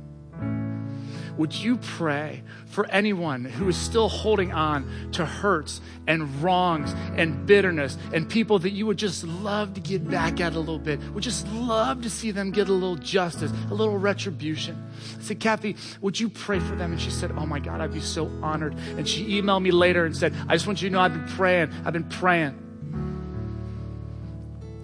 would 1.37 1.55
you 1.55 1.79
pray 1.79 2.43
for 2.67 2.87
anyone 2.91 3.47
who 3.47 3.67
is 3.67 3.77
still 3.77 4.11
holding 4.11 4.53
on 4.53 4.87
to 5.11 5.25
hurts 5.25 5.81
and 6.07 6.43
wrongs 6.43 6.93
and 7.17 7.47
bitterness 7.47 7.97
and 8.13 8.29
people 8.29 8.59
that 8.59 8.73
you 8.73 8.85
would 8.85 8.99
just 8.99 9.25
love 9.25 9.73
to 9.73 9.81
get 9.81 10.07
back 10.07 10.39
at 10.39 10.55
a 10.55 10.59
little 10.59 10.79
bit, 10.79 11.01
would 11.15 11.23
just 11.23 11.49
love 11.49 12.03
to 12.03 12.11
see 12.11 12.31
them 12.31 12.51
get 12.51 12.69
a 12.69 12.73
little 12.73 12.97
justice, 12.97 13.51
a 13.71 13.75
little 13.75 13.97
retribution? 13.97 14.87
I 15.19 15.23
said, 15.23 15.41
Kathy, 15.41 15.77
would 16.03 16.21
you 16.21 16.29
pray 16.29 16.61
for 16.61 16.77
them? 16.77 16.93
And 16.93 17.01
she 17.01 17.11
said, 17.11 17.33
Oh 17.33 17.47
my 17.47 17.59
God, 17.59 17.81
I'd 17.81 17.95
be 17.95 18.01
so 18.01 18.31
honored. 18.43 18.75
And 18.99 19.09
she 19.09 19.41
emailed 19.41 19.63
me 19.63 19.71
later 19.71 20.05
and 20.05 20.15
said, 20.15 20.35
I 20.47 20.55
just 20.55 20.67
want 20.67 20.83
you 20.83 20.91
to 20.91 20.93
know 20.93 21.01
I've 21.01 21.15
been 21.15 21.37
praying. 21.37 21.73
I've 21.87 21.95
been 21.95 22.05
praying. 22.05 22.70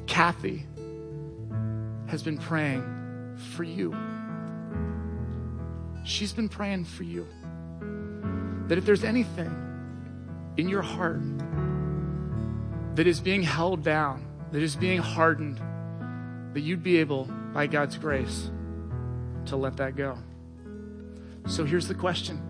Kathy 0.07 0.66
has 2.09 2.22
been 2.22 2.38
praying 2.38 3.36
for 3.54 3.64
you 3.64 3.94
she's 6.07 6.32
been 6.32 6.48
praying 6.48 6.84
for 6.84 7.02
you. 7.02 7.26
That 8.68 8.78
if 8.78 8.84
there's 8.84 9.04
anything 9.04 9.52
in 10.57 10.68
your 10.68 10.82
heart 10.82 11.20
that 12.96 13.07
is 13.07 13.20
being 13.20 13.42
held 13.42 13.82
down, 13.82 14.26
that 14.52 14.62
is 14.62 14.76
being 14.76 15.00
hardened, 15.00 15.61
that 16.54 16.61
you'd 16.61 16.82
be 16.82 16.98
able, 16.98 17.24
by 17.52 17.66
God's 17.66 17.98
grace, 17.98 18.50
to 19.46 19.57
let 19.57 19.76
that 19.76 19.96
go. 19.96 20.16
So 21.46 21.64
here's 21.64 21.86
the 21.86 21.94
question 21.94 22.40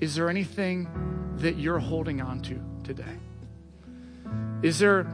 Is 0.00 0.14
there 0.14 0.28
anything 0.28 0.88
that 1.38 1.56
you're 1.56 1.78
holding 1.78 2.20
on 2.20 2.40
to 2.42 2.60
today? 2.84 3.16
Is 4.62 4.78
there, 4.78 5.06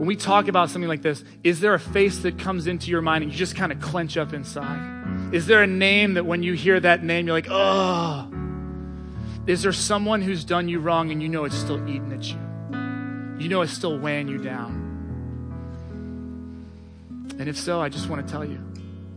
when 0.00 0.06
we 0.06 0.16
talk 0.16 0.48
about 0.48 0.70
something 0.70 0.88
like 0.88 1.02
this, 1.02 1.22
is 1.44 1.60
there 1.60 1.74
a 1.74 1.78
face 1.78 2.20
that 2.20 2.38
comes 2.38 2.66
into 2.66 2.90
your 2.90 3.02
mind 3.02 3.22
and 3.22 3.30
you 3.30 3.36
just 3.36 3.54
kind 3.54 3.70
of 3.70 3.80
clench 3.80 4.16
up 4.16 4.32
inside? 4.32 5.34
Is 5.34 5.46
there 5.46 5.62
a 5.62 5.66
name 5.66 6.14
that 6.14 6.24
when 6.24 6.42
you 6.42 6.54
hear 6.54 6.80
that 6.80 7.04
name, 7.04 7.26
you're 7.26 7.36
like, 7.36 7.48
oh? 7.50 8.26
Is 9.46 9.62
there 9.62 9.74
someone 9.74 10.22
who's 10.22 10.42
done 10.42 10.70
you 10.70 10.80
wrong 10.80 11.10
and 11.10 11.22
you 11.22 11.28
know 11.28 11.44
it's 11.44 11.54
still 11.54 11.86
eating 11.86 12.14
at 12.14 12.24
you? 12.30 12.38
You 13.44 13.50
know 13.50 13.60
it's 13.60 13.74
still 13.74 13.98
weighing 13.98 14.28
you 14.28 14.38
down? 14.38 14.72
And 17.38 17.46
if 17.46 17.58
so, 17.58 17.82
I 17.82 17.90
just 17.90 18.08
want 18.08 18.26
to 18.26 18.32
tell 18.32 18.42
you 18.42 18.58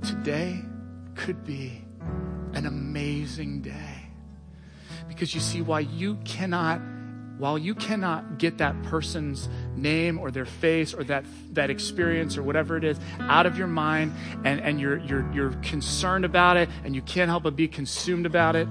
today 0.01 0.59
could 1.15 1.45
be 1.45 1.81
an 2.55 2.65
amazing 2.65 3.61
day. 3.61 4.09
Because 5.07 5.33
you 5.33 5.39
see, 5.39 5.61
why 5.61 5.79
you 5.79 6.17
cannot 6.25 6.81
while 7.37 7.57
you 7.57 7.73
cannot 7.73 8.37
get 8.37 8.59
that 8.59 8.81
person's 8.83 9.49
name 9.75 10.19
or 10.19 10.31
their 10.31 10.45
face 10.45 10.93
or 10.93 11.03
that, 11.03 11.25
that 11.51 11.69
experience 11.69 12.37
or 12.37 12.43
whatever 12.43 12.77
it 12.77 12.83
is 12.83 12.99
out 13.19 13.45
of 13.45 13.57
your 13.57 13.67
mind 13.67 14.13
and, 14.45 14.61
and 14.61 14.79
you're, 14.79 14.99
you're, 14.99 15.29
you're 15.33 15.53
concerned 15.61 16.25
about 16.25 16.57
it 16.57 16.69
and 16.83 16.95
you 16.95 17.01
can't 17.01 17.29
help 17.29 17.43
but 17.43 17.55
be 17.55 17.67
consumed 17.67 18.25
about 18.25 18.55
it, 18.55 18.67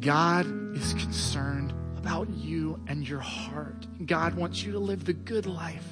God 0.00 0.46
is 0.76 0.94
concerned 0.94 1.72
about 1.96 2.28
you 2.30 2.80
and 2.86 3.08
your 3.08 3.20
heart. 3.20 3.86
God 4.04 4.34
wants 4.34 4.62
you 4.62 4.72
to 4.72 4.78
live 4.78 5.04
the 5.04 5.12
good 5.12 5.46
life. 5.46 5.86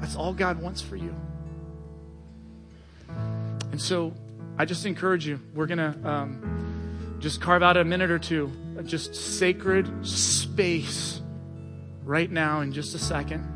That's 0.00 0.16
all 0.16 0.32
God 0.32 0.60
wants 0.60 0.80
for 0.80 0.96
you. 0.96 1.14
And 3.08 3.80
so 3.80 4.14
I 4.58 4.64
just 4.64 4.86
encourage 4.86 5.26
you, 5.26 5.40
we're 5.54 5.66
going 5.66 5.78
to 5.78 6.08
um, 6.08 6.65
just 7.18 7.40
carve 7.40 7.62
out 7.62 7.76
a 7.76 7.84
minute 7.84 8.10
or 8.10 8.18
two 8.18 8.52
just 8.86 9.14
sacred 9.14 10.06
space 10.06 11.20
right 12.04 12.30
now 12.30 12.60
in 12.60 12.72
just 12.72 12.94
a 12.94 12.98
second. 12.98 13.52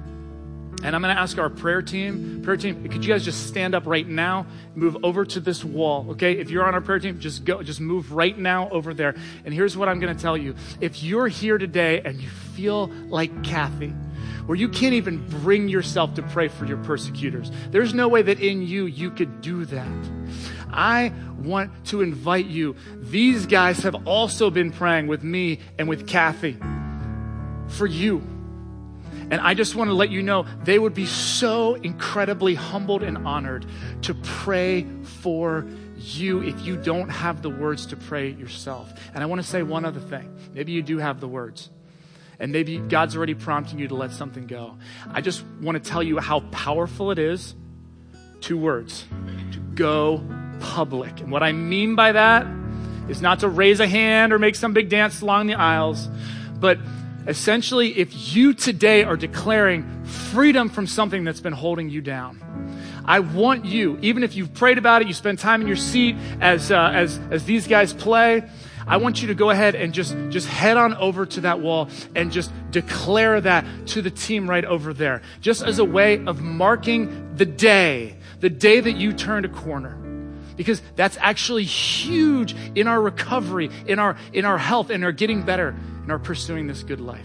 And 0.83 0.97
I'm 0.97 1.03
going 1.03 1.15
to 1.15 1.21
ask 1.21 1.37
our 1.37 1.51
prayer 1.51 1.83
team, 1.83 2.41
prayer 2.43 2.57
team, 2.57 2.89
could 2.89 3.05
you 3.05 3.13
guys 3.13 3.23
just 3.23 3.47
stand 3.47 3.75
up 3.75 3.87
right 3.87 4.09
now, 4.09 4.47
move 4.75 4.97
over 5.03 5.27
to 5.27 5.39
this 5.39 5.63
wall, 5.63 6.07
okay? 6.13 6.39
If 6.39 6.51
you're 6.51 6.67
on 6.67 6.73
our 6.73 6.81
prayer 6.81 6.99
team, 6.99 7.21
just 7.21 7.45
go, 7.45 7.63
just 7.63 7.81
move 7.83 8.13
right 8.13 8.37
now 8.37 8.71
over 8.71 8.95
there. 8.95 9.15
And 9.45 9.53
here's 9.53 9.77
what 9.77 9.91
I'm 9.91 10.01
going 10.01 10.15
to 10.15 10.21
tell 10.21 10.39
you. 10.39 10.55
If 10.81 11.03
you're 11.03 11.29
here 11.29 11.59
today 11.59 12.01
and 12.03 12.19
you 12.19 12.31
feel 12.31 12.87
like 13.09 13.45
Kathy, 13.45 13.93
where 14.47 14.57
you 14.57 14.71
can't 14.71 14.95
even 14.95 15.29
bring 15.43 15.69
yourself 15.69 16.15
to 16.15 16.23
pray 16.23 16.49
for 16.49 16.65
your 16.65 16.79
persecutors, 16.79 17.51
there's 17.71 17.93
no 17.93 18.09
way 18.09 18.23
that 18.23 18.41
in 18.41 18.63
you 18.63 18.87
you 18.87 19.11
could 19.11 19.43
do 19.43 19.67
that. 19.67 20.11
I 20.73 21.13
want 21.39 21.87
to 21.87 22.03
invite 22.03 22.47
you. 22.47 22.77
These 22.97 23.47
guys 23.47 23.81
have 23.81 24.07
also 24.07 24.51
been 24.51 24.71
praying 24.71 25.07
with 25.07 25.23
me 25.23 25.61
and 25.79 25.89
with 25.89 26.07
Kathy 26.07 26.57
for 27.69 27.87
you. 27.87 28.23
And 29.31 29.41
I 29.41 29.55
just 29.55 29.77
want 29.77 29.89
to 29.89 29.95
let 29.95 30.11
you 30.11 30.23
know 30.23 30.45
they 30.65 30.79
would 30.79 30.95
be 30.95 31.07
so 31.07 31.75
incredibly 31.75 32.55
humbled 32.55 33.03
and 33.03 33.19
honored 33.27 33.65
to 34.03 34.15
pray 34.15 34.87
for 35.03 35.67
you 35.97 36.43
if 36.43 36.61
you 36.63 36.77
don't 36.77 37.09
have 37.09 37.43
the 37.43 37.51
words 37.51 37.87
to 37.87 37.97
pray 37.97 38.31
yourself. 38.31 38.93
And 39.15 39.23
I 39.23 39.27
want 39.27 39.41
to 39.41 39.47
say 39.47 39.63
one 39.63 39.85
other 39.85 40.01
thing. 40.01 40.37
Maybe 40.53 40.73
you 40.73 40.83
do 40.83 40.99
have 40.99 41.21
the 41.21 41.29
words. 41.29 41.71
And 42.41 42.53
maybe 42.53 42.79
God's 42.79 43.17
already 43.17 43.35
prompting 43.35 43.79
you 43.79 43.89
to 43.89 43.95
let 43.95 44.13
something 44.13 44.47
go. 44.47 44.79
I 45.13 45.21
just 45.21 45.45
want 45.61 45.83
to 45.83 45.91
tell 45.91 46.03
you 46.03 46.19
how 46.19 46.41
powerful 46.51 47.11
it 47.11 47.19
is. 47.19 47.55
Two 48.41 48.57
words 48.57 49.05
to 49.53 49.59
go 49.59 50.25
public. 50.61 51.21
And 51.21 51.31
what 51.31 51.43
I 51.43 51.53
mean 51.53 51.97
by 51.97 52.13
that 52.13 52.47
is 53.09 53.21
not 53.21 53.41
to 53.41 53.49
raise 53.49 53.81
a 53.81 53.87
hand 53.87 54.33
or 54.33 54.39
make 54.39 54.55
some 54.55 54.73
big 54.73 54.89
dance 54.89 55.21
along 55.21 55.49
the 55.49 55.55
aisles, 55.55 56.09
but 56.59 56.79
essentially, 57.27 57.99
if 57.99 58.35
you 58.35 58.55
today 58.55 59.05
are 59.05 59.17
declaring 59.17 60.05
freedom 60.05 60.69
from 60.69 60.87
something 60.87 61.25
that's 61.25 61.41
been 61.41 61.53
holding 61.53 61.91
you 61.91 62.01
down, 62.01 62.41
I 63.05 63.21
want 63.21 63.65
you, 63.65 63.99
even 64.03 64.23
if 64.23 64.37
you've 64.37 64.55
prayed 64.55 64.79
about 64.79 65.03
it, 65.03 65.09
you 65.09 65.15
spend 65.15 65.39
time 65.39 65.63
in 65.63 65.67
your 65.67 65.77
seat 65.77 66.17
as, 66.41 66.71
uh, 66.71 66.91
as, 66.95 67.19
as 67.31 67.45
these 67.45 67.67
guys 67.67 67.93
play, 67.93 68.49
I 68.87 68.97
want 68.97 69.23
you 69.23 69.29
to 69.29 69.35
go 69.35 69.51
ahead 69.51 69.75
and 69.75 69.93
just, 69.93 70.17
just 70.31 70.49
head 70.49 70.77
on 70.77 70.95
over 70.95 71.27
to 71.27 71.41
that 71.43 71.61
wall 71.61 71.89
and 72.15 72.33
just 72.33 72.51
declare 72.71 73.41
that 73.41 73.65
to 73.89 74.03
the 74.03 74.11
team 74.11 74.49
right 74.49 74.65
over 74.65 74.93
there, 74.93 75.23
just 75.41 75.63
as 75.63 75.79
a 75.79 75.85
way 75.85 76.25
of 76.27 76.41
marking 76.41 77.37
the 77.37 77.47
day, 77.47 78.17
the 78.41 78.51
day 78.51 78.81
that 78.81 78.97
you 78.97 79.13
turned 79.13 79.47
a 79.47 79.49
corner 79.49 79.97
because 80.61 80.83
that's 80.95 81.17
actually 81.23 81.65
huge 81.65 82.55
in 82.75 82.87
our 82.87 83.01
recovery, 83.01 83.71
in 83.87 83.99
our, 83.99 84.15
in 84.35 84.45
our 84.45 84.59
health, 84.59 84.91
in 84.91 85.03
our 85.03 85.11
getting 85.11 85.41
better, 85.41 85.75
in 86.05 86.11
our 86.11 86.19
pursuing 86.19 86.67
this 86.67 86.83
good 86.83 87.01
life. 87.01 87.25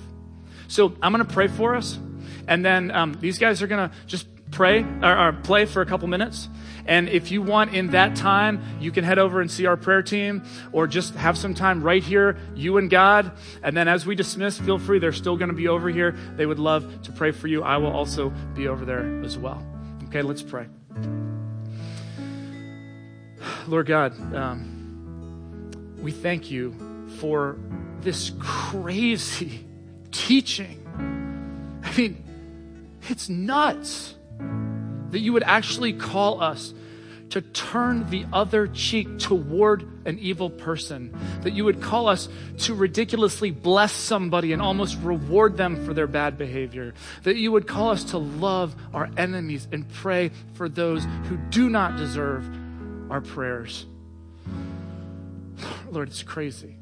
So 0.70 0.96
I'm 1.02 1.12
going 1.12 1.26
to 1.26 1.34
pray 1.34 1.50
for 1.50 1.76
us. 1.76 2.00
And 2.48 2.64
then 2.64 2.92
um, 2.92 3.18
these 3.20 3.38
guys 3.38 3.62
are 3.62 3.68
going 3.68 3.90
to 3.90 3.96
just 4.08 4.26
pray 4.52 4.86
or, 5.04 5.18
or 5.18 5.34
play 5.34 5.66
for 5.66 5.82
a 5.82 5.86
couple 5.86 6.08
minutes. 6.08 6.48
And 6.86 7.10
if 7.10 7.30
you 7.30 7.42
want 7.42 7.76
in 7.76 7.88
that 7.88 8.16
time, 8.16 8.64
you 8.80 8.90
can 8.90 9.04
head 9.04 9.20
over 9.20 9.42
and 9.42 9.52
see 9.52 9.66
our 9.66 9.76
prayer 9.76 10.02
team 10.02 10.42
or 10.72 10.88
just 10.88 11.14
have 11.16 11.38
some 11.38 11.54
time 11.54 11.84
right 11.84 12.02
here, 12.02 12.38
you 12.56 12.78
and 12.78 12.90
God. 12.90 13.34
And 13.62 13.76
then 13.76 13.90
as 13.90 14.06
we 14.06 14.16
dismiss, 14.16 14.58
feel 14.60 14.80
free. 14.80 15.00
They're 15.00 15.12
still 15.12 15.36
going 15.36 15.50
to 15.50 15.56
be 15.56 15.68
over 15.68 15.90
here. 15.90 16.16
They 16.38 16.46
would 16.46 16.60
love 16.60 17.02
to 17.02 17.12
pray 17.12 17.32
for 17.32 17.48
you. 17.48 17.64
I 17.64 17.76
will 17.76 17.92
also 17.92 18.30
be 18.54 18.70
over 18.70 18.86
there 18.86 19.26
as 19.26 19.38
well. 19.38 19.62
Okay, 20.06 20.22
let's 20.22 20.42
pray. 20.42 20.68
Lord 23.68 23.88
God, 23.88 24.14
um, 24.36 25.96
we 26.02 26.12
thank 26.12 26.52
you 26.52 26.76
for 27.20 27.58
this 28.02 28.32
crazy 28.40 29.66
teaching. 30.12 30.82
I 31.84 31.96
mean, 31.98 32.24
it's 33.10 33.30
nuts 33.30 34.16
that 35.10 35.20
you 35.20 35.34
would 35.34 35.44
actually 35.44 35.94
call 35.94 36.42
us 36.42 36.74
to 37.30 37.42
turn 37.42 38.10
the 38.10 38.26
other 38.32 38.68
cheek 38.68 39.20
toward 39.20 39.84
an 40.06 40.20
evil 40.20 40.50
person, 40.50 41.14
that 41.42 41.54
you 41.54 41.66
would 41.66 41.82
call 41.82 42.08
us 42.08 42.30
to 42.60 42.74
ridiculously 42.74 43.52
bless 43.52 43.92
somebody 43.92 44.54
and 44.54 44.62
almost 44.62 44.98
reward 45.02 45.58
them 45.58 45.86
for 45.86 45.94
their 45.94 46.08
bad 46.08 46.38
behavior, 46.38 46.94
that 47.24 47.36
you 47.36 47.52
would 47.52 47.68
call 47.68 47.90
us 47.90 48.04
to 48.06 48.18
love 48.18 48.76
our 48.94 49.10
enemies 49.18 49.68
and 49.72 49.90
pray 49.96 50.32
for 50.54 50.70
those 50.70 51.04
who 51.24 51.38
do 51.50 51.70
not 51.70 51.98
deserve 51.98 52.48
our 53.10 53.22
prayers. 53.22 53.86
Lord, 55.90 56.10
it's 56.10 56.24
crazy. 56.24 56.78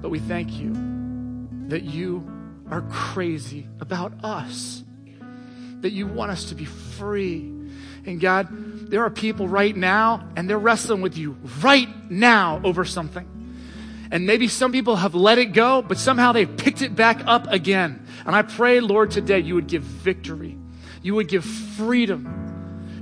But 0.00 0.10
we 0.10 0.18
thank 0.18 0.52
you 0.52 0.72
that 1.68 1.82
you 1.82 2.28
are 2.70 2.82
crazy 2.82 3.68
about 3.80 4.24
us, 4.24 4.82
that 5.80 5.92
you 5.92 6.06
want 6.06 6.30
us 6.30 6.44
to 6.46 6.54
be 6.54 6.64
free. 6.64 7.52
And 8.06 8.20
God, 8.20 8.48
there 8.90 9.04
are 9.04 9.10
people 9.10 9.46
right 9.46 9.76
now, 9.76 10.26
and 10.36 10.48
they're 10.48 10.58
wrestling 10.58 11.02
with 11.02 11.18
you 11.18 11.36
right 11.62 11.88
now 12.10 12.60
over 12.64 12.84
something. 12.84 13.26
And 14.10 14.26
maybe 14.26 14.48
some 14.48 14.72
people 14.72 14.96
have 14.96 15.14
let 15.14 15.38
it 15.38 15.52
go, 15.52 15.82
but 15.82 15.98
somehow 15.98 16.32
they've 16.32 16.56
picked 16.56 16.82
it 16.82 16.96
back 16.96 17.22
up 17.26 17.46
again. 17.48 18.04
And 18.26 18.34
I 18.34 18.42
pray, 18.42 18.80
Lord, 18.80 19.10
today 19.10 19.40
you 19.40 19.54
would 19.54 19.68
give 19.68 19.82
victory, 19.82 20.56
you 21.02 21.14
would 21.14 21.28
give 21.28 21.44
freedom 21.44 22.49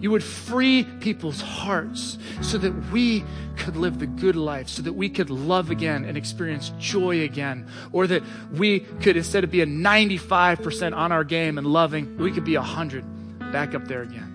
you 0.00 0.10
would 0.10 0.22
free 0.22 0.84
people's 1.00 1.40
hearts 1.40 2.18
so 2.40 2.58
that 2.58 2.72
we 2.90 3.24
could 3.56 3.76
live 3.76 3.98
the 3.98 4.06
good 4.06 4.36
life, 4.36 4.68
so 4.68 4.82
that 4.82 4.92
we 4.92 5.08
could 5.08 5.30
love 5.30 5.70
again 5.70 6.04
and 6.04 6.16
experience 6.16 6.72
joy 6.78 7.22
again, 7.22 7.66
or 7.92 8.06
that 8.06 8.22
we 8.52 8.80
could, 8.80 9.16
instead 9.16 9.44
of 9.44 9.50
being 9.50 9.80
95% 9.80 10.96
on 10.96 11.12
our 11.12 11.24
game 11.24 11.58
and 11.58 11.66
loving, 11.66 12.16
we 12.18 12.30
could 12.30 12.44
be 12.44 12.56
100 12.56 13.04
back 13.52 13.74
up 13.74 13.88
there 13.88 14.02
again. 14.02 14.34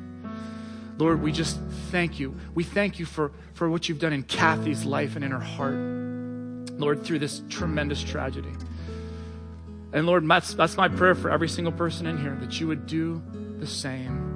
Lord, 0.98 1.22
we 1.22 1.32
just 1.32 1.60
thank 1.92 2.20
you. 2.20 2.36
We 2.54 2.64
thank 2.64 3.00
you 3.00 3.06
for, 3.06 3.32
for 3.54 3.70
what 3.70 3.90
you've 3.90 4.00
done 4.00 4.14
in 4.14 4.24
Kathy's 4.24 4.86
life 4.86 5.16
and 5.16 5.24
in 5.24 5.32
her 5.32 5.40
heart, 5.40 5.76
Lord, 6.80 7.04
through 7.04 7.20
this 7.20 7.42
tremendous 7.50 8.04
tragedy. 8.04 8.52
And 9.92 10.06
Lord, 10.06 10.28
that's, 10.28 10.54
that's 10.54 10.76
my 10.76 10.90
prayer 10.90 11.16
for 11.16 11.30
every 11.30 11.50
single 11.50 11.74
person 11.74 12.08
in 12.08 12.18
here 12.18 12.36
that 12.42 12.60
you 12.60 12.68
would 12.68 12.88
do 12.88 13.22
the 13.60 13.68
same 13.68 14.33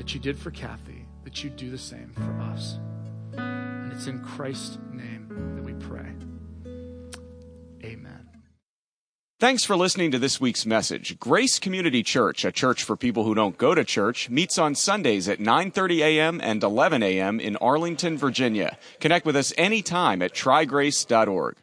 that 0.00 0.14
you 0.14 0.18
did 0.18 0.38
for 0.38 0.50
Kathy, 0.50 1.04
that 1.24 1.44
you 1.44 1.50
do 1.50 1.70
the 1.70 1.76
same 1.76 2.10
for 2.14 2.40
us. 2.54 2.78
And 3.36 3.92
it's 3.92 4.06
in 4.06 4.24
Christ's 4.24 4.78
name 4.90 5.26
that 5.56 5.62
we 5.62 5.74
pray. 5.74 6.14
Amen. 7.84 8.26
Thanks 9.38 9.62
for 9.62 9.76
listening 9.76 10.10
to 10.12 10.18
this 10.18 10.40
week's 10.40 10.64
message. 10.64 11.18
Grace 11.18 11.58
Community 11.58 12.02
Church, 12.02 12.46
a 12.46 12.50
church 12.50 12.82
for 12.82 12.96
people 12.96 13.24
who 13.24 13.34
don't 13.34 13.58
go 13.58 13.74
to 13.74 13.84
church, 13.84 14.30
meets 14.30 14.56
on 14.56 14.74
Sundays 14.74 15.28
at 15.28 15.38
9:30 15.38 15.98
a.m. 15.98 16.40
and 16.42 16.62
11 16.62 17.02
a.m. 17.02 17.38
in 17.38 17.56
Arlington, 17.56 18.16
Virginia. 18.16 18.78
Connect 19.00 19.26
with 19.26 19.36
us 19.36 19.52
anytime 19.58 20.22
at 20.22 20.32
trygrace.org. 20.32 21.56